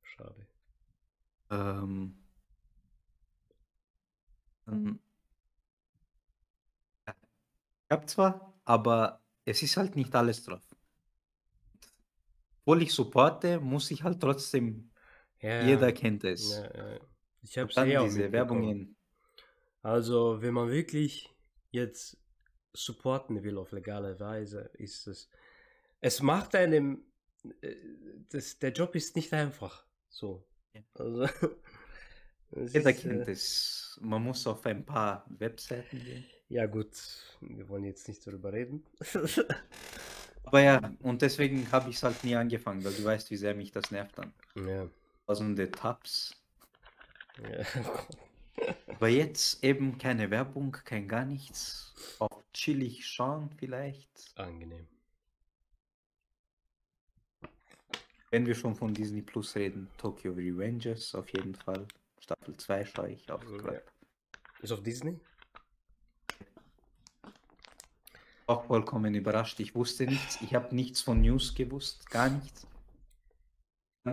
Schade. 0.02 0.46
Ähm, 1.50 2.16
ähm, 4.68 5.00
ja, 7.06 7.14
ich 7.84 7.90
habe 7.90 8.06
zwar, 8.06 8.60
aber 8.64 9.20
es 9.44 9.62
ist 9.62 9.76
halt 9.76 9.96
nicht 9.96 10.14
alles 10.14 10.44
drauf. 10.44 10.62
Obwohl 12.60 12.82
ich 12.82 12.92
supporte, 12.92 13.58
muss 13.58 13.90
ich 13.90 14.04
halt 14.04 14.20
trotzdem, 14.20 14.92
Ja, 15.40 15.66
jeder 15.66 15.92
kennt 15.92 16.22
es. 16.22 16.52
Ja, 16.52 16.92
ja. 16.92 17.00
Ich 17.42 17.58
habe 17.58 17.72
eh 17.72 18.04
diese. 18.04 18.30
Werbungen. 18.30 18.96
Also, 19.82 20.40
wenn 20.40 20.54
man 20.54 20.70
wirklich 20.70 21.34
jetzt 21.70 22.19
supporten 22.74 23.42
will 23.42 23.58
auf 23.58 23.72
legale 23.72 24.18
Weise, 24.20 24.70
ist 24.74 25.06
es. 25.08 25.28
Es 26.00 26.22
macht 26.22 26.54
einem. 26.54 27.04
äh, 27.62 27.74
Das, 28.30 28.58
der 28.58 28.72
Job 28.72 28.94
ist 28.94 29.16
nicht 29.16 29.32
einfach. 29.32 29.86
So. 30.08 30.46
Ja. 30.74 30.82
Also. 30.94 31.28
Jeder 32.72 32.90
ist, 32.90 33.00
kennt 33.00 33.28
äh, 33.28 33.32
es. 33.32 33.98
Man 34.02 34.22
muss 34.22 34.46
auf 34.46 34.64
ein 34.66 34.84
paar 34.84 35.24
Webseiten 35.28 36.02
gehen. 36.04 36.26
Ja, 36.48 36.66
gut. 36.66 36.96
Wir 37.40 37.68
wollen 37.68 37.84
jetzt 37.84 38.08
nicht 38.08 38.26
darüber 38.26 38.52
reden. 38.52 38.84
Aber 40.44 40.60
ja, 40.60 40.96
und 41.00 41.22
deswegen 41.22 41.70
habe 41.72 41.90
ich 41.90 41.96
es 41.96 42.02
halt 42.02 42.24
nie 42.24 42.34
angefangen, 42.36 42.84
weil 42.84 42.94
du 42.94 43.04
weißt, 43.04 43.30
wie 43.30 43.36
sehr 43.36 43.54
mich 43.54 43.72
das 43.72 43.90
nervt 43.90 44.18
dann. 44.18 44.34
ja. 44.54 44.90
Tausende 45.26 45.70
Tabs. 45.72 46.36
ja. 47.36 47.64
Aber 48.86 49.08
jetzt 49.08 49.64
eben 49.64 49.96
keine 49.98 50.30
Werbung, 50.30 50.72
kein 50.84 51.08
gar 51.08 51.24
nichts. 51.24 51.94
Auch 52.18 52.42
chillig 52.52 53.06
schauen 53.06 53.50
vielleicht. 53.58 54.32
Angenehm. 54.36 54.86
Wenn 58.30 58.46
wir 58.46 58.54
schon 58.54 58.76
von 58.76 58.94
Disney 58.94 59.22
Plus 59.22 59.56
reden, 59.56 59.88
Tokyo 59.98 60.32
Revengers 60.32 61.14
auf 61.14 61.28
jeden 61.30 61.54
Fall. 61.54 61.86
Staffel 62.20 62.56
2 62.56 62.84
schaue 62.84 63.10
ich 63.10 63.30
auch 63.30 63.42
Ja. 63.42 63.56
gerade. 63.56 63.82
Ist 64.62 64.72
auf 64.72 64.82
Disney? 64.82 65.18
Auch 68.46 68.64
vollkommen 68.66 69.14
überrascht. 69.14 69.58
Ich 69.60 69.74
wusste 69.74 70.04
nichts. 70.04 70.40
Ich 70.42 70.54
habe 70.54 70.74
nichts 70.74 71.00
von 71.00 71.20
News 71.20 71.54
gewusst. 71.54 72.10
Gar 72.10 72.30
nichts. 72.30 72.66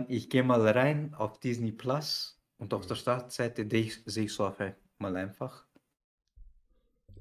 Ich 0.08 0.30
gehe 0.30 0.42
mal 0.42 0.66
rein 0.68 1.14
auf 1.14 1.38
Disney 1.40 1.72
Plus 1.72 2.37
und 2.58 2.74
auf 2.74 2.86
der 2.86 2.94
Startseite 2.96 3.64
de- 3.66 3.92
sehe 4.06 4.24
ich 4.24 4.32
so 4.34 4.46
auf 4.46 4.58
mal 4.98 5.16
einfach. 5.16 5.64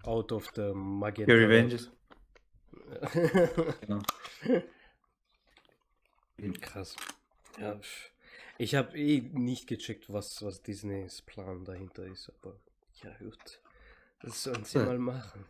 Out 0.03 0.31
of 0.31 0.51
the 0.55 0.71
Magenta. 0.73 1.33
Revengers. 1.33 1.91
World. 2.71 3.81
Genau. 3.81 4.01
Krass. 6.61 6.95
Ja, 7.59 7.79
ich 8.59 8.75
habe 8.75 8.97
eh 8.97 9.21
nicht 9.21 9.67
gecheckt, 9.67 10.11
was, 10.11 10.43
was 10.43 10.61
Disneys 10.61 11.21
Plan 11.21 11.65
dahinter 11.65 12.05
ist, 12.05 12.29
aber 12.29 12.55
ja 13.03 13.11
gut. 13.17 13.61
Das 14.21 14.43
sollen 14.43 14.63
sie 14.63 14.79
mal 14.79 14.97
machen. 14.99 15.45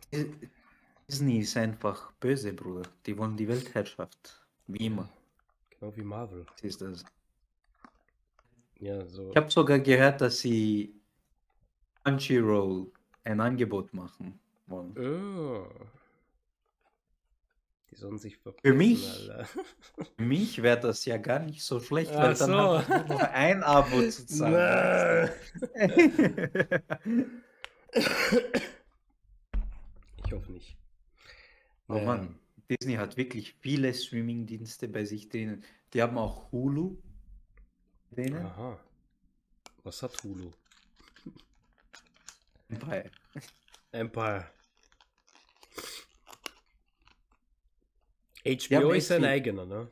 Disney 1.08 1.38
ist 1.38 1.56
einfach 1.56 2.12
böse, 2.12 2.52
Bruder. 2.52 2.82
Die 3.06 3.16
wollen 3.16 3.36
die 3.36 3.48
Weltherrschaft. 3.48 4.46
Wie 4.66 4.86
immer. 4.86 5.08
Genau 5.70 5.94
wie 5.96 6.02
Marvel. 6.02 6.44
Das 6.52 6.62
ist 6.62 6.80
das. 6.82 7.04
Ja, 8.78 9.04
so. 9.06 9.30
Ich 9.30 9.36
habe 9.36 9.50
sogar 9.50 9.80
gehört, 9.80 10.20
dass 10.20 10.38
sie 10.40 10.94
Crunchyroll 12.04 12.90
ein 13.24 13.40
Angebot 13.40 13.92
machen 13.92 14.38
wollen. 14.66 14.96
Oh. 14.98 15.66
Die 17.90 17.96
sollen 17.96 18.18
sich 18.18 18.36
Für 18.36 18.52
verpissen, 18.52 18.76
mich? 18.76 19.30
Für 20.16 20.22
mich 20.22 20.62
wäre 20.62 20.78
das 20.80 21.04
ja 21.04 21.16
gar 21.16 21.40
nicht 21.40 21.62
so 21.62 21.80
schlecht, 21.80 22.12
Ach 22.14 22.18
weil 22.22 22.34
dann 22.34 22.50
so. 22.50 22.56
habe 22.56 22.82
ich 22.82 22.88
nur 22.88 23.18
noch 23.18 23.22
ein 23.32 23.62
Abo 23.62 24.02
zu 24.08 24.26
zahlen. 24.26 25.30
Ich 30.26 30.32
hoffe 30.32 30.52
nicht. 30.52 30.76
oh 31.88 31.94
Naja. 31.94 32.04
Mann, 32.04 32.38
Disney 32.70 32.94
hat 32.96 33.16
wirklich 33.16 33.54
viele 33.60 33.94
Streaming-Dienste 33.94 34.88
bei 34.88 35.04
sich 35.04 35.28
drinnen. 35.30 35.64
Die 35.94 36.02
haben 36.02 36.18
auch 36.18 36.52
Hulu. 36.52 36.98
Denen? 38.10 38.44
Aha. 38.46 38.78
Was 39.84 40.02
hat 40.02 40.22
Hulu? 40.22 40.50
Empire. 42.68 43.10
Empire. 43.92 44.50
Ja, 48.44 48.80
HBO 48.80 48.92
ist 48.92 49.10
ein 49.10 49.24
eigener, 49.24 49.66
ne? 49.66 49.90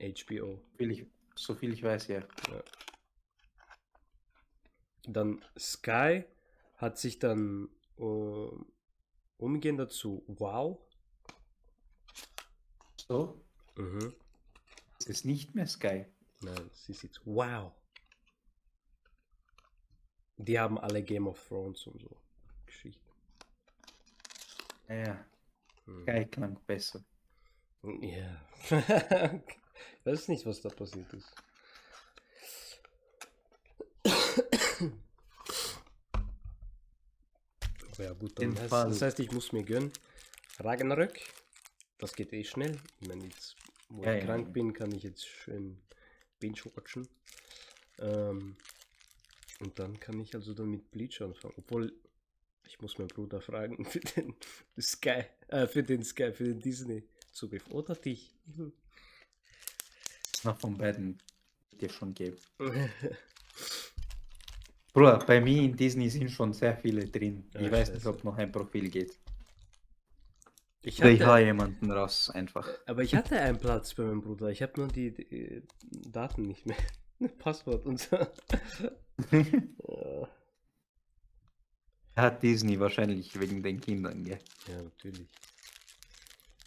HBO. 0.00 0.60
Ich, 0.78 1.06
so 1.34 1.54
viel 1.54 1.72
ich 1.72 1.82
weiß, 1.82 2.08
ja. 2.08 2.22
Dann 5.04 5.44
Sky 5.58 6.24
hat 6.76 6.98
sich 6.98 7.18
dann 7.18 7.68
äh, 7.98 8.48
umgehend 9.38 9.80
dazu 9.80 10.24
Wow. 10.26 10.78
So, 13.08 13.40
Mhm. 13.76 14.14
es 14.98 15.06
ist 15.06 15.24
nicht 15.24 15.54
mehr 15.54 15.66
Sky. 15.66 16.06
Nein, 16.40 16.70
ist 16.88 17.02
jetzt 17.02 17.20
Wow. 17.24 17.72
Die 20.38 20.58
haben 20.58 20.78
alle 20.78 21.02
Game 21.02 21.26
of 21.28 21.42
Thrones 21.48 21.86
und 21.86 22.00
so 22.00 22.16
Geschichten. 22.66 23.10
Ja, 24.88 25.24
Mhm. 25.86 26.02
Sky 26.02 26.24
klang 26.26 26.58
besser. 26.66 27.04
Ja. 28.00 28.40
ich 28.70 28.70
weiß 30.04 30.28
nicht, 30.28 30.44
was 30.46 30.60
da 30.62 30.68
passiert 30.68 31.12
ist. 31.12 31.32
Aber 37.92 38.04
ja 38.04 38.12
gut, 38.12 38.38
dann 38.38 38.58
heißt, 38.58 38.72
das 38.72 39.02
heißt, 39.02 39.20
ich 39.20 39.32
muss 39.32 39.52
mir 39.52 39.62
gönnen. 39.64 39.92
Ragnarök, 40.58 41.18
das 41.98 42.14
geht 42.14 42.32
eh 42.32 42.44
schnell. 42.44 42.78
Ich 43.00 43.08
meine, 43.08 43.24
jetzt, 43.24 43.56
wo 43.88 44.02
Ja, 44.02 44.14
ich 44.14 44.20
ja, 44.20 44.26
krank 44.26 44.46
ja. 44.46 44.52
bin, 44.52 44.72
kann 44.72 44.92
ich 44.92 45.02
jetzt 45.02 45.26
schön 45.26 45.80
binge-watchen. 46.38 47.08
Ähm, 47.98 48.56
und 49.60 49.78
dann 49.78 49.98
kann 50.00 50.20
ich 50.20 50.34
also 50.34 50.52
dann 50.54 50.70
mit 50.70 50.90
Bleach 50.90 51.20
anfangen. 51.22 51.54
Obwohl, 51.56 51.92
ich 52.66 52.80
muss 52.80 52.98
meinen 52.98 53.08
Bruder 53.08 53.40
fragen 53.40 53.84
für 53.90 54.00
den 54.00 54.34
Sky, 54.78 55.24
äh, 55.48 55.66
für 55.66 55.82
den 55.82 56.04
Sky, 56.04 56.32
für 56.32 56.44
den 56.44 56.60
Disney-Zugriff. 56.60 57.66
Oder 57.70 57.94
dich. 57.94 58.34
Das 60.32 60.44
noch 60.44 60.60
von 60.60 60.76
beiden 60.76 61.18
dir 61.72 61.90
schon 61.90 62.14
geben. 62.14 62.36
Bruder, 64.92 65.18
bei 65.26 65.40
mir 65.40 65.62
in 65.62 65.76
Disney 65.76 66.08
sind 66.08 66.30
schon 66.30 66.52
sehr 66.54 66.76
viele 66.76 67.06
drin. 67.06 67.50
Ich 67.58 67.70
weiß 67.70 67.92
nicht, 67.92 68.06
ob 68.06 68.24
noch 68.24 68.38
ein 68.38 68.50
Profil 68.50 68.88
geht. 68.88 69.18
Ich 70.86 71.00
Oder 71.00 71.10
ich 71.10 71.20
hatte, 71.20 71.32
hau 71.32 71.36
jemanden 71.38 71.90
raus, 71.90 72.30
einfach. 72.30 72.70
aber 72.86 73.02
ich 73.02 73.16
hatte 73.16 73.40
einen 73.40 73.58
Platz 73.58 73.92
bei 73.94 74.04
meinem 74.04 74.20
Bruder. 74.20 74.50
Ich 74.50 74.62
habe 74.62 74.74
nur 74.76 74.86
die, 74.86 75.12
die 75.12 75.24
äh, 75.24 75.62
Daten 75.90 76.42
nicht 76.42 76.64
mehr. 76.64 76.76
Passwort 77.38 77.84
und 77.86 77.98
so. 77.98 78.16
Ja. 79.32 80.28
Er 82.14 82.22
hat 82.22 82.42
Disney 82.42 82.78
wahrscheinlich 82.78 83.40
wegen 83.40 83.62
den 83.64 83.80
Kindern, 83.80 84.22
gell? 84.24 84.38
Ja, 84.68 84.82
natürlich. 84.82 85.28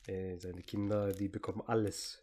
Äh, 0.08 0.36
seine 0.38 0.64
Kinder, 0.64 1.14
die 1.14 1.30
bekommen 1.30 1.62
alles. 1.66 2.22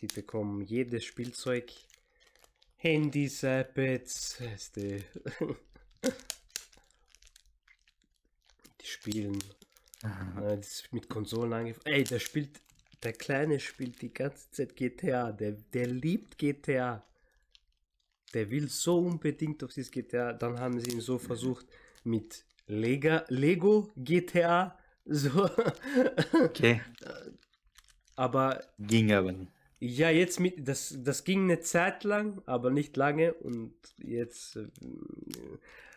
Die 0.00 0.08
bekommen 0.08 0.62
jedes 0.62 1.04
Spielzeug. 1.04 1.70
Handys, 2.76 3.44
iPads. 3.44 4.38
Die 8.80 8.86
spielen. 8.86 9.38
Äh, 10.02 10.56
das 10.56 10.66
ist 10.82 10.92
mit 10.92 11.08
Konsolen 11.08 11.52
angefangen. 11.52 11.94
Ey, 11.94 12.04
der 12.04 12.18
spielt. 12.18 12.60
Der 13.02 13.14
Kleine 13.14 13.58
spielt 13.60 14.02
die 14.02 14.12
ganze 14.12 14.50
Zeit 14.50 14.76
GTA. 14.76 15.32
Der, 15.32 15.52
der 15.52 15.86
liebt 15.86 16.36
GTA. 16.38 17.02
Der 18.34 18.50
will 18.50 18.68
so 18.68 18.98
unbedingt 18.98 19.64
auf 19.64 19.72
dieses 19.72 19.90
GTA. 19.90 20.32
Dann 20.32 20.58
haben 20.60 20.78
sie 20.80 20.90
ihn 20.92 21.00
so 21.00 21.18
versucht 21.18 21.66
mit 22.04 22.44
Lega, 22.66 23.24
Lego 23.28 23.90
GTA. 23.96 24.78
So. 25.04 25.48
Okay, 26.44 26.82
aber 28.16 28.62
ging 28.78 29.12
aber 29.12 29.32
nicht. 29.32 29.52
ja, 29.80 30.10
jetzt 30.10 30.40
mit. 30.40 30.66
Das, 30.68 30.94
das 30.98 31.24
ging 31.24 31.44
eine 31.44 31.60
Zeit 31.60 32.04
lang, 32.04 32.42
aber 32.46 32.70
nicht 32.70 32.96
lange. 32.96 33.34
Und 33.34 33.74
jetzt. 33.98 34.56
äh, 34.56 34.68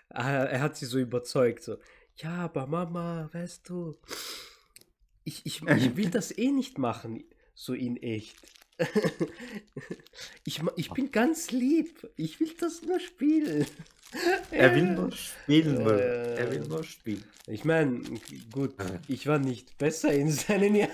er, 0.10 0.50
er 0.50 0.62
hat 0.62 0.78
sie 0.78 0.86
so 0.86 1.00
überzeugt. 1.00 1.64
So. 1.64 1.78
Ja, 2.18 2.46
aber 2.46 2.68
Mama, 2.68 3.30
weißt 3.32 3.68
du. 3.70 3.98
Ich, 5.24 5.46
ich, 5.46 5.62
ich 5.68 5.96
will 5.96 6.10
das 6.10 6.38
eh 6.38 6.52
nicht 6.52 6.78
machen, 6.78 7.24
so 7.54 7.74
in 7.74 7.98
echt. 7.98 8.36
ich, 10.46 10.62
ich 10.76 10.90
bin 10.92 11.12
ganz 11.12 11.52
lieb. 11.52 12.10
Ich 12.16 12.40
will 12.40 12.54
das 12.60 12.82
nur 12.82 13.00
spielen. 13.00 13.66
Er 14.52 14.76
will 14.76 14.92
nur 14.92 15.12
spielen, 15.12 15.82
ja. 15.82 15.90
Er 15.96 16.52
will 16.52 16.60
nur 16.68 16.84
spielen. 16.84 17.24
Ich 17.48 17.66
meine, 17.66 18.00
gut, 18.52 18.76
ich 19.08 19.26
war 19.26 19.40
nicht 19.40 19.76
besser 19.80 20.14
in 20.14 20.30
seinen 20.30 20.76
Jahren. 20.76 20.92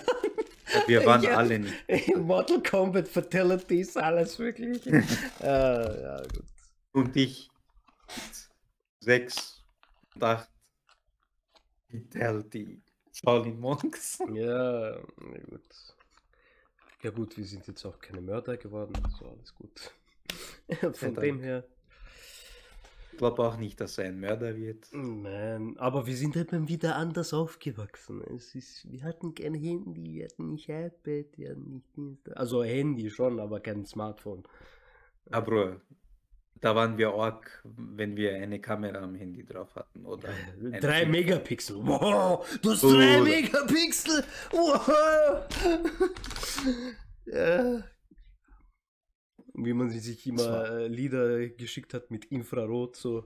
Wir 0.87 1.05
waren 1.05 1.23
Ja. 1.23 1.35
alle 1.35 1.59
nicht. 1.59 1.73
In 1.89 2.21
Mortal 2.21 2.63
Kombat 2.63 3.09
Fatalities, 3.09 3.97
alles 3.97 4.39
Mögliche. 4.39 5.03
äh, 5.41 6.01
ja, 6.01 6.21
gut. 6.33 6.45
Und 6.93 7.13
ich 7.17 7.49
sechs 9.01 9.61
und 10.15 10.23
acht 10.23 10.49
Vitality 11.89 12.81
Shaolin 13.11 13.59
Monks. 13.59 14.19
Ja, 14.33 14.99
na 15.17 15.37
gut. 15.49 15.95
Ja 17.01 17.11
gut, 17.11 17.37
wir 17.37 17.45
sind 17.45 17.65
jetzt 17.67 17.85
auch 17.85 17.99
keine 17.99 18.21
Mörder 18.21 18.57
geworden, 18.57 18.93
also 19.03 19.25
alles 19.29 19.53
gut. 19.55 19.91
Von 20.93 21.15
Ja, 21.15 21.21
dem 21.21 21.39
her. 21.39 21.63
Ich 23.11 23.17
glaube 23.17 23.43
auch 23.43 23.57
nicht, 23.57 23.81
dass 23.81 23.97
er 23.97 24.05
ein 24.05 24.19
Mörder 24.19 24.55
wird. 24.55 24.87
Nein, 24.93 25.77
aber 25.77 26.05
wir 26.07 26.15
sind 26.15 26.37
eben 26.37 26.67
wieder 26.69 26.95
anders 26.95 27.33
aufgewachsen. 27.33 28.21
Es 28.35 28.55
ist, 28.55 28.89
wir 28.89 29.03
hatten 29.03 29.35
kein 29.35 29.55
Handy, 29.55 30.13
wir 30.13 30.25
hatten 30.25 30.51
nicht 30.51 30.69
iPad, 30.69 31.37
wir 31.37 31.49
hatten 31.51 31.73
nicht 31.73 31.97
Insta. 31.97 32.31
Also 32.33 32.63
Handy 32.63 33.09
schon, 33.09 33.39
aber 33.39 33.59
kein 33.59 33.85
Smartphone. 33.85 34.43
Aber 35.31 35.81
da 36.61 36.75
waren 36.75 36.97
wir 36.97 37.13
arg, 37.13 37.63
wenn 37.63 38.15
wir 38.17 38.35
eine 38.35 38.59
Kamera 38.59 38.99
am 38.99 39.15
Handy 39.15 39.45
drauf 39.45 39.73
hatten, 39.75 40.05
oder? 40.05 40.29
eine 40.59 40.79
Drei 40.79 40.99
Film- 40.99 41.11
Megapixel. 41.11 41.75
Wow, 41.85 42.45
du 42.61 42.71
hast 42.71 42.83
Oh, 42.83 42.93
drei 42.93 43.17
da- 43.17 43.23
Megapixel. 43.23 44.23
Wow. 44.51 45.47
ja. 47.25 47.83
Wie 49.53 49.73
man 49.73 49.89
sich 49.89 50.25
immer 50.27 50.69
äh, 50.69 50.87
Lieder 50.87 51.49
geschickt 51.49 51.93
hat 51.93 52.11
mit 52.11 52.25
Infrarot, 52.25 52.95
so 52.95 53.25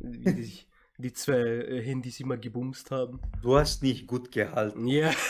wie 0.00 0.18
die, 0.18 0.32
sich 0.42 0.68
die 0.98 1.12
zwei 1.12 1.38
äh, 1.40 1.82
Handys 1.82 2.20
immer 2.20 2.36
gebumst 2.36 2.90
haben. 2.90 3.20
Du 3.42 3.56
hast 3.56 3.82
nicht 3.82 4.06
gut 4.06 4.30
gehalten. 4.32 4.86
Ja. 4.86 5.12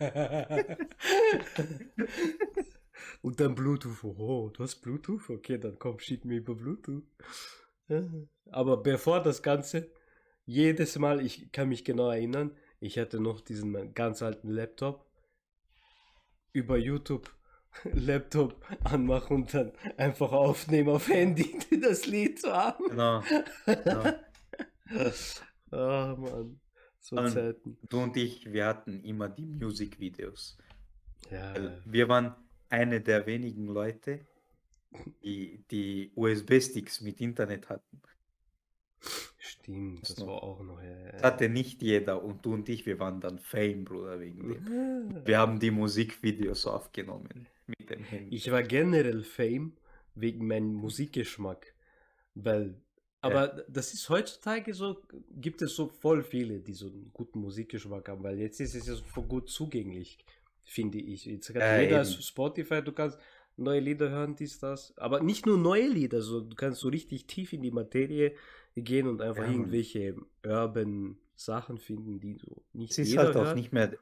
Und 3.22 3.40
dann 3.40 3.54
Bluetooth. 3.54 4.02
Oh, 4.04 4.50
du 4.52 4.62
hast 4.62 4.76
Bluetooth? 4.82 5.28
Okay, 5.30 5.58
dann 5.58 5.78
komm, 5.78 5.98
schick 5.98 6.24
mir 6.24 6.38
über 6.38 6.54
Bluetooth. 6.54 7.04
Ja. 7.88 8.02
Aber 8.50 8.76
bevor 8.82 9.20
das 9.22 9.42
Ganze, 9.42 9.90
jedes 10.46 10.98
Mal, 10.98 11.24
ich 11.24 11.50
kann 11.52 11.68
mich 11.68 11.84
genau 11.84 12.10
erinnern, 12.10 12.56
ich 12.80 12.98
hatte 12.98 13.20
noch 13.20 13.40
diesen 13.40 13.94
ganz 13.94 14.22
alten 14.22 14.48
Laptop. 14.48 15.06
Über 16.52 16.76
YouTube 16.76 17.30
Laptop 17.92 18.64
anmachen 18.84 19.36
und 19.36 19.54
dann 19.54 19.72
einfach 19.96 20.32
aufnehmen 20.32 20.88
auf 20.88 21.08
Handy, 21.08 21.58
das 21.80 22.06
Lied 22.06 22.40
zu 22.40 22.52
haben. 22.52 22.84
Genau. 22.88 23.22
genau. 23.66 24.04
Ah, 25.72 26.16
Mann. 26.18 26.60
So 26.98 27.16
Und- 27.16 27.30
Zeiten. 27.30 27.78
Du 27.88 28.00
und 28.02 28.16
ich, 28.16 28.52
wir 28.52 28.66
hatten 28.66 29.04
immer 29.04 29.28
die 29.28 29.46
Musikvideos. 29.46 30.58
Ja. 31.30 31.54
Weil 31.54 31.80
Wir 31.86 32.08
waren 32.08 32.34
eine 32.70 33.00
der 33.00 33.26
wenigen 33.26 33.66
Leute, 33.66 34.20
die 35.22 35.64
die 35.70 36.12
USB-Sticks 36.14 37.00
mit 37.00 37.20
Internet 37.20 37.68
hatten. 37.68 38.00
Stimmt, 39.38 40.08
das 40.08 40.18
noch. 40.18 40.26
war 40.26 40.42
auch 40.42 40.62
noch. 40.62 40.82
Ja, 40.82 40.90
ja, 40.90 41.12
Das 41.12 41.22
hatte 41.22 41.48
nicht 41.48 41.82
jeder 41.82 42.22
und 42.22 42.44
du 42.44 42.54
und 42.54 42.68
ich, 42.68 42.86
wir 42.86 42.98
waren 42.98 43.20
dann 43.20 43.38
Fame, 43.38 43.84
Bruder, 43.84 44.20
wegen 44.20 44.48
dem. 44.48 45.14
ja. 45.14 45.26
Wir 45.26 45.38
haben 45.38 45.58
die 45.58 45.70
Musikvideos 45.70 46.66
aufgenommen 46.66 47.46
mit 47.66 47.90
dem 47.90 48.04
Handy. 48.04 48.34
Ich 48.36 48.50
war 48.50 48.62
generell 48.62 49.22
Fame 49.22 49.76
wegen 50.14 50.46
meinem 50.46 50.74
Musikgeschmack. 50.74 51.74
Weil, 52.34 52.74
aber 53.20 53.48
das 53.68 53.92
ist 53.94 54.08
heutzutage 54.08 54.74
so, 54.74 55.02
gibt 55.30 55.62
es 55.62 55.74
so 55.74 55.88
voll 55.88 56.22
viele, 56.22 56.60
die 56.60 56.72
so 56.74 56.86
einen 56.86 57.10
guten 57.12 57.40
Musikgeschmack 57.40 58.08
haben, 58.08 58.22
weil 58.22 58.38
jetzt 58.38 58.60
ist 58.60 58.74
es 58.74 58.86
ja 58.86 58.94
so 58.94 59.22
gut 59.22 59.48
zugänglich, 59.50 60.18
finde 60.64 60.98
ich. 60.98 61.24
Jetzt 61.26 61.52
kann 61.52 61.62
Ja, 61.62 61.80
jeder. 61.80 62.04
Spotify, 62.04 62.82
du 62.82 62.92
kannst 62.92 63.18
neue 63.56 63.80
Lieder 63.80 64.10
hören, 64.10 64.36
dies, 64.36 64.58
das. 64.58 64.96
Aber 64.96 65.20
nicht 65.20 65.46
nur 65.46 65.58
neue 65.58 65.88
Lieder, 65.88 66.22
so, 66.22 66.40
du 66.40 66.56
kannst 66.56 66.80
so 66.80 66.88
richtig 66.88 67.26
tief 67.26 67.52
in 67.52 67.62
die 67.62 67.70
Materie 67.70 68.34
gehen 68.76 69.06
und 69.08 69.20
einfach 69.22 69.44
Ja, 69.44 69.50
irgendwelche 69.50 70.16
urban 70.44 71.18
Sachen 71.36 71.78
finden, 71.78 72.20
die 72.20 72.36
so 72.36 72.62
nicht 72.72 72.92
Es 72.92 72.98
ist 72.98 73.16
halt 73.16 73.36
auch 73.36 73.44
hört. 73.44 73.56
nicht 73.56 73.72
mehr, 73.72 73.92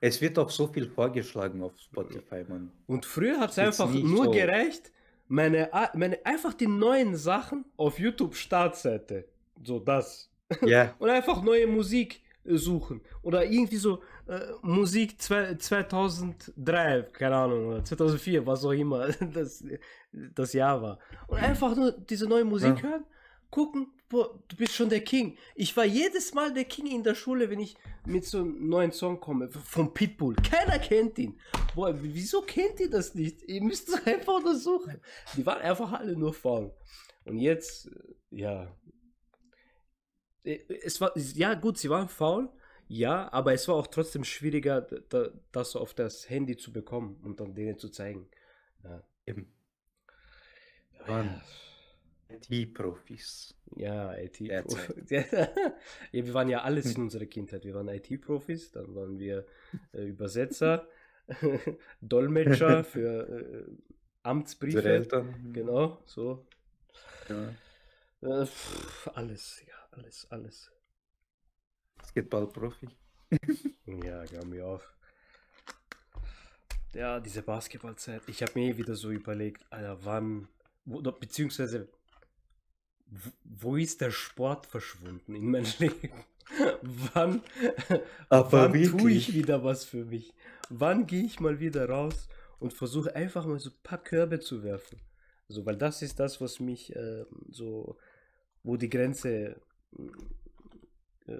Es 0.00 0.20
wird 0.20 0.38
auch 0.38 0.50
so 0.50 0.66
viel 0.68 0.88
vorgeschlagen 0.88 1.62
auf 1.62 1.78
Spotify, 1.78 2.44
Mann. 2.48 2.70
Und 2.86 3.06
früher 3.06 3.38
hat 3.40 3.50
es 3.50 3.58
einfach 3.58 3.92
nur 3.92 4.24
so. 4.24 4.30
gereicht, 4.30 4.92
meine, 5.28 5.70
meine 5.94 6.24
einfach 6.26 6.54
die 6.54 6.66
neuen 6.66 7.16
Sachen 7.16 7.64
auf 7.76 7.98
YouTube 7.98 8.34
Startseite. 8.34 9.26
So 9.62 9.78
das. 9.78 10.30
Ja, 10.62 10.94
Und 10.98 11.08
einfach 11.10 11.42
neue 11.42 11.66
Musik 11.66 12.16
äh, 12.16 12.29
suchen. 12.44 13.00
Oder 13.22 13.44
irgendwie 13.44 13.76
so 13.76 14.00
äh, 14.26 14.40
Musik 14.62 15.20
zwei, 15.20 15.54
2003, 15.54 17.02
keine 17.12 17.36
Ahnung, 17.36 17.66
oder 17.68 17.84
2004, 17.84 18.46
was 18.46 18.64
auch 18.64 18.72
immer 18.72 19.08
das, 19.32 19.64
das 20.12 20.52
Jahr 20.52 20.80
war. 20.82 20.98
Und 21.28 21.38
einfach 21.38 21.76
nur 21.76 21.92
diese 21.92 22.26
neue 22.26 22.44
Musik 22.44 22.76
Ja. 22.82 22.90
hören, 22.90 23.04
gucken, 23.50 23.88
boah, 24.08 24.38
du 24.48 24.56
bist 24.56 24.72
schon 24.74 24.88
der 24.88 25.00
King. 25.00 25.36
Ich 25.54 25.76
war 25.76 25.84
jedes 25.84 26.32
Mal 26.34 26.52
der 26.54 26.64
King 26.64 26.86
in 26.86 27.02
der 27.02 27.14
Schule, 27.14 27.50
wenn 27.50 27.60
ich 27.60 27.76
mit 28.06 28.24
so 28.24 28.38
einem 28.38 28.68
neuen 28.68 28.92
Song 28.92 29.20
komme, 29.20 29.48
vom 29.48 29.92
Pitbull. 29.92 30.36
Keiner 30.36 30.78
kennt 30.78 31.18
ihn. 31.18 31.38
Boah, 31.74 31.94
wieso 32.00 32.42
kennt 32.42 32.80
ihr 32.80 32.90
das 32.90 33.14
nicht? 33.14 33.42
Ihr 33.42 33.62
müsst 33.62 33.88
es 33.88 34.06
einfach 34.06 34.42
nur 34.42 34.56
suchen. 34.56 35.00
Die 35.36 35.44
waren 35.44 35.60
einfach 35.60 35.92
alle 35.92 36.16
nur 36.16 36.32
faul. 36.32 36.72
Und 37.24 37.38
jetzt, 37.38 37.86
äh, 37.88 37.90
ja, 38.30 38.64
äh, 38.64 38.68
es 40.44 41.00
war, 41.00 41.16
ja 41.16 41.54
gut, 41.54 41.78
sie 41.78 41.90
waren 41.90 42.08
faul, 42.08 42.48
ja, 42.88 43.32
aber 43.32 43.52
es 43.52 43.68
war 43.68 43.76
auch 43.76 43.86
trotzdem 43.86 44.24
schwieriger, 44.24 44.80
d- 44.82 45.00
d- 45.12 45.30
das 45.52 45.76
auf 45.76 45.94
das 45.94 46.28
Handy 46.28 46.56
zu 46.56 46.72
bekommen 46.72 47.20
und 47.22 47.40
dann 47.40 47.54
denen 47.54 47.78
zu 47.78 47.88
zeigen. 47.90 48.28
Ja, 48.84 49.02
eben. 49.26 49.52
Aber 50.98 51.24
Mann. 51.24 51.40
IT-Profis. 52.28 53.54
ja, 53.76 54.14
IT. 54.16 54.40
Derzeit. 54.40 55.10
ja, 56.12 56.24
wir 56.24 56.34
waren 56.34 56.48
ja 56.48 56.62
alles 56.62 56.94
in 56.96 57.02
unserer 57.02 57.26
Kindheit. 57.26 57.64
Wir 57.64 57.74
waren 57.74 57.88
IT-Profis, 57.88 58.70
dann 58.72 58.94
waren 58.94 59.18
wir 59.18 59.46
äh, 59.92 60.04
Übersetzer, 60.04 60.86
Dolmetscher 62.00 62.84
für 62.84 63.28
äh, 63.28 63.64
Amtsbriefe. 64.22 64.78
Unsere 64.78 64.94
Eltern. 64.94 65.52
Genau, 65.52 66.02
so. 66.06 66.46
Ja. 67.28 67.54
Äh, 68.22 68.46
pff, 68.46 69.08
alles, 69.14 69.62
ja, 69.66 69.74
alles, 69.92 70.26
alles. 70.30 70.70
Basketball-Profi. 71.96 72.88
Ja, 73.86 74.22
hör 74.30 74.44
mir 74.44 74.66
auf. 74.66 74.94
Ja, 76.94 77.18
diese 77.18 77.42
Basketballzeit. 77.42 78.22
Ich 78.28 78.40
habe 78.42 78.52
mir 78.54 78.76
wieder 78.76 78.94
so 78.94 79.10
überlegt, 79.10 79.64
Alter, 79.70 80.04
wann, 80.04 80.48
wo, 80.84 80.98
oder 80.98 81.10
beziehungsweise, 81.10 81.88
wo 83.44 83.76
ist 83.76 84.00
der 84.00 84.12
Sport 84.12 84.66
verschwunden 84.66 85.34
in 85.34 85.50
meinem 85.50 85.66
Leben? 85.78 86.24
wann 87.14 87.42
Aber 88.28 88.72
wann 88.72 88.98
tue 88.98 89.12
ich 89.12 89.34
wieder 89.34 89.62
was 89.62 89.84
für 89.84 90.04
mich? 90.04 90.34
Wann 90.68 91.06
gehe 91.06 91.24
ich 91.24 91.40
mal 91.40 91.60
wieder 91.60 91.88
raus 91.88 92.28
und 92.58 92.72
versuche 92.74 93.14
einfach 93.14 93.46
mal 93.46 93.58
so 93.58 93.70
ein 93.70 93.82
paar 93.82 94.02
Körbe 94.02 94.40
zu 94.40 94.62
werfen? 94.62 95.00
Also, 95.48 95.66
weil 95.66 95.76
das 95.76 96.02
ist 96.02 96.20
das, 96.20 96.40
was 96.40 96.60
mich 96.60 96.94
ähm, 96.94 97.26
so, 97.50 97.98
wo 98.62 98.76
die 98.76 98.90
Grenze, 98.90 99.60
äh, 101.26 101.38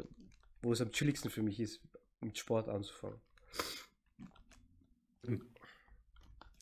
wo 0.63 0.73
es 0.73 0.81
am 0.81 0.91
chilligsten 0.93 1.31
für 1.31 1.43
mich 1.43 1.59
ist, 1.61 1.81
mit 2.21 2.39
Sport 2.39 2.69
anzufangen. 2.69 3.21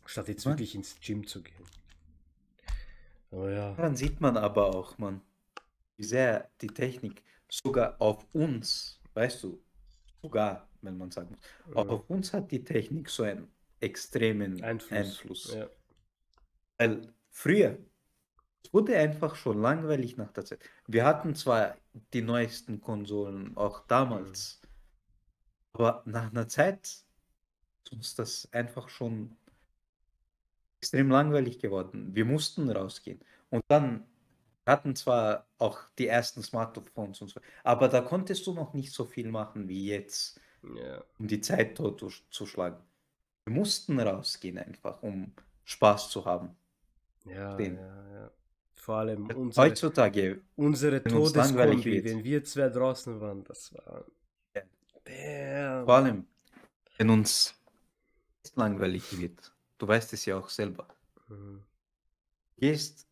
Statt 0.07 0.28
jetzt 0.28 0.45
Mann. 0.45 0.55
wirklich 0.55 0.74
ins 0.74 0.99
Gym 1.01 1.26
zu 1.26 1.43
gehen. 1.43 1.64
Aber 3.30 3.51
ja. 3.53 3.74
Daran 3.74 3.97
sieht 3.97 4.20
man 4.20 4.36
aber 4.36 4.74
auch, 4.74 4.97
man, 4.99 5.20
wie 5.97 6.05
sehr 6.05 6.51
die 6.61 6.68
Technik 6.68 7.22
sogar 7.51 8.01
auf 8.01 8.26
uns, 8.32 9.01
weißt 9.14 9.43
du, 9.45 9.62
sogar, 10.22 10.68
wenn 10.80 10.97
man 10.97 11.11
sagen 11.11 11.30
muss, 11.30 11.76
auch 11.76 11.84
Ja. 11.86 11.91
auf 11.91 12.09
uns 12.11 12.32
hat 12.32 12.51
die 12.51 12.64
Technik 12.64 13.11
so 13.11 13.22
einen 13.24 13.49
extremen 13.80 14.62
Einfluss. 14.62 14.93
Einfluss. 14.99 15.55
Ja. 15.55 15.68
Weil 16.78 17.12
früher, 17.30 17.78
es 18.64 18.72
wurde 18.74 18.96
einfach 18.96 19.34
schon 19.36 19.61
langweilig 19.61 20.16
nach 20.16 20.32
der 20.32 20.44
Zeit. 20.44 20.61
Wir 20.86 21.04
hatten 21.04 21.34
zwar 21.34 21.76
die 22.12 22.22
neuesten 22.22 22.80
Konsolen, 22.80 23.56
auch 23.56 23.86
damals, 23.86 24.61
aber 25.72 26.02
nach 26.06 26.30
einer 26.30 26.48
Zeit 26.48 26.84
ist 26.86 27.92
uns 27.92 28.14
das 28.14 28.48
einfach 28.52 28.88
schon 28.88 29.36
extrem 30.80 31.11
langweilig 31.11 31.59
geworden. 31.59 32.14
Wir 32.14 32.24
mussten 32.24 32.70
rausgehen. 32.70 33.20
Und 33.50 33.62
dann 33.68 34.06
hatten 34.66 34.94
zwar 34.94 35.46
auch 35.59 35.80
die 35.98 36.06
ersten 36.06 36.42
Smartphones 36.42 37.22
und 37.22 37.28
so, 37.28 37.40
aber 37.64 37.88
da 37.88 38.02
konntest 38.02 38.46
du 38.46 38.52
noch 38.52 38.74
nicht 38.74 38.92
so 38.92 39.04
viel 39.06 39.30
machen 39.30 39.68
wie 39.68 39.86
jetzt, 39.86 40.40
ja. 40.62 41.02
um 41.18 41.26
die 41.26 41.40
Zeit 41.40 41.76
tot 41.76 42.00
zu- 42.00 42.11
zu 42.30 42.46
schlagen. 42.46 42.76
Wir 43.46 43.54
mussten 43.54 43.98
rausgehen 43.98 44.59
einfach, 44.59 45.02
um 45.02 45.32
Spaß 45.64 46.11
zu 46.11 46.26
haben. 46.26 46.54
Ja, 47.24 47.56
Den. 47.56 47.76
ja, 47.76 48.12
ja. 48.12 48.30
Vor 48.89 48.97
allem 48.97 49.26
unsere, 49.26 49.66
Heutzutage, 49.66 50.41
unsere 50.57 51.05
Todeskombi, 51.05 52.03
wenn 52.03 52.24
wir 52.24 52.43
zwei 52.43 52.70
draußen 52.70 53.20
waren, 53.20 53.45
das 53.45 53.70
war. 53.74 54.07
Ja. 54.57 54.62
Damn. 55.05 55.84
vor 55.84 55.95
allem, 55.95 56.26
wenn 56.97 57.11
uns 57.11 57.55
langweilig 58.55 59.18
wird, 59.18 59.55
du 59.76 59.86
weißt 59.86 60.14
es 60.14 60.24
ja 60.24 60.39
auch 60.39 60.49
selber, 60.49 60.89
Mhm. 61.28 61.62
gehst 62.57 63.07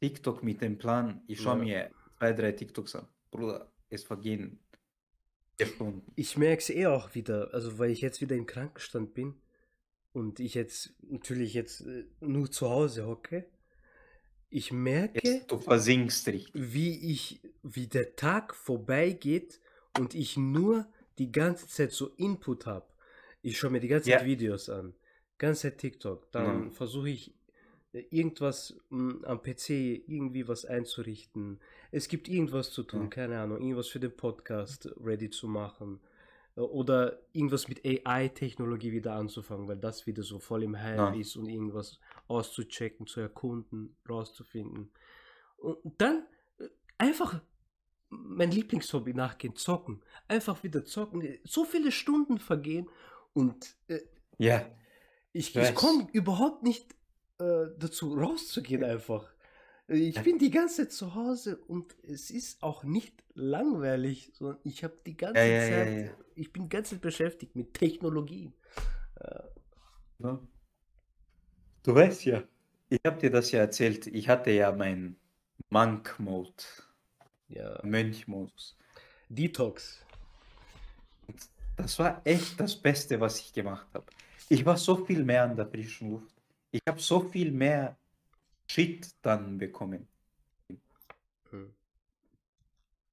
TikTok 0.00 0.42
mit 0.42 0.62
dem 0.62 0.78
Plan, 0.78 1.20
ich 1.26 1.38
schaue 1.38 1.58
Ja. 1.58 1.64
mir 1.64 1.90
zwei, 2.16 2.32
drei 2.32 2.52
TikToks 2.52 2.96
an. 2.96 3.06
Bruder, 3.30 3.70
es 3.90 4.04
vergehen 4.04 4.58
vier 5.58 5.66
Stunden. 5.66 6.10
Ich 6.16 6.38
merke 6.38 6.62
es 6.62 6.70
eh 6.70 6.86
auch 6.86 7.14
wieder, 7.14 7.52
also 7.52 7.78
weil 7.78 7.90
ich 7.90 8.00
jetzt 8.00 8.22
wieder 8.22 8.36
im 8.36 8.46
Krankenstand 8.46 9.12
bin 9.12 9.34
und 10.14 10.40
ich 10.40 10.54
jetzt 10.54 10.94
natürlich 11.02 11.52
jetzt 11.52 11.82
äh, 11.82 12.06
nur 12.20 12.50
zu 12.50 12.70
Hause 12.70 13.06
hocke. 13.06 13.44
Ich 14.56 14.70
merke, 14.70 15.18
Jetzt, 15.20 15.50
du 15.50 15.58
versinkst 15.58 16.28
richtig. 16.28 16.52
wie 16.54 17.10
ich, 17.10 17.40
wie 17.64 17.88
der 17.88 18.14
Tag 18.14 18.54
vorbeigeht 18.54 19.60
und 19.98 20.14
ich 20.14 20.36
nur 20.36 20.86
die 21.18 21.32
ganze 21.32 21.66
Zeit 21.66 21.90
so 21.90 22.10
Input 22.18 22.64
habe. 22.64 22.86
Ich 23.42 23.58
schaue 23.58 23.70
mir 23.72 23.80
die 23.80 23.88
ganze 23.88 24.10
Ja. 24.10 24.18
Zeit 24.18 24.26
Videos 24.28 24.68
an, 24.68 24.94
ganze 25.38 25.62
Zeit 25.62 25.78
TikTok. 25.78 26.30
Dann 26.30 26.66
Mhm. 26.66 26.70
versuche 26.70 27.10
ich 27.10 27.34
äh, 27.94 28.04
irgendwas 28.10 28.76
mh, 28.90 29.26
am 29.26 29.42
PC 29.42 30.04
irgendwie 30.06 30.46
was 30.46 30.64
einzurichten. 30.64 31.58
Es 31.90 32.06
gibt 32.06 32.28
irgendwas 32.28 32.70
zu 32.70 32.84
tun, 32.84 33.06
Mhm. 33.06 33.10
keine 33.10 33.40
Ahnung, 33.40 33.58
irgendwas 33.60 33.88
für 33.88 33.98
den 33.98 34.16
Podcast 34.16 34.88
ready 35.00 35.30
zu 35.30 35.48
machen. 35.48 35.98
Oder 36.56 37.20
irgendwas 37.32 37.66
mit 37.68 37.84
AI-Technologie 37.84 38.92
wieder 38.92 39.14
anzufangen, 39.14 39.66
weil 39.66 39.78
das 39.78 40.06
wieder 40.06 40.22
so 40.22 40.38
voll 40.38 40.62
im 40.62 40.80
Hype 40.80 40.96
Ja. 40.96 41.12
ist 41.14 41.36
und 41.36 41.48
irgendwas 41.48 41.98
auszuchecken, 42.28 43.06
zu 43.08 43.20
erkunden, 43.20 43.96
rauszufinden. 44.08 44.92
Und 45.56 46.00
dann 46.00 46.24
äh, 46.58 46.68
einfach 46.96 47.40
mein 48.08 48.52
Lieblingshobby 48.52 49.14
nachgehen, 49.14 49.56
zocken. 49.56 50.02
Einfach 50.28 50.62
wieder 50.62 50.84
zocken. 50.84 51.38
So 51.42 51.64
viele 51.64 51.90
Stunden 51.90 52.38
vergehen 52.38 52.88
und 53.32 53.76
äh, 53.88 54.00
Ja, 54.38 54.64
ich, 55.32 55.56
ich 55.56 55.74
komme 55.74 56.06
überhaupt 56.12 56.62
nicht 56.62 56.94
äh, 57.38 57.66
dazu 57.78 58.14
rauszugehen 58.14 58.84
einfach. 58.84 59.33
Ich 59.86 60.22
bin 60.22 60.38
die 60.38 60.50
ganze 60.50 60.82
Zeit 60.82 60.92
zu 60.92 61.14
Hause 61.14 61.58
und 61.58 61.94
es 62.02 62.30
ist 62.30 62.62
auch 62.62 62.84
nicht 62.84 63.22
langweilig, 63.34 64.30
sondern 64.32 64.58
ich 64.64 64.82
habe 64.82 64.96
die 65.04 65.16
ganze 65.16 65.40
Ja, 65.40 65.44
ja, 65.46 65.60
Zeit, 65.68 66.06
ja. 66.06 66.10
ich 66.36 66.52
bin 66.52 66.62
die 66.64 66.68
ganze 66.70 66.92
Zeit 66.92 67.02
beschäftigt 67.02 67.54
mit 67.54 67.74
Technologie. 67.74 68.52
Du 71.82 71.94
weißt 71.94 72.24
ja, 72.24 72.42
ich 72.88 73.00
habe 73.06 73.18
dir 73.20 73.30
das 73.30 73.50
ja 73.50 73.60
erzählt, 73.60 74.06
ich 74.06 74.28
hatte 74.28 74.50
ja 74.52 74.72
meinen 74.72 75.16
Monk-Mode, 75.68 76.64
Ja. 77.48 77.78
Mönch-Modus. 77.82 78.78
Detox. 79.28 80.00
Das 81.76 81.98
war 81.98 82.22
echt 82.24 82.58
das 82.58 82.74
Beste, 82.76 83.20
was 83.20 83.38
ich 83.40 83.52
gemacht 83.52 83.86
habe. 83.92 84.06
Ich 84.48 84.64
war 84.64 84.76
so 84.76 85.04
viel 85.04 85.24
mehr 85.24 85.44
an 85.44 85.56
der 85.56 85.66
frischen 85.66 86.10
Luft. 86.12 86.34
Ich 86.70 86.80
habe 86.88 87.00
so 87.00 87.20
viel 87.20 87.50
mehr 87.52 87.96
Shit 88.66 89.14
dann 89.22 89.56
bekommen. 89.58 90.06
Hm. 91.50 91.64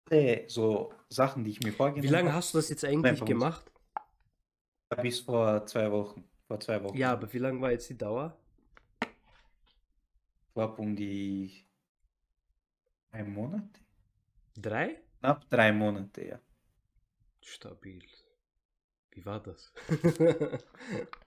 Äh, 0.09 0.47
So 0.47 0.93
Sachen, 1.09 1.43
die 1.43 1.51
ich 1.51 1.61
mir 1.61 1.73
vorgenommen 1.73 2.03
Wie 2.03 2.07
lange 2.13 2.29
habe, 2.29 2.37
hast 2.37 2.53
du 2.53 2.57
das 2.57 2.69
jetzt 2.69 2.83
eigentlich 2.85 3.23
gemacht? 3.25 3.71
bis 5.01 5.19
vor 5.21 5.65
zwei 5.65 5.91
Wochen. 5.91 6.23
Vor 6.47 6.59
zwei 6.59 6.83
Wochen. 6.83 6.97
Ja, 6.97 7.11
aber 7.13 7.31
wie 7.33 7.37
lange 7.39 7.61
war 7.61 7.71
jetzt 7.71 7.89
die 7.89 7.97
Dauer? 7.97 8.37
Ich 10.47 10.53
glaube 10.53 10.81
um 10.81 10.95
die 10.95 11.65
drei 13.11 13.23
Monate. 13.23 13.79
Drei? 14.55 15.01
Knapp 15.19 15.49
drei 15.49 15.71
Monate, 15.71 16.21
ja. 16.27 16.39
Stabil. 17.41 18.01
Wie 19.11 19.25
war 19.25 19.39
das? 19.41 19.71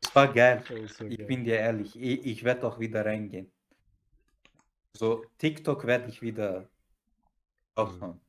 Es 0.00 0.14
war 0.14 0.32
geil. 0.32 0.64
War 0.98 1.08
Ich 1.08 1.18
geil. 1.18 1.26
bin 1.26 1.44
dir 1.44 1.56
ehrlich, 1.58 1.96
ich, 1.96 2.24
ich 2.26 2.44
werde 2.44 2.66
auch 2.66 2.78
wieder 2.78 3.04
reingehen. 3.04 3.50
So, 4.94 5.24
TikTok 5.38 5.84
werde 5.86 6.08
ich 6.08 6.20
wieder 6.22 6.68
aufhauen. 7.76 8.20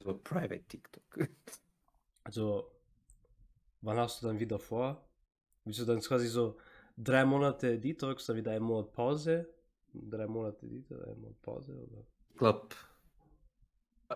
So, 0.00 0.14
Private 0.14 0.64
TikTok. 0.68 1.02
Also, 2.24 2.70
wann 3.80 3.98
hast 3.98 4.22
du 4.22 4.26
dann 4.26 4.38
wieder 4.40 4.58
vor? 4.58 5.08
Willst 5.64 5.80
du 5.80 5.84
dann 5.84 6.00
quasi 6.00 6.28
so 6.28 6.58
drei 6.96 7.24
Monate 7.24 7.78
Detox, 7.78 8.26
dann 8.26 8.36
wieder 8.36 8.52
einen 8.52 8.64
Monat 8.64 8.92
Pause? 8.92 9.48
Drei 9.94 10.26
Monate 10.26 10.66
Detox, 10.66 11.02
ein 11.02 11.20
Monat 11.20 11.42
Pause? 11.42 11.72
Oder? 11.72 12.04
Ich 12.30 12.36
glaube, 12.38 12.68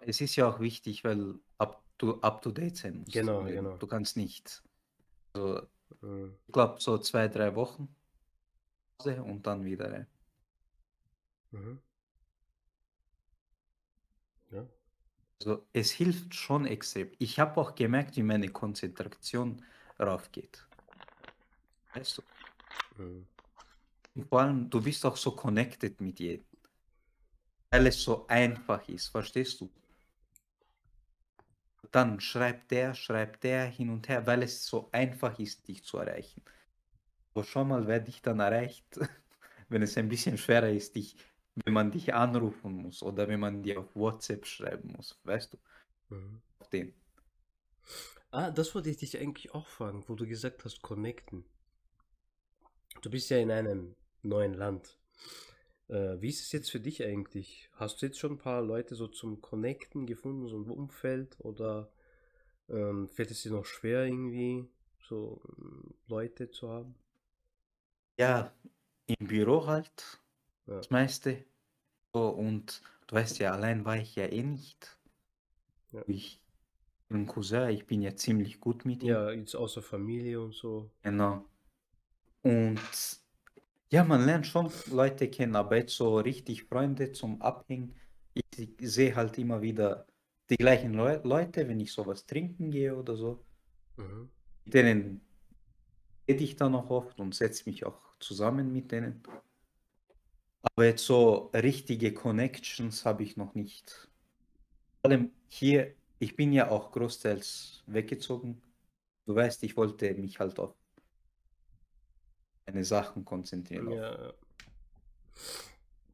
es 0.03 0.21
ist 0.21 0.37
ja 0.37 0.49
auch 0.49 0.61
wichtig, 0.61 1.05
weil 1.05 1.35
up 1.59 1.85
to, 1.99 2.21
up 2.21 2.43
to 2.43 2.51
date 2.51 2.77
sein 2.77 2.99
musst. 2.99 3.13
Genau, 3.13 3.45
genau. 3.45 3.79
Du 3.79 3.87
kannst 3.87 4.17
nicht. 4.17 4.63
Also, 5.35 5.63
Mhm. 6.03 6.37
ich 6.47 6.53
glaube, 6.53 6.81
so 6.81 6.99
zwei, 6.99 7.29
drei 7.29 7.55
Wochen 7.57 7.95
Pause 8.97 9.23
und 9.23 9.47
dann 9.47 9.65
wieder 9.67 9.93
rein. 9.93 10.07
Mhm. 11.53 11.81
Ja. 14.51 14.67
Also, 15.41 15.67
es 15.73 15.91
hilft 15.91 16.35
schon 16.35 16.67
extrem. 16.67 17.11
Ich 17.19 17.39
habe 17.39 17.61
auch 17.61 17.75
gemerkt, 17.75 18.17
wie 18.17 18.23
meine 18.23 18.49
Konzentration 18.49 19.65
raufgeht. 19.99 20.67
Weißt 21.95 22.19
du? 22.19 23.03
Mhm. 23.03 23.27
Und 24.15 24.29
vor 24.29 24.41
allem, 24.41 24.69
du 24.69 24.81
bist 24.83 25.05
auch 25.07 25.17
so 25.17 25.33
connected 25.33 26.01
mit 26.01 26.21
jedem. 26.21 26.45
Weil 27.71 27.87
es 27.87 28.03
so 28.03 28.27
einfach 28.27 28.87
ist, 28.89 29.09
verstehst 29.09 29.61
du? 29.61 29.71
Dann 31.91 32.21
schreibt 32.21 32.71
der, 32.71 32.95
schreibt 32.95 33.45
der 33.45 33.67
hin 33.67 33.91
und 33.91 34.09
her, 34.09 34.27
weil 34.27 34.43
es 34.43 34.65
so 34.65 34.89
einfach 34.93 35.39
ist, 35.39 35.69
dich 35.69 35.83
zu 35.85 35.99
erreichen. 35.99 36.43
Aber 37.35 37.45
schau 37.45 37.65
mal, 37.65 37.87
wer 37.87 38.01
dich 38.01 38.23
dann 38.23 38.41
erreicht, 38.41 38.85
wenn 39.69 39.83
es 39.83 39.97
ein 39.97 40.09
bisschen 40.09 40.37
schwerer 40.37 40.71
ist, 40.71 40.95
dich, 40.95 41.17
wenn 41.55 41.75
man 41.75 41.91
dich 41.91 42.15
anrufen 42.15 42.73
muss 42.75 43.03
oder 43.03 43.29
wenn 43.29 43.41
man 43.41 43.63
dir 43.63 43.81
auf 43.81 43.95
WhatsApp 43.95 44.47
schreiben 44.47 44.93
muss, 44.97 45.19
weißt 45.25 45.55
du? 45.55 45.59
Mhm. 46.15 46.41
Auf 46.59 46.69
den. 46.69 46.95
Ah, 48.31 48.51
das 48.51 48.75
wollte 48.75 48.91
ich 48.91 48.97
dich 48.97 49.19
eigentlich 49.19 49.55
auch 49.55 49.67
fragen, 49.67 50.05
wo 50.07 50.15
du 50.15 50.27
gesagt 50.27 50.65
hast, 50.65 50.81
connecten. 50.81 51.45
Du 53.03 53.11
bist 53.11 53.29
ja 53.31 53.39
in 53.39 53.51
einem 53.51 53.95
neuen 54.23 54.55
Land. 54.55 54.99
Äh, 55.89 56.21
wie 56.21 56.29
ist 56.29 56.41
es 56.41 56.53
jetzt 56.53 56.71
für 56.71 56.81
dich 56.81 57.05
eigentlich? 57.05 57.69
Hast 57.75 58.01
du 58.01 58.07
jetzt 58.07 58.19
schon 58.19 58.33
ein 58.33 58.39
paar 58.39 58.63
Leute 58.63 58.95
so 58.95 59.09
zum 59.09 59.41
Connecten 59.43 60.07
gefunden, 60.07 60.47
so 60.49 60.57
ein 60.57 60.71
Umfeld? 60.71 61.37
Oder 61.41 61.91
ähm, 62.71 63.09
fällt 63.09 63.31
es 63.31 63.43
dir 63.43 63.53
noch 63.53 63.67
schwer 63.67 64.07
irgendwie, 64.07 64.67
so 65.01 65.43
ähm, 65.59 65.95
Leute 66.07 66.51
zu 66.51 66.71
haben? 66.71 66.95
Ja, 68.19 68.53
im 69.07 69.27
Büro 69.27 69.67
halt, 69.67 70.22
Ja. 70.67 70.77
das 70.77 70.91
meiste. 70.91 71.45
So, 72.15 72.29
und 72.29 72.83
du 73.07 73.17
weißt 73.17 73.39
ja, 73.39 73.53
allein 73.53 73.85
war 73.85 73.97
ich 73.97 74.15
ja 74.17 74.27
eh 74.27 74.43
nicht. 74.43 74.99
Ja. 75.93 76.03
Ich 76.07 76.41
bin 77.09 77.23
ein 77.23 77.27
Cousin, 77.27 77.71
ich 77.71 77.87
bin 77.87 78.03
ja 78.03 78.15
ziemlich 78.15 78.61
gut 78.61 78.85
mit 78.85 79.03
ihm. 79.03 79.11
Ja, 79.11 79.31
jetzt 79.31 79.55
außer 79.55 79.83
Familie 79.83 80.41
und 80.41 80.55
so. 80.55 80.91
Genau. 81.03 81.45
Und 82.43 82.81
ja, 83.91 84.05
man 84.05 84.25
lernt 84.25 84.47
schon 84.47 84.71
Leute 84.91 85.29
kennen, 85.29 85.55
aber 85.55 85.77
jetzt 85.77 85.95
so 85.95 86.19
richtig 86.19 86.65
Freunde 86.65 87.13
zum 87.13 87.41
Abhängen. 87.43 87.95
Ich 88.35 88.69
sehe 88.81 89.15
halt 89.15 89.37
immer 89.39 89.61
wieder 89.61 90.07
die 90.49 90.57
gleichen 90.57 90.95
Leu 90.95 91.21
Leute, 91.23 91.69
wenn 91.69 91.81
ich 91.81 91.93
sowas 91.93 92.27
trinken 92.27 92.71
gehe 92.71 92.97
oder 92.97 93.17
so. 93.17 93.45
Mhm. 93.97 94.31
Mit 94.65 94.75
denen 94.75 95.21
rede 96.29 96.45
ich 96.45 96.57
dann 96.57 96.75
auch 96.75 96.89
oft 96.91 97.21
und 97.21 97.35
setze 97.35 97.69
mich 97.69 97.85
auch 97.85 98.01
zusammen 98.19 98.73
mit 98.73 98.91
denen. 98.93 99.23
Aber 100.63 100.87
jetzt 100.87 101.05
so 101.05 101.51
richtige 101.55 102.15
Connections 102.15 103.05
habe 103.05 103.23
ich 103.25 103.37
noch 103.37 103.55
nicht. 103.55 104.09
Vor 105.01 105.11
allem 105.11 105.33
hier, 105.49 105.95
ich 106.19 106.37
bin 106.37 106.53
ja 106.53 106.71
auch 106.71 106.93
großteils 106.93 107.83
weggezogen. 107.87 108.63
Du 109.27 109.35
weißt, 109.35 109.63
ich 109.65 109.77
wollte 109.77 110.15
mich 110.15 110.39
halt 110.39 110.59
auf 110.59 110.75
meine 112.67 112.85
Sachen 112.85 113.25
konzentrieren, 113.25 113.91
ja. 113.91 114.33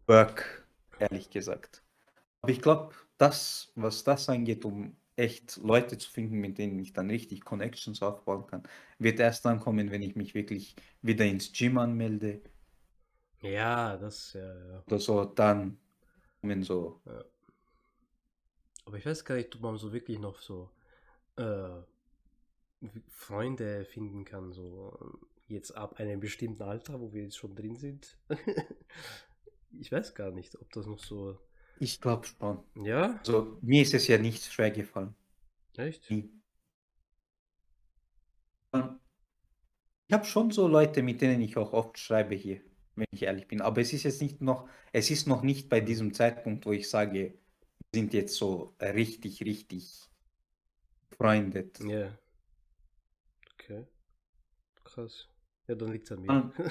Work, 0.06 0.66
ehrlich 0.98 1.28
gesagt. 1.28 1.82
Aber 2.40 2.50
ich 2.50 2.62
glaube, 2.62 2.94
das, 3.18 3.72
was 3.74 4.04
das 4.04 4.28
angeht, 4.28 4.64
um 4.64 4.96
echt 5.16 5.58
Leute 5.58 5.98
zu 5.98 6.10
finden, 6.10 6.38
mit 6.38 6.56
denen 6.56 6.78
ich 6.78 6.92
dann 6.92 7.10
richtig 7.10 7.44
Connections 7.44 8.00
aufbauen 8.02 8.46
kann, 8.46 8.62
wird 8.98 9.20
erst 9.20 9.44
dann 9.44 9.60
kommen, 9.60 9.90
wenn 9.90 10.02
ich 10.02 10.16
mich 10.16 10.34
wirklich 10.34 10.76
wieder 11.02 11.26
ins 11.26 11.52
Gym 11.52 11.76
anmelde 11.76 12.40
Ja, 13.40 13.96
das, 13.96 14.32
ja, 14.32 14.72
ja. 14.72 14.82
oder 14.86 14.98
so, 14.98 15.24
dann 15.24 15.78
kommen 16.40 16.62
so, 16.62 17.00
Aber 18.84 18.96
ich 18.96 19.06
weiß 19.06 19.24
gar 19.24 19.36
nicht, 19.36 19.54
ob 19.54 19.62
man 19.62 19.76
so 19.76 19.92
wirklich 19.92 20.18
noch 20.18 20.38
so 20.40 20.70
äh, 21.36 21.82
Freunde 23.08 23.84
finden 23.84 24.24
kann, 24.24 24.52
so 24.52 24.96
ähm, 25.00 25.18
jetzt 25.46 25.76
ab 25.76 25.98
einem 26.00 26.20
bestimmten 26.20 26.62
Alter, 26.62 27.00
wo 27.00 27.12
wir 27.12 27.22
jetzt 27.22 27.36
schon 27.36 27.54
drin 27.54 27.76
sind. 27.76 28.18
ich 29.78 29.90
weiß 29.90 30.14
gar 30.14 30.30
nicht, 30.30 30.56
ob 30.60 30.70
das 30.72 30.86
noch 30.86 30.98
so. 30.98 31.38
ich 31.78 32.00
glaube 32.00 32.26
schon. 32.26 32.62
Ja? 32.74 33.18
Also 33.18 33.58
mir 33.62 33.82
ist 33.82 33.94
es 33.94 34.08
ja 34.08 34.18
nicht 34.18 34.44
schwer 34.44 34.70
gefallen. 34.70 35.14
Echt? 35.76 36.10
Nie. 36.10 36.30
Ich 38.72 40.14
habe 40.14 40.24
schon 40.24 40.50
so 40.50 40.66
Leute, 40.68 41.02
mit 41.02 41.20
denen 41.20 41.40
ich 41.40 41.56
auch 41.56 41.72
oft 41.72 41.98
schreibe 41.98 42.34
hier, 42.34 42.60
wenn 42.98 43.06
ich 43.12 43.22
ehrlich 43.22 43.48
bin. 43.48 43.60
Aber 43.60 43.80
es 43.80 43.92
ist 43.92 44.04
jetzt 44.04 44.22
nicht 44.22 44.40
noch, 44.40 44.68
es 44.92 45.10
ist 45.10 45.26
noch 45.26 45.42
nicht 45.42 45.68
bei 45.68 45.80
diesem 45.80 46.14
Zeitpunkt, 46.14 46.66
wo 46.66 46.72
ich 46.72 46.88
sage, 46.88 47.12
wir 47.12 47.32
sind 47.94 48.14
jetzt 48.14 48.36
so 48.36 48.74
richtig, 48.80 49.42
richtig 49.44 50.08
befreundet. 51.10 51.80
Ja. 51.80 52.10
Okay. 53.54 53.84
Krass. 54.84 55.28
Ja, 55.68 55.74
dann 55.74 55.92
liegt's 55.92 56.10
an 56.12 56.22
mir. 56.22 56.30
Ah. 56.30 56.50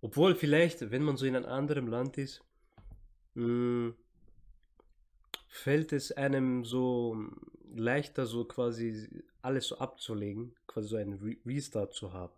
Obwohl, 0.00 0.34
vielleicht, 0.34 0.90
wenn 0.90 1.02
man 1.02 1.16
so 1.16 1.26
in 1.26 1.36
einem 1.36 1.46
anderen 1.46 1.86
Land 1.86 2.18
ist, 2.18 2.42
mh, 3.34 3.92
fällt 5.48 5.92
es 5.92 6.12
einem 6.12 6.64
so 6.64 7.16
leichter, 7.74 8.26
so 8.26 8.44
quasi 8.44 9.24
alles 9.42 9.68
so 9.68 9.78
abzulegen, 9.78 10.54
quasi 10.66 10.88
so 10.88 10.96
einen 10.96 11.14
Re 11.14 11.36
Restart 11.46 11.94
zu 11.94 12.12
haben. 12.12 12.34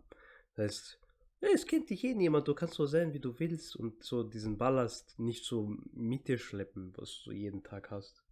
Das 0.55 0.65
heißt, 0.65 0.99
ja, 1.41 1.49
es 1.53 1.65
kennt 1.65 1.89
dich 1.89 2.03
eh 2.03 2.13
niemand, 2.15 2.47
du 2.47 2.53
kannst 2.55 2.75
so 2.75 2.85
sein, 2.85 3.13
wie 3.13 3.19
du 3.19 3.39
willst 3.39 3.75
und 3.75 4.03
so 4.03 4.23
diesen 4.23 4.57
Ballast 4.57 5.17
nicht 5.19 5.45
so 5.45 5.75
mit 5.93 6.27
dir 6.27 6.37
schleppen, 6.37 6.93
was 6.97 7.21
du 7.23 7.31
jeden 7.31 7.63
Tag 7.63 7.91
hast. 7.91 8.23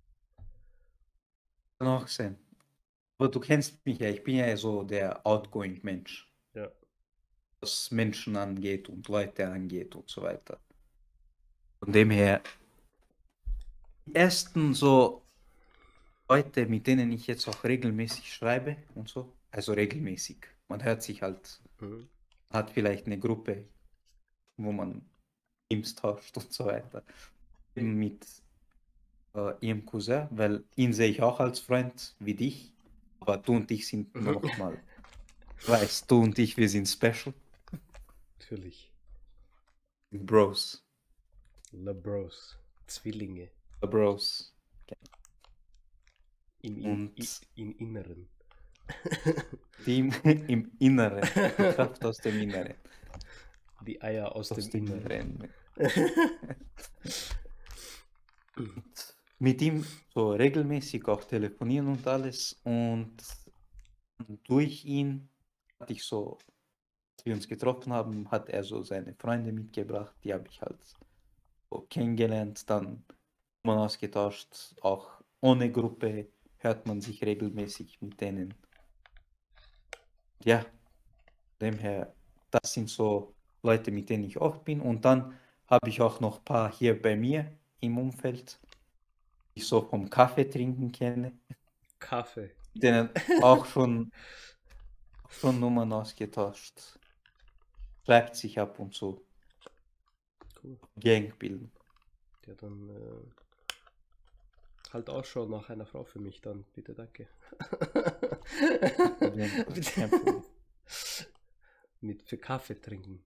Kann 1.78 1.88
auch 1.90 2.08
sein. 2.08 2.38
Aber 3.20 3.30
du 3.30 3.40
kennst 3.42 3.86
mich 3.86 4.00
ja, 4.00 4.10
ich 4.10 4.24
bin 4.24 4.36
ja 4.38 4.58
so 4.58 4.84
der 4.84 5.26
outgoing 5.28 5.80
Mensch, 5.84 6.32
Ja. 6.54 6.70
was 7.62 7.90
Menschen 7.92 8.36
angeht 8.36 8.90
und 8.90 9.08
Leute 9.08 9.48
angeht 9.48 9.96
und 9.96 10.10
so 10.10 10.22
weiter. 10.24 10.60
Von 11.80 11.92
dem 11.94 12.10
her, 12.10 12.42
die 14.06 14.16
ersten 14.16 14.74
so 14.74 15.29
Leute, 16.30 16.66
mit 16.68 16.88
denen 16.88 17.12
ich 17.12 17.28
jetzt 17.28 17.48
auch 17.48 17.64
regelmäßig 17.64 18.34
schreibe 18.34 18.78
und 18.96 19.10
so, 19.10 19.34
also 19.52 19.74
regelmäßig, 19.74 20.38
man 20.68 20.84
hört 20.84 21.02
sich 21.04 21.22
halt, 21.22 21.62
Mhm. 21.82 22.08
hat 22.52 22.72
vielleicht 22.72 23.08
eine 23.08 23.20
Gruppe, 23.20 23.70
wo 24.58 24.72
man 24.72 25.10
Teams 25.70 25.96
tauscht 25.96 26.38
und 26.38 26.54
so 26.54 26.66
weiter. 26.66 27.04
Eben 27.76 27.96
Mit 27.96 28.26
äh, 29.36 29.54
ihrem 29.62 29.86
Cousin, 29.86 30.28
weil 30.32 30.64
ihn 30.76 30.94
sehe 30.94 31.10
ich 31.10 31.22
auch 31.22 31.40
als 31.40 31.60
Freund 31.60 32.16
wie 32.20 32.36
dich, 32.36 32.74
aber 33.20 33.38
du 33.38 33.54
und 33.56 33.72
ich 33.72 33.88
sind 33.88 34.16
Mhm. 34.16 34.40
nochmal, 34.44 34.78
weißt 35.66 36.10
du 36.12 36.22
und 36.24 36.40
ich, 36.40 36.58
wir 36.58 36.70
sind 36.70 36.88
special 36.88 37.34
Natürlich. 38.40 38.92
Bros, 40.14 40.84
Le 41.74 41.94
Bros. 41.96 42.58
Zwillinge. 42.88 43.50
the 43.82 43.88
Bros. 43.88 44.52
Im, 46.62 47.12
in, 47.16 47.32
im 47.56 47.78
Inneren. 47.78 48.30
Die 49.86 50.00
im, 50.00 50.12
im 50.48 50.72
Inneren, 50.80 51.22
die 51.22 51.74
Kraft 51.74 52.04
aus 52.04 52.18
dem 52.18 52.40
Inneren. 52.40 52.74
Die 53.86 54.02
Eier 54.02 54.36
aus, 54.36 54.52
Aus 54.52 54.70
dem, 54.70 54.86
dem 54.86 54.96
Inneren. 54.96 55.50
Inneren. 55.78 56.12
Mit 59.40 59.62
ihm 59.62 59.86
so 60.14 60.32
regelmäßig 60.32 61.08
auch 61.08 61.24
telefonieren 61.24 61.88
und 61.88 62.06
alles. 62.06 62.60
Und 62.64 63.16
durch 64.44 64.84
ihn 64.84 65.30
hatte 65.80 65.94
ich 65.94 66.04
so, 66.04 66.38
als 67.16 67.26
wir 67.26 67.34
uns 67.36 67.48
getroffen 67.48 67.94
haben, 67.94 68.30
hat 68.30 68.50
er 68.50 68.66
so 68.66 68.84
seine 68.84 69.14
Freunde 69.14 69.54
mitgebracht. 69.54 70.14
Die 70.26 70.34
habe 70.34 70.46
ich 70.50 70.62
halt 70.62 70.80
so 71.70 71.86
kennengelernt, 71.90 72.70
dann 72.70 73.06
man 73.64 73.78
ausgetauscht. 73.78 74.76
Auch 74.82 75.22
ohne 75.40 75.72
Gruppe 75.72 76.28
hört 76.60 76.86
man 76.86 77.02
sich 77.02 77.24
regelmäßig 77.24 78.02
mit 78.02 78.22
denen. 78.22 78.54
Ja, 80.44 80.66
demher, 81.60 82.14
das 82.52 82.74
sind 82.74 82.90
so 82.90 83.34
Leute, 83.64 83.92
mit 83.92 84.10
denen 84.10 84.24
ich 84.24 84.40
oft 84.40 84.64
bin. 84.64 84.82
Und 84.82 85.04
dann 85.04 85.38
habe 85.68 85.90
ich 85.90 86.02
auch 86.02 86.20
noch 86.20 86.40
ein 86.40 86.46
paar 86.46 86.72
hier 86.72 87.00
bei 87.02 87.16
mir 87.16 87.52
im 87.80 87.98
Umfeld, 87.98 88.60
die 89.56 89.60
ich 89.60 89.68
so 89.68 89.82
vom 89.82 90.10
Kaffee 90.10 90.46
trinken 90.46 90.92
kenne, 90.92 91.34
Kaffee. 92.00 92.52
denen 92.74 93.10
auch 93.42 93.66
schon, 93.66 94.12
schon 95.30 95.60
Nummern 95.60 95.92
ausgetauscht. 95.94 97.00
Schreibt 98.06 98.36
sich 98.36 98.60
ab 98.60 98.80
und 98.80 98.94
zu. 98.94 99.22
Cool. 100.64 100.78
Gang 101.00 101.38
bilden. 101.38 101.72
Ja, 102.48 102.54
dann 102.56 102.90
äh, 102.90 103.49
halt 104.94 105.10
Ausschau 105.10 105.46
nach 105.46 105.70
einer 105.70 105.86
Frau 105.86 106.04
für 106.04 106.20
mich 106.20 106.42
dann. 106.42 106.66
Bitte, 106.74 106.94
danke. 106.94 107.28
Mit 112.02 112.24
für 112.24 112.38
Kaffee 112.38 112.80
trinken. 112.80 113.24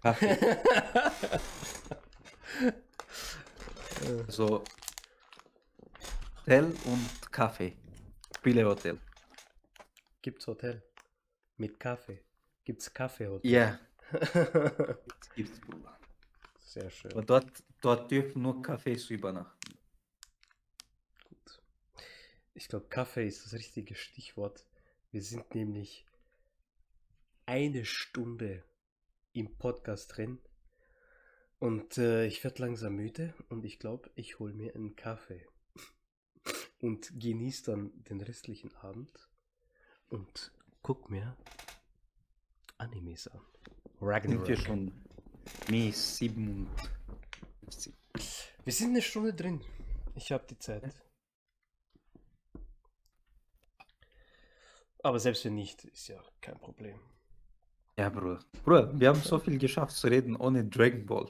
Kaffee. 0.00 0.38
So 4.28 4.64
Hotel 6.40 6.64
und 6.64 7.32
Kaffee. 7.32 7.76
Spielehotel. 8.36 8.98
Gibt's 10.20 10.46
Hotel? 10.48 10.82
Mit 11.56 11.78
Kaffee. 11.78 12.18
Gibt's 12.64 12.92
Kaffeehotel? 12.92 13.48
Ja, 13.50 13.78
gibt's 15.36 15.60
Bruder. 15.60 15.96
Sehr 16.58 16.90
schön. 16.90 17.12
Aber 17.12 17.22
dort, 17.22 17.46
dort 17.80 18.10
dürfen 18.10 18.42
nur 18.42 18.60
Cafés 18.60 19.08
übernachten. 19.10 19.61
Ich 22.54 22.68
glaube, 22.68 22.86
Kaffee 22.88 23.26
ist 23.26 23.44
das 23.44 23.54
richtige 23.54 23.94
Stichwort. 23.94 24.66
Wir 25.10 25.22
sind 25.22 25.54
nämlich 25.54 26.04
eine 27.46 27.84
Stunde 27.84 28.62
im 29.32 29.56
Podcast 29.56 30.16
drin 30.16 30.38
und 31.58 31.96
äh, 31.96 32.26
ich 32.26 32.44
werde 32.44 32.62
langsam 32.62 32.96
müde 32.96 33.32
und 33.48 33.64
ich 33.64 33.78
glaube, 33.78 34.10
ich 34.14 34.38
hole 34.38 34.52
mir 34.52 34.74
einen 34.74 34.96
Kaffee 34.96 35.46
und 36.80 37.18
genieße 37.18 37.70
dann 37.70 37.92
den 38.04 38.20
restlichen 38.20 38.74
Abend 38.76 39.28
und 40.08 40.52
guck 40.82 41.08
mir 41.08 41.36
Animes 42.76 43.28
an. 43.28 43.40
Sind 43.40 44.00
wir 44.00 44.08
Ragnarok. 44.08 44.58
schon 44.58 44.92
mies 45.70 46.16
57. 46.18 47.94
Wir 48.64 48.72
sind 48.72 48.90
eine 48.90 49.02
Stunde 49.02 49.32
drin. 49.32 49.64
Ich 50.14 50.32
habe 50.32 50.44
die 50.48 50.58
Zeit. 50.58 50.82
Aber 55.02 55.18
selbst 55.18 55.44
wenn 55.44 55.54
nicht, 55.54 55.84
ist 55.84 56.08
ja 56.08 56.22
kein 56.40 56.58
Problem. 56.58 56.98
Ja, 57.98 58.08
Bruder. 58.08 58.40
Bruder, 58.64 58.98
wir 58.98 59.08
haben 59.08 59.20
so 59.20 59.38
viel 59.38 59.58
geschafft 59.58 59.96
zu 59.96 60.06
reden 60.08 60.36
ohne 60.36 60.64
Dragon 60.64 61.04
Ball. 61.06 61.28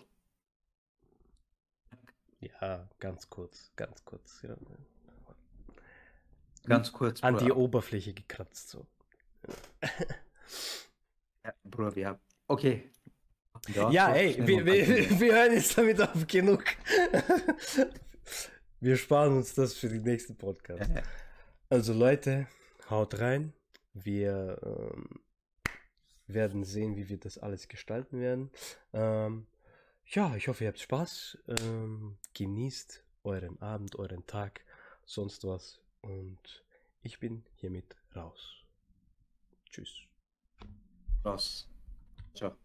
Ja, 2.41 2.89
ganz 2.99 3.29
kurz, 3.29 3.73
ganz 3.77 4.05
kurz. 4.05 4.43
Ja. 4.43 4.57
Ganz 6.65 6.93
kurz, 6.93 7.23
An 7.23 7.35
Bruder. 7.35 7.47
die 7.47 7.53
Oberfläche 7.53 8.15
gekratzt 8.15 8.69
so. 8.71 8.87
Ja, 11.45 11.53
Bruder, 11.65 11.95
wir 11.97 12.09
haben. 12.09 12.21
Okay. 12.47 12.91
Ja, 13.69 14.09
so 14.11 14.15
ey, 14.19 14.47
wir, 14.47 14.65
wir, 14.67 14.87
wir 15.21 15.35
hören 15.35 15.53
jetzt 15.53 15.77
damit 15.79 16.01
auf 16.01 16.27
genug. 16.27 16.65
Wir 18.81 18.97
sparen 18.97 19.37
uns 19.37 19.55
das 19.55 19.75
für 19.75 19.89
den 19.89 20.03
nächsten 20.03 20.37
Podcast. 20.37 20.91
Ja, 20.95 21.03
Also 21.69 21.93
Leute, 21.93 22.49
haut 22.91 23.19
rein. 23.21 23.53
Wir 23.95 24.59
ähm, 24.63 25.21
werden 26.27 26.65
sehen, 26.65 26.97
wie 26.97 27.09
wir 27.09 27.19
das 27.19 27.39
alles 27.39 27.69
gestalten 27.69 28.21
werden. 28.21 28.51
Ähm, 28.93 29.47
ja, 30.07 30.35
ich 30.37 30.49
hoffe, 30.49 30.65
ihr 30.65 30.69
habt 30.69 30.81
Spaß. 30.81 31.39
Ähm, 31.49 32.19
genießt 32.35 33.05
euren 33.25 33.61
Abend, 33.61 33.97
euren 33.97 34.27
Tag, 34.27 34.65
sonst 35.05 35.45
was. 35.45 35.81
Und 36.01 36.65
ich 37.03 37.19
bin 37.19 37.45
hiermit 37.55 37.97
raus. 38.15 38.63
Tschüss. 39.71 40.07
Raus. 41.25 41.69
Ciao. 42.35 42.57